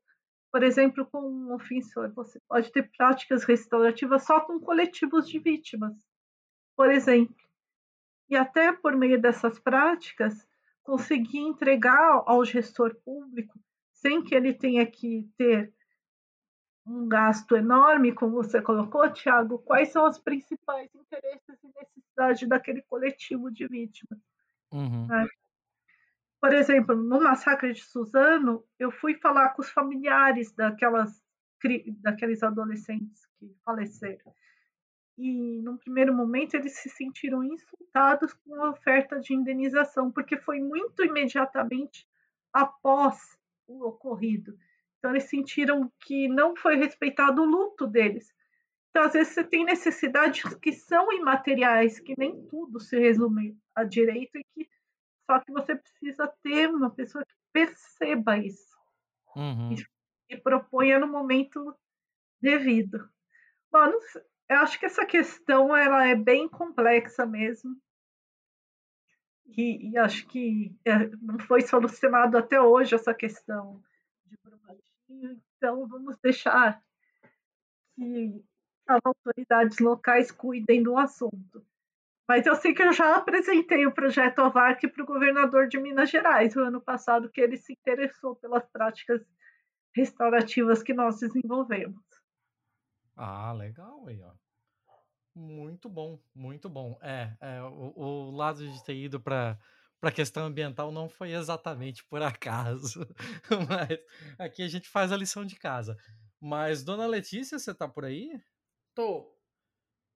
[0.51, 2.11] por exemplo, com um ofensor.
[2.13, 5.93] Você pode ter práticas restaurativas só com coletivos de vítimas,
[6.75, 7.35] por exemplo.
[8.29, 10.47] E até por meio dessas práticas,
[10.83, 13.59] conseguir entregar ao gestor público,
[13.93, 15.73] sem que ele tenha que ter
[16.85, 22.81] um gasto enorme, como você colocou, Tiago, quais são os principais interesses e necessidades daquele
[22.83, 24.19] coletivo de vítimas.
[24.71, 25.07] Uhum.
[25.07, 25.27] Né?
[26.39, 31.23] Por exemplo, no massacre de Suzano, eu fui falar com os familiares daquelas,
[32.01, 34.33] daqueles adolescentes que faleceram.
[35.17, 40.59] E, num primeiro momento, eles se sentiram insultados com a oferta de indenização, porque foi
[40.59, 42.07] muito imediatamente
[42.53, 43.35] após
[43.67, 44.55] o ocorrido.
[44.99, 48.31] Então, eles sentiram que não foi respeitado o luto deles.
[48.91, 53.83] Então, às vezes, você tem necessidades que são imateriais, que nem tudo se resume a
[53.83, 54.69] direito, e que
[55.27, 58.77] só que você precisa ter uma pessoa que perceba isso
[59.35, 59.73] uhum.
[59.73, 59.85] e,
[60.29, 61.77] e proponha no momento
[62.41, 63.09] devido.
[63.71, 63.91] Bom,
[64.49, 67.75] eu acho que essa questão ela é bem complexa mesmo.
[69.45, 73.81] E, e acho que é, não foi solucionado até hoje essa questão
[74.25, 76.81] de Brumadinho, então vamos deixar
[77.95, 78.43] que
[78.85, 81.65] as autoridades locais cuidem do assunto.
[82.27, 86.09] Mas eu sei que eu já apresentei o projeto AVARC para o governador de Minas
[86.09, 89.21] Gerais no ano passado, que ele se interessou pelas práticas
[89.95, 92.03] restaurativas que nós desenvolvemos.
[93.15, 94.33] Ah, legal aí, ó.
[95.33, 96.97] Muito bom, muito bom.
[97.01, 99.57] É, é o, o lado de ter ido para
[99.99, 102.99] para a questão ambiental não foi exatamente por acaso,
[103.67, 103.99] mas
[104.37, 105.97] aqui a gente faz a lição de casa.
[106.39, 108.29] Mas, dona Letícia, você tá por aí?
[108.93, 109.36] Tô.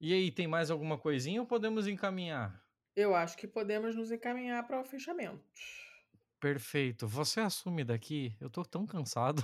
[0.04, 2.60] E aí, tem mais alguma coisinha ou podemos encaminhar?
[2.96, 5.40] Eu acho que podemos nos encaminhar para o fechamento.
[6.40, 7.08] Perfeito.
[7.08, 8.36] Você assume daqui?
[8.42, 9.44] Eu tô tão cansado.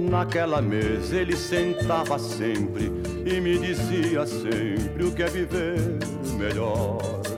[0.00, 2.86] Naquela mesa ele sentava sempre
[3.26, 5.78] e me dizia sempre o que é viver
[6.38, 7.37] melhor.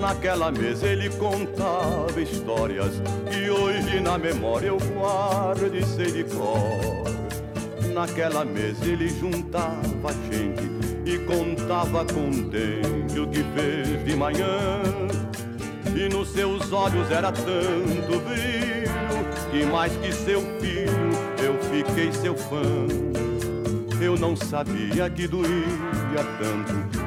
[0.00, 3.00] Naquela mesa ele contava histórias
[3.30, 7.04] que hoje na memória eu guardo e sei de cor.
[7.94, 10.70] Naquela mesa ele juntava gente
[11.04, 14.82] e contava contente o que fez de manhã.
[15.94, 18.86] E nos seus olhos era tanto brilho
[19.50, 21.10] que mais que seu filho
[21.42, 22.62] eu fiquei seu fã.
[23.98, 27.05] Eu não sabia que doía tanto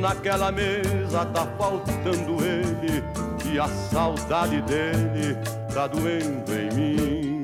[0.00, 3.04] Naquela mesa tá faltando ele
[3.52, 5.36] e a saudade dele
[5.74, 7.40] tá doendo em mim.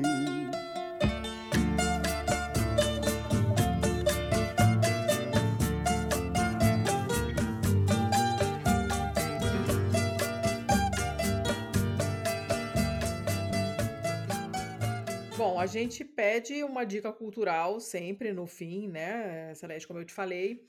[15.67, 20.65] a gente pede uma dica cultural sempre no fim, né, Celeste, como eu te falei.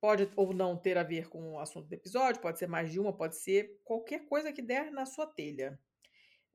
[0.00, 3.00] Pode ou não ter a ver com o assunto do episódio, pode ser mais de
[3.00, 5.78] uma, pode ser qualquer coisa que der na sua telha.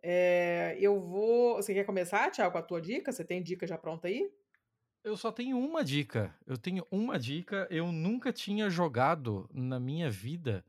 [0.01, 1.55] É, eu vou.
[1.55, 3.11] Você quer começar, Tiago, com a tua dica?
[3.11, 4.29] Você tem dica já pronta aí?
[5.03, 6.33] Eu só tenho uma dica.
[6.45, 7.67] Eu tenho uma dica.
[7.69, 10.65] Eu nunca tinha jogado na minha vida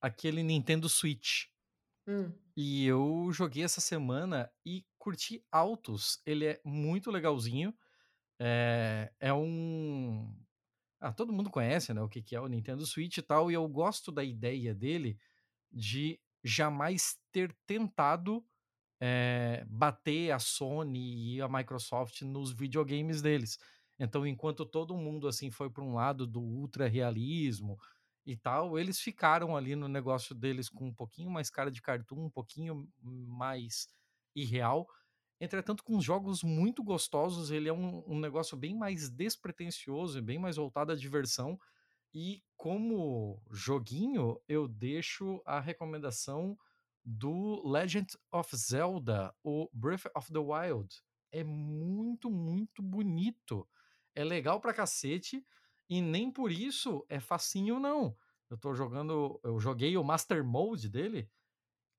[0.00, 1.46] aquele Nintendo Switch.
[2.06, 2.32] Hum.
[2.56, 6.20] E eu joguei essa semana e curti altos.
[6.26, 7.74] Ele é muito legalzinho.
[8.38, 10.34] É, é um.
[11.00, 12.02] Ah, todo mundo conhece, né?
[12.02, 13.50] O que, que é o Nintendo Switch e tal.
[13.50, 15.18] E eu gosto da ideia dele
[15.72, 18.44] de jamais ter tentado
[19.00, 23.58] é, bater a Sony e a Microsoft nos videogames deles.
[23.98, 27.78] Então, enquanto todo mundo assim foi para um lado do ultra realismo
[28.26, 32.26] e tal, eles ficaram ali no negócio deles com um pouquinho mais cara de cartoon,
[32.26, 33.88] um pouquinho mais
[34.34, 34.88] irreal.
[35.40, 40.38] Entretanto, com jogos muito gostosos, ele é um, um negócio bem mais despretensioso e bem
[40.38, 41.58] mais voltado à diversão.
[42.12, 46.58] E como joguinho, eu deixo a recomendação
[47.02, 50.94] do Legend of Zelda, o Breath of the Wild.
[51.32, 53.66] É muito, muito bonito.
[54.14, 55.44] é legal pra cacete
[55.88, 58.16] e nem por isso é facinho, não.
[58.50, 59.40] Eu tô jogando.
[59.42, 61.30] Eu joguei o Master Mode dele.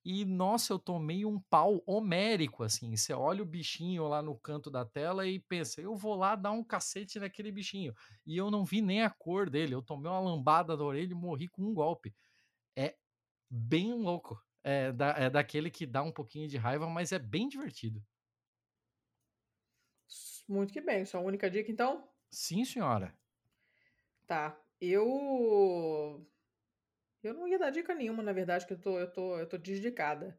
[0.03, 2.95] E, nossa, eu tomei um pau homérico, assim.
[2.95, 6.51] Você olha o bichinho lá no canto da tela e pensa, eu vou lá dar
[6.51, 7.93] um cacete naquele bichinho.
[8.25, 9.75] E eu não vi nem a cor dele.
[9.75, 12.15] Eu tomei uma lambada da orelha e morri com um golpe.
[12.77, 12.95] É
[13.49, 14.41] bem louco.
[14.63, 18.03] É, da, é daquele que dá um pouquinho de raiva, mas é bem divertido.
[20.47, 21.05] Muito que bem.
[21.05, 22.07] Sua única dica, então?
[22.29, 23.17] Sim, senhora.
[24.27, 24.59] Tá.
[24.79, 26.25] Eu.
[27.23, 29.57] Eu não ia dar dica nenhuma, na verdade, que eu tô, eu tô, eu tô
[29.57, 30.37] desdicada.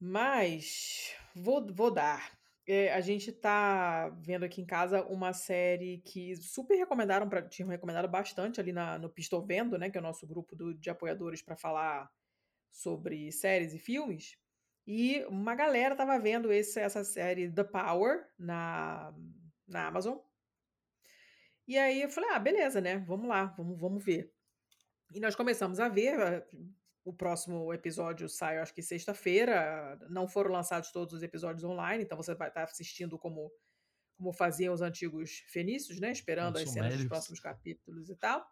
[0.00, 2.38] Mas vou, vou dar.
[2.66, 7.68] É, a gente tá vendo aqui em casa uma série que super recomendaram, pra, tinham
[7.68, 9.90] recomendado bastante ali na, no Pistol Vendo, né?
[9.90, 12.10] Que é o nosso grupo do, de apoiadores para falar
[12.70, 14.36] sobre séries e filmes.
[14.86, 19.14] E uma galera tava vendo esse, essa série The Power na,
[19.66, 20.18] na Amazon.
[21.66, 22.98] E aí eu falei, ah, beleza, né?
[22.98, 24.32] Vamos lá, vamos, vamos ver.
[25.12, 26.18] E nós começamos a ver.
[26.18, 26.46] Eh,
[27.04, 29.98] o próximo episódio sai, acho que sexta-feira.
[30.10, 33.50] Não foram lançados todos os episódios online, então você vai estar assistindo como,
[34.16, 36.12] como faziam os antigos fenícios, né?
[36.12, 38.46] Esperando as cenas dos próximos capítulos e tal.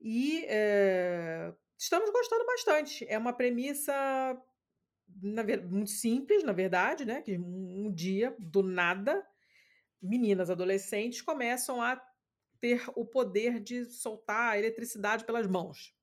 [0.00, 3.04] E é, estamos gostando bastante.
[3.06, 3.92] É uma premissa
[5.20, 7.20] na, muito simples, na verdade, né?
[7.20, 9.22] Que um dia, do nada,
[10.00, 11.96] meninas adolescentes começam a
[12.60, 15.94] ter o poder de soltar a eletricidade pelas mãos.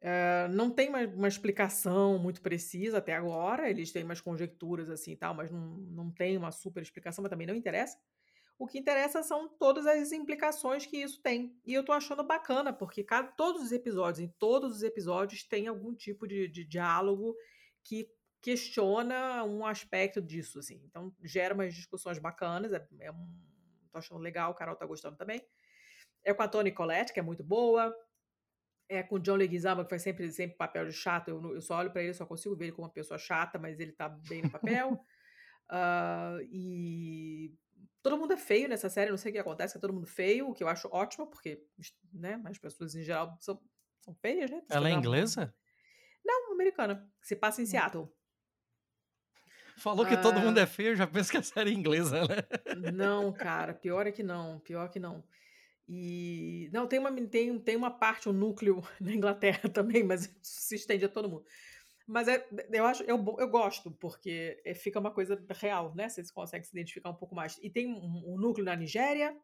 [0.00, 5.12] É, não tem uma, uma, explicação muito precisa até agora, eles têm umas conjecturas assim
[5.12, 7.96] e tal, mas não, não tem uma super explicação, mas também não interessa.
[8.58, 11.56] O que interessa são todas as implicações que isso tem.
[11.64, 15.68] E eu tô achando bacana, porque cada, todos os episódios, em todos os episódios, tem
[15.68, 17.36] algum tipo de, de diálogo
[17.84, 18.08] que
[18.40, 20.80] questiona um aspecto disso, assim.
[20.84, 23.51] Então, gera umas discussões bacanas, é, é um
[23.92, 25.40] tô achando legal, o Carol tá gostando também.
[26.24, 27.94] É com a Toni Collette, que é muito boa.
[28.88, 31.28] É com o John Leguizamo, que faz sempre, sempre papel de chato.
[31.28, 33.80] Eu, eu só olho para ele, só consigo ver ele como uma pessoa chata, mas
[33.80, 34.92] ele tá bem no papel.
[35.70, 37.54] uh, e
[38.02, 40.48] todo mundo é feio nessa série, não sei o que acontece, é todo mundo feio,
[40.48, 41.64] o que eu acho ótimo, porque
[42.12, 43.60] né, as pessoas em geral são,
[44.00, 44.62] são feias, né?
[44.68, 45.54] Ela é inglesa?
[46.24, 47.08] Não, americana.
[47.20, 47.68] Se passa em hum.
[47.68, 48.12] Seattle.
[49.82, 50.60] Falou que todo mundo ah.
[50.60, 52.92] é feio, já penso que é série inglesa, né?
[52.92, 55.24] Não, cara, pior é que não, pior que não.
[55.88, 60.76] E não, tem uma, tem, tem uma parte, um núcleo na Inglaterra também, mas se
[60.76, 61.44] estende a todo mundo.
[62.06, 66.08] Mas é, eu acho, eu, eu gosto, porque é, fica uma coisa real, né?
[66.08, 67.58] Você consegue se identificar um pouco mais.
[67.60, 69.36] E tem um, um núcleo na Nigéria,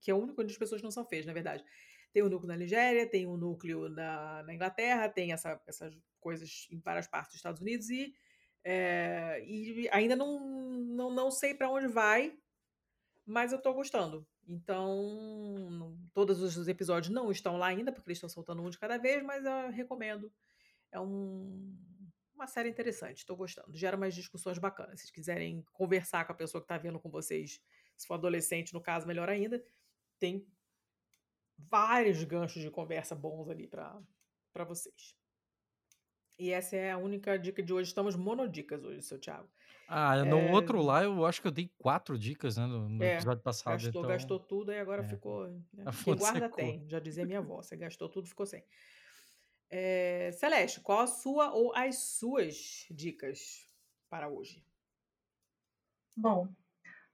[0.00, 1.62] que é o único onde as pessoas não são feias, na verdade.
[2.10, 6.68] Tem um núcleo na Nigéria, tem um núcleo na, na Inglaterra, tem essa, essas coisas
[6.70, 8.14] em várias partes dos Estados Unidos e
[8.64, 12.36] é, e ainda não, não, não sei para onde vai,
[13.26, 14.26] mas eu tô gostando.
[14.46, 18.98] Então, todos os episódios não estão lá ainda, porque eles estão soltando um de cada
[18.98, 20.32] vez, mas eu recomendo.
[20.90, 21.76] É um,
[22.34, 23.76] uma série interessante, estou gostando.
[23.76, 25.00] Gera umas discussões bacanas.
[25.00, 27.60] Se quiserem conversar com a pessoa que está vendo com vocês,
[27.96, 29.62] se for adolescente, no caso, melhor ainda,
[30.18, 30.46] tem
[31.56, 35.14] vários ganchos de conversa bons ali para vocês.
[36.38, 37.88] E essa é a única dica de hoje.
[37.88, 39.48] Estamos monodicas hoje, seu Thiago.
[39.88, 40.52] Ah, no é...
[40.52, 42.66] outro lá eu acho que eu dei quatro dicas, né?
[42.66, 43.72] No, no é, episódio passado.
[43.74, 44.02] Gastou, então...
[44.02, 45.08] gastou tudo e agora é.
[45.08, 45.46] ficou.
[45.46, 45.84] Né?
[46.04, 46.56] Quem guarda secou.
[46.56, 47.62] tem, já dizia minha avó.
[47.62, 48.64] Você gastou tudo, ficou sem.
[49.70, 50.32] É...
[50.32, 53.68] Celeste, qual a sua ou as suas dicas
[54.10, 54.64] para hoje?
[56.16, 56.48] Bom,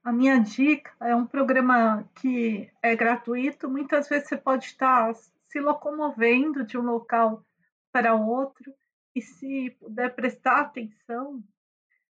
[0.03, 3.69] a minha dica é um programa que é gratuito.
[3.69, 5.13] Muitas vezes você pode estar
[5.47, 7.45] se locomovendo de um local
[7.91, 8.73] para outro
[9.15, 11.43] e se puder prestar atenção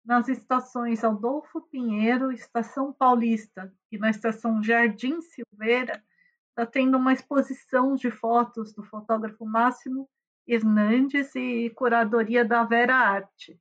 [0.03, 6.03] nas estações Adolfo Pinheiro, Estação Paulista e na Estação Jardim Silveira,
[6.49, 10.09] está tendo uma exposição de fotos do fotógrafo Máximo
[10.45, 13.59] Hernandes e curadoria da Vera Arte,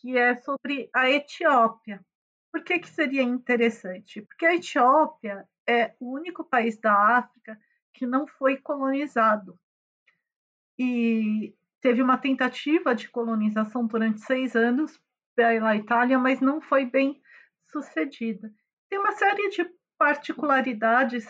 [0.00, 2.04] que é sobre a Etiópia.
[2.50, 4.22] Por que, que seria interessante?
[4.22, 7.58] Porque a Etiópia é o único país da África
[7.92, 9.58] que não foi colonizado.
[10.78, 14.98] E teve uma tentativa de colonização durante seis anos
[15.34, 17.20] pela Itália, mas não foi bem
[17.70, 18.50] sucedida.
[18.88, 19.68] Tem uma série de
[19.98, 21.26] particularidades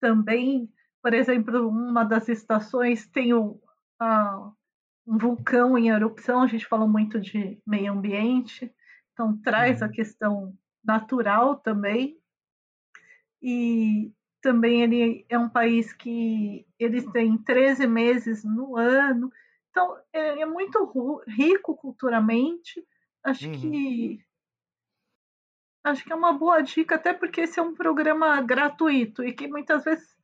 [0.00, 0.70] também,
[1.02, 3.60] por exemplo, uma das estações tem o,
[4.02, 4.52] uh,
[5.06, 8.72] um vulcão em erupção, a gente falou muito de meio ambiente,
[9.12, 9.92] então traz a uhum.
[9.92, 12.18] questão natural também.
[13.42, 14.12] E
[14.42, 19.30] também ele é um país que eles têm 13 meses no ano,
[19.70, 22.84] então, é, é muito rico culturalmente.
[23.22, 23.60] Acho uhum.
[23.60, 24.24] que
[25.82, 29.48] Acho que é uma boa dica, até porque esse é um programa gratuito e que
[29.48, 30.14] muitas vezes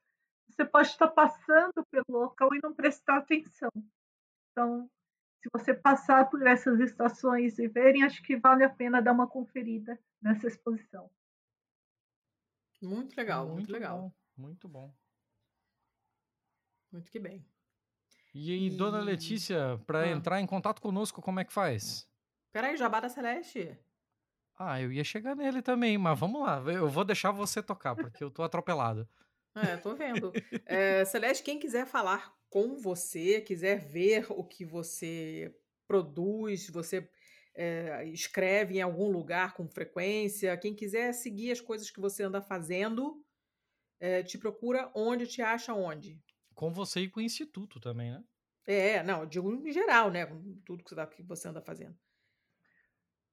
[0.49, 3.71] você pode estar passando pelo local e não prestar atenção.
[4.51, 4.91] Então,
[5.43, 9.27] se você passar por essas estações e verem, acho que vale a pena dar uma
[9.27, 11.11] conferida nessa exposição.
[12.83, 13.99] Muito legal, muito, muito legal.
[13.99, 14.95] Bom, muito bom.
[16.93, 17.56] Muito que bem.
[18.39, 18.71] E aí, e...
[18.71, 20.09] dona Letícia, para ah.
[20.09, 22.07] entrar em contato conosco, como é que faz?
[22.53, 23.79] Peraí, Jabá da Celeste.
[24.59, 26.63] Ah, eu ia chegar nele também, mas vamos lá.
[26.67, 29.09] Eu vou deixar você tocar, porque eu tô atropelado.
[29.57, 30.35] É, tô vendo.
[30.67, 35.51] É, Celeste, quem quiser falar com você, quiser ver o que você
[35.89, 37.09] produz, você
[37.55, 42.43] é, escreve em algum lugar com frequência, quem quiser seguir as coisas que você anda
[42.43, 43.25] fazendo,
[43.99, 46.23] é, te procura onde, te acha onde?
[46.57, 48.25] Com você e com o Instituto também, né?
[48.67, 50.27] É, não, eu digo em geral, né?
[50.65, 51.95] Tudo que você anda fazendo.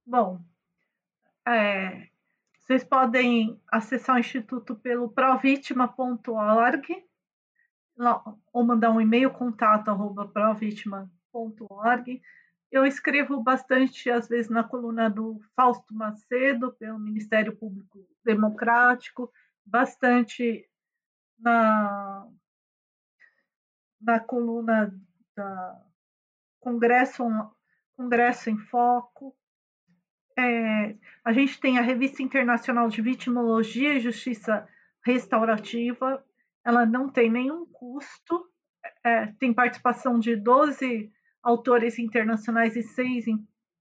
[0.06, 0.40] Bom,
[1.48, 2.10] é,
[2.60, 7.06] vocês podem acessar o Instituto pelo provitima.org
[8.52, 12.22] ou mandar um e-mail contato arroba provitima.org.
[12.70, 19.32] Eu escrevo bastante, às vezes, na coluna do Fausto Macedo, pelo Ministério Público Democrático,
[19.66, 20.68] bastante
[21.38, 22.28] na,
[24.04, 24.94] na coluna
[25.36, 25.82] da
[26.60, 27.24] Congresso,
[27.96, 29.36] Congresso em Foco.
[30.38, 34.68] É, a gente tem a Revista Internacional de Vitimologia e Justiça
[35.06, 36.24] Restaurativa,
[36.66, 38.50] ela não tem nenhum custo,
[39.04, 41.12] é, tem participação de 12
[41.42, 43.26] autores internacionais e seis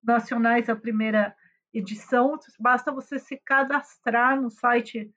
[0.02, 1.34] nacionais a primeira
[1.72, 2.38] edição.
[2.58, 5.14] Basta você se cadastrar no site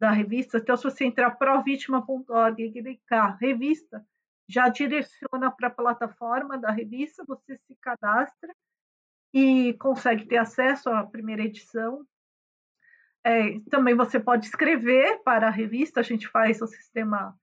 [0.00, 0.58] da revista.
[0.58, 4.04] Então, se você entrar provitima.org e clicar revista,
[4.52, 8.54] já direciona para a plataforma da revista, você se cadastra
[9.32, 12.06] e consegue ter acesso à primeira edição.
[13.24, 17.34] É, também você pode escrever para a revista, a gente faz o sistema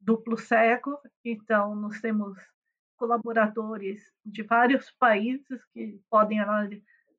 [0.00, 2.36] duplo cego, então nós temos
[2.96, 6.38] colaboradores de vários países que podem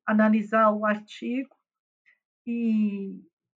[0.04, 1.56] analisar o artigo
[2.46, 3.18] e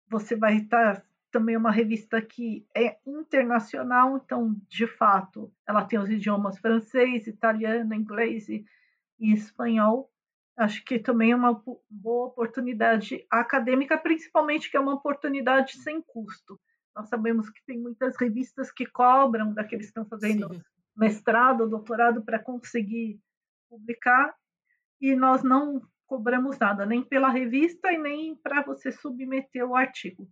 [0.08, 6.10] você vai estar também uma revista que é internacional, então, de fato, ela tem os
[6.10, 8.64] idiomas francês, italiano, inglês e,
[9.18, 10.12] e espanhol,
[10.56, 11.60] acho que também é uma
[11.90, 16.60] boa oportunidade acadêmica, principalmente que é uma oportunidade sem custo.
[16.94, 20.62] Nós sabemos que tem muitas revistas que cobram daqueles que estão fazendo Sim.
[20.94, 23.18] mestrado, doutorado para conseguir
[23.70, 24.34] publicar,
[25.00, 30.28] e nós não cobramos nada, nem pela revista e nem para você submeter o artigo.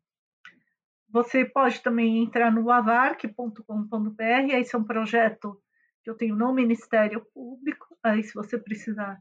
[1.13, 4.23] Você pode também entrar no avarc.com.br,
[4.53, 5.61] esse é um projeto
[6.03, 9.21] que eu tenho no Ministério Público, aí se você precisar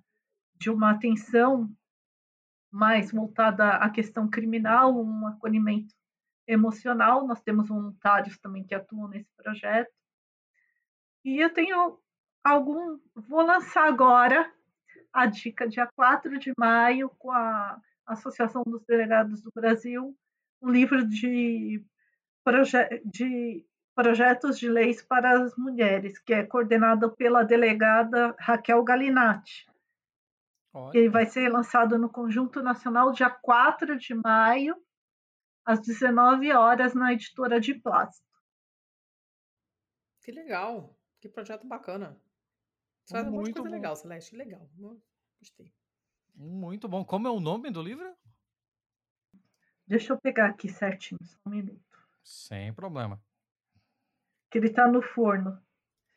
[0.56, 1.70] de uma atenção
[2.72, 5.96] mais voltada à questão criminal, um acolhimento
[6.48, 7.26] emocional.
[7.26, 9.92] Nós temos voluntários também que atuam nesse projeto.
[11.24, 12.00] E eu tenho
[12.44, 13.00] algum.
[13.16, 14.52] Vou lançar agora
[15.14, 20.16] a dica, dia 4 de maio, com a Associação dos Delegados do Brasil,
[20.62, 21.84] um livro de,
[22.44, 23.66] proje de
[23.96, 29.70] projetos de leis para as mulheres, que é coordenado pela delegada Raquel Galinatti.
[30.74, 30.98] Olha.
[30.98, 34.76] Ele vai ser lançado no Conjunto Nacional dia 4 de maio,
[35.66, 38.26] às 19 horas, na editora de plástico.
[40.24, 42.18] Que legal, que projeto bacana.
[43.04, 43.76] Você faz muita coisa bom.
[43.76, 44.70] legal, Celeste, legal.
[45.40, 45.74] Gostei.
[46.36, 47.04] Muito bom.
[47.04, 48.16] Como é o nome do livro?
[49.90, 51.82] Deixa eu pegar aqui certinho, só um minuto.
[52.24, 53.20] Sem problema.
[54.52, 55.60] Que ele tá no forno.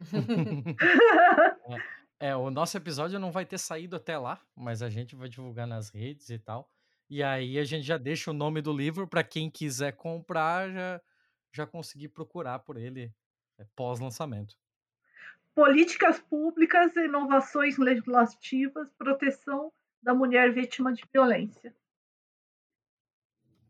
[1.69, 2.03] é.
[2.29, 5.67] É, o nosso episódio não vai ter saído até lá, mas a gente vai divulgar
[5.67, 6.71] nas redes e tal.
[7.11, 11.01] E aí a gente já deixa o nome do livro para quem quiser comprar já,
[11.53, 13.13] já conseguir procurar por ele
[13.59, 14.55] é, pós-lançamento.
[15.53, 21.75] Políticas públicas, inovações legislativas, proteção da mulher vítima de violência.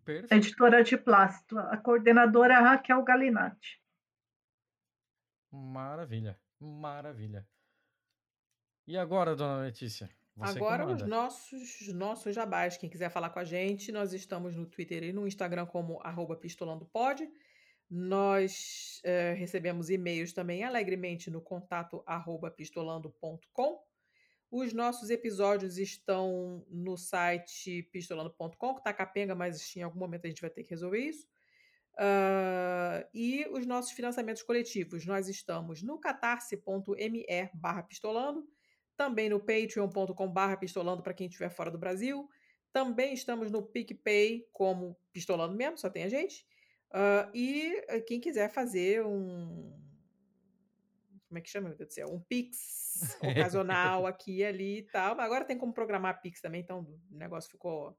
[0.04, 0.32] Perfeito.
[0.34, 3.80] Editora de plástico, a coordenadora Raquel Galinatti.
[5.50, 7.46] Maravilha, maravilha.
[8.86, 10.10] E agora, dona Letícia?
[10.34, 12.76] Você agora os nossos, nossos jabás.
[12.76, 16.34] Quem quiser falar com a gente, nós estamos no Twitter e no Instagram como arroba
[16.36, 17.30] pistolandopod.
[17.88, 23.84] Nós é, recebemos e-mails também alegremente no contato arroba pistolando.com.
[24.52, 30.28] Os nossos episódios estão no site pistolando.com, que está capenga, mas em algum momento a
[30.28, 31.26] gente vai ter que resolver isso.
[31.94, 35.06] Uh, e os nossos financiamentos coletivos.
[35.06, 38.46] Nós estamos no catarse.me barra pistolando
[38.94, 42.28] também no patreon.com.br pistolando para quem estiver fora do Brasil,
[42.70, 46.46] Também estamos no PicPay como Pistolando mesmo, só tem a gente.
[46.90, 49.81] Uh, e eh, quem quiser fazer um.
[51.32, 52.08] Como é que chama, meu Deus do céu?
[52.12, 53.16] Um Pix
[53.56, 55.16] ocasional aqui e ali e tal.
[55.16, 57.98] Mas agora tem como programar Pix também, então o negócio ficou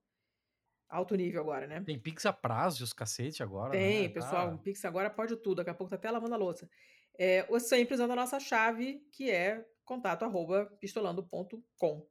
[0.87, 1.81] alto nível agora, né?
[1.81, 3.71] Tem Pix a prazo os cacete agora.
[3.71, 4.13] Tem, né?
[4.13, 4.51] pessoal.
[4.51, 5.55] Um Pix agora pode tudo.
[5.55, 6.69] Daqui a pouco tá até lavando a louça.
[7.17, 12.07] É, ou sempre usando a nossa chave, que é contato arroba pistolando.com.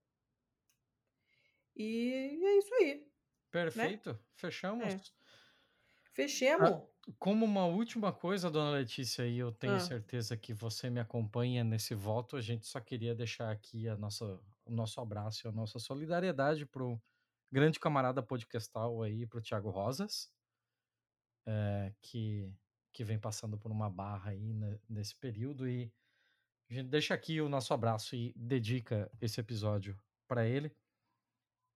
[1.76, 2.94] E é isso aí.
[2.96, 3.06] Né?
[3.48, 4.18] Perfeito.
[4.34, 4.84] Fechamos.
[4.84, 5.00] É.
[6.14, 6.68] Fechemos.
[6.68, 6.82] Ah,
[7.18, 9.80] como uma última coisa, dona Letícia, e eu tenho Ah.
[9.80, 14.40] certeza que você me acompanha nesse voto, a gente só queria deixar aqui a nossa,
[14.64, 17.00] o nosso abraço e a nossa solidariedade pro
[17.52, 20.32] grande camarada podcastal aí, pro Thiago Rosas,
[21.46, 22.52] é, que,
[22.92, 25.68] que vem passando por uma barra aí né, nesse período.
[25.68, 25.92] E
[26.70, 29.98] a gente deixa aqui o nosso abraço e dedica esse episódio
[30.28, 30.74] para ele.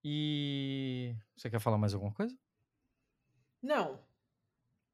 [0.05, 2.37] E você quer falar mais alguma coisa?
[3.63, 4.06] Não,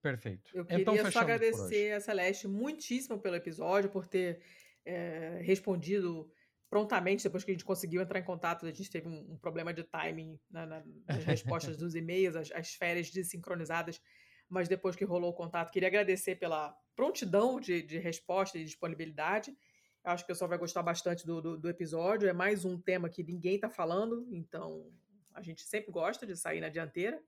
[0.03, 0.51] Perfeito.
[0.53, 4.41] eu queria então só agradecer a Celeste muitíssimo pelo episódio, por ter
[4.85, 6.29] é, respondido
[6.69, 8.67] prontamente depois que a gente conseguiu entrar em contato.
[8.67, 12.51] A gente teve um, um problema de timing na- na- nas respostas dos e-mails, as,
[12.51, 14.01] as férias desincronizadas,
[14.49, 19.51] mas depois que rolou o contato, queria agradecer pela prontidão de, de resposta e disponibilidade.
[20.05, 22.29] Eu acho que o pessoal vai gostar bastante do, do, do episódio.
[22.29, 24.91] É mais um tema que ninguém está falando, então
[25.33, 27.23] a gente sempre gosta de sair na dianteira,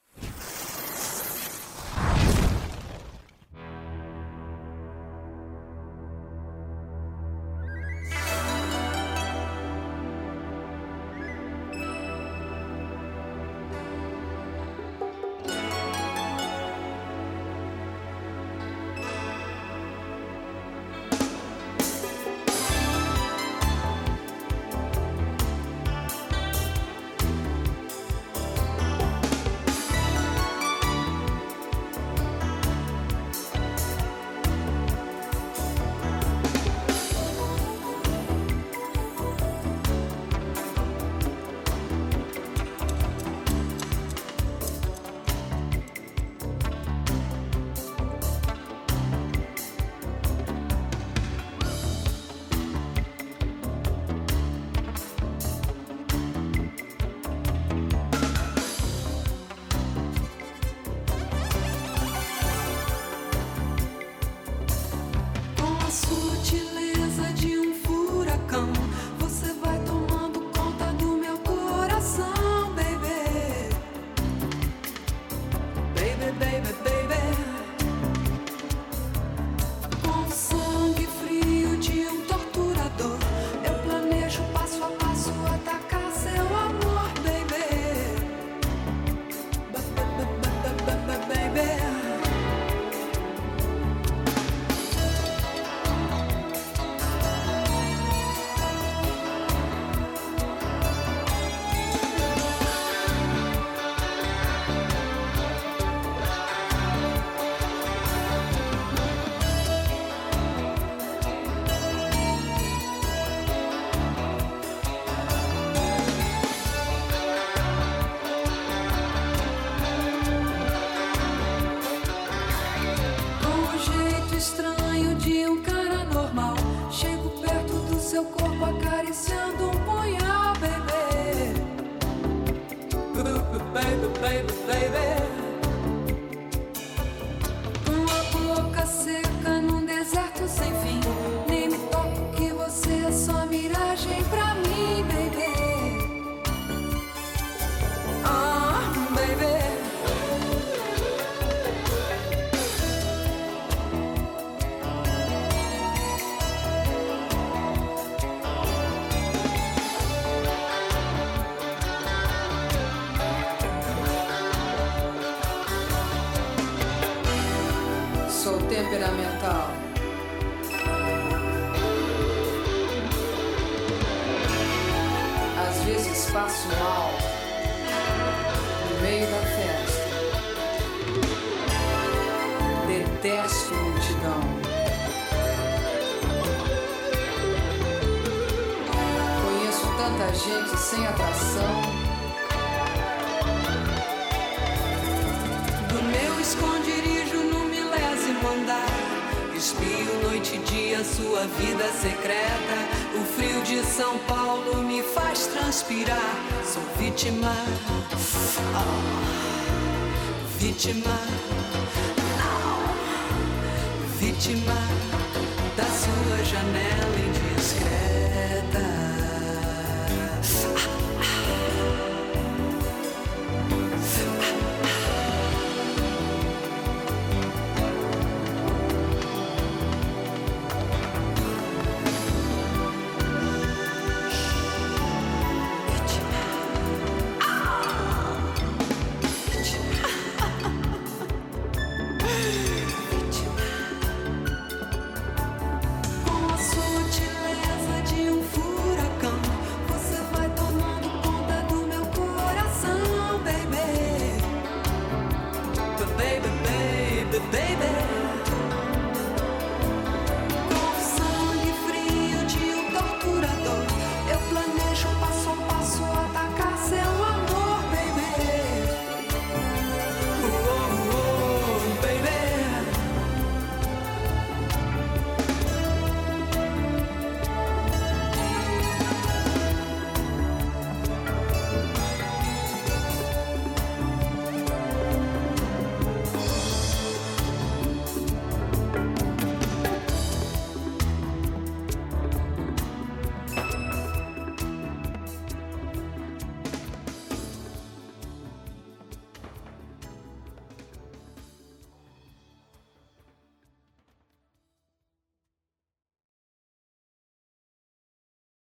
[214.43, 214.57] Não.
[214.57, 215.02] Vítima